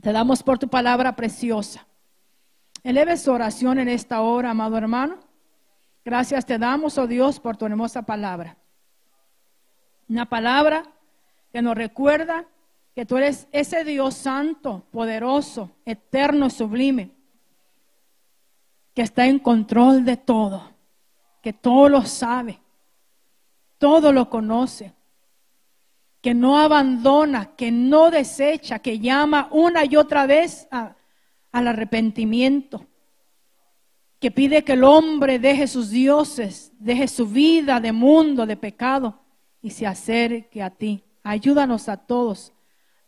Te 0.00 0.12
damos 0.12 0.42
por 0.42 0.58
tu 0.58 0.68
palabra 0.68 1.16
preciosa. 1.16 1.86
Eleve 2.82 3.16
su 3.16 3.32
oración 3.32 3.78
en 3.78 3.88
esta 3.88 4.20
hora, 4.20 4.50
amado 4.50 4.76
hermano. 4.76 5.18
Gracias 6.04 6.46
te 6.46 6.58
damos, 6.58 6.98
oh 6.98 7.06
Dios, 7.06 7.40
por 7.40 7.56
tu 7.56 7.66
hermosa 7.66 8.02
palabra. 8.02 8.56
Una 10.08 10.28
palabra 10.28 10.84
que 11.52 11.62
nos 11.62 11.74
recuerda 11.74 12.44
que 12.94 13.04
tú 13.04 13.16
eres 13.16 13.48
ese 13.52 13.84
Dios 13.84 14.14
santo, 14.14 14.84
poderoso, 14.90 15.72
eterno, 15.84 16.48
sublime 16.48 17.15
que 18.96 19.02
está 19.02 19.26
en 19.26 19.38
control 19.38 20.06
de 20.06 20.16
todo, 20.16 20.70
que 21.42 21.52
todo 21.52 21.90
lo 21.90 22.06
sabe, 22.06 22.58
todo 23.76 24.10
lo 24.10 24.30
conoce, 24.30 24.94
que 26.22 26.32
no 26.32 26.58
abandona, 26.58 27.54
que 27.56 27.70
no 27.70 28.10
desecha, 28.10 28.78
que 28.78 28.98
llama 28.98 29.48
una 29.50 29.84
y 29.84 29.96
otra 29.96 30.24
vez 30.24 30.66
al 30.70 31.68
arrepentimiento, 31.68 32.86
que 34.18 34.30
pide 34.30 34.64
que 34.64 34.72
el 34.72 34.82
hombre 34.82 35.38
deje 35.38 35.66
sus 35.66 35.90
dioses, 35.90 36.72
deje 36.78 37.06
su 37.06 37.26
vida 37.26 37.80
de 37.80 37.92
mundo, 37.92 38.46
de 38.46 38.56
pecado 38.56 39.20
y 39.60 39.72
se 39.72 39.86
acerque 39.86 40.62
a 40.62 40.70
ti. 40.70 41.04
Ayúdanos 41.22 41.90
a 41.90 41.98
todos. 41.98 42.54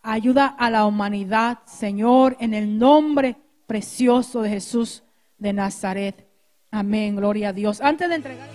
Ayuda 0.03 0.49
a 0.49 0.69
la 0.69 0.85
humanidad, 0.85 1.61
Señor, 1.65 2.37
en 2.41 2.53
el 2.53 2.79
nombre 2.79 3.37
precioso 3.67 4.43
de 4.43 4.51
Jesús 4.51 5.03
de 5.39 5.53
Nazaret. 5.53 6.27
Amén, 6.71 7.17
gloria 7.17 7.49
a 7.49 7.53
Dios. 7.53 7.81
Antes 7.81 8.09
de 8.09 8.17
entregar... 8.17 8.49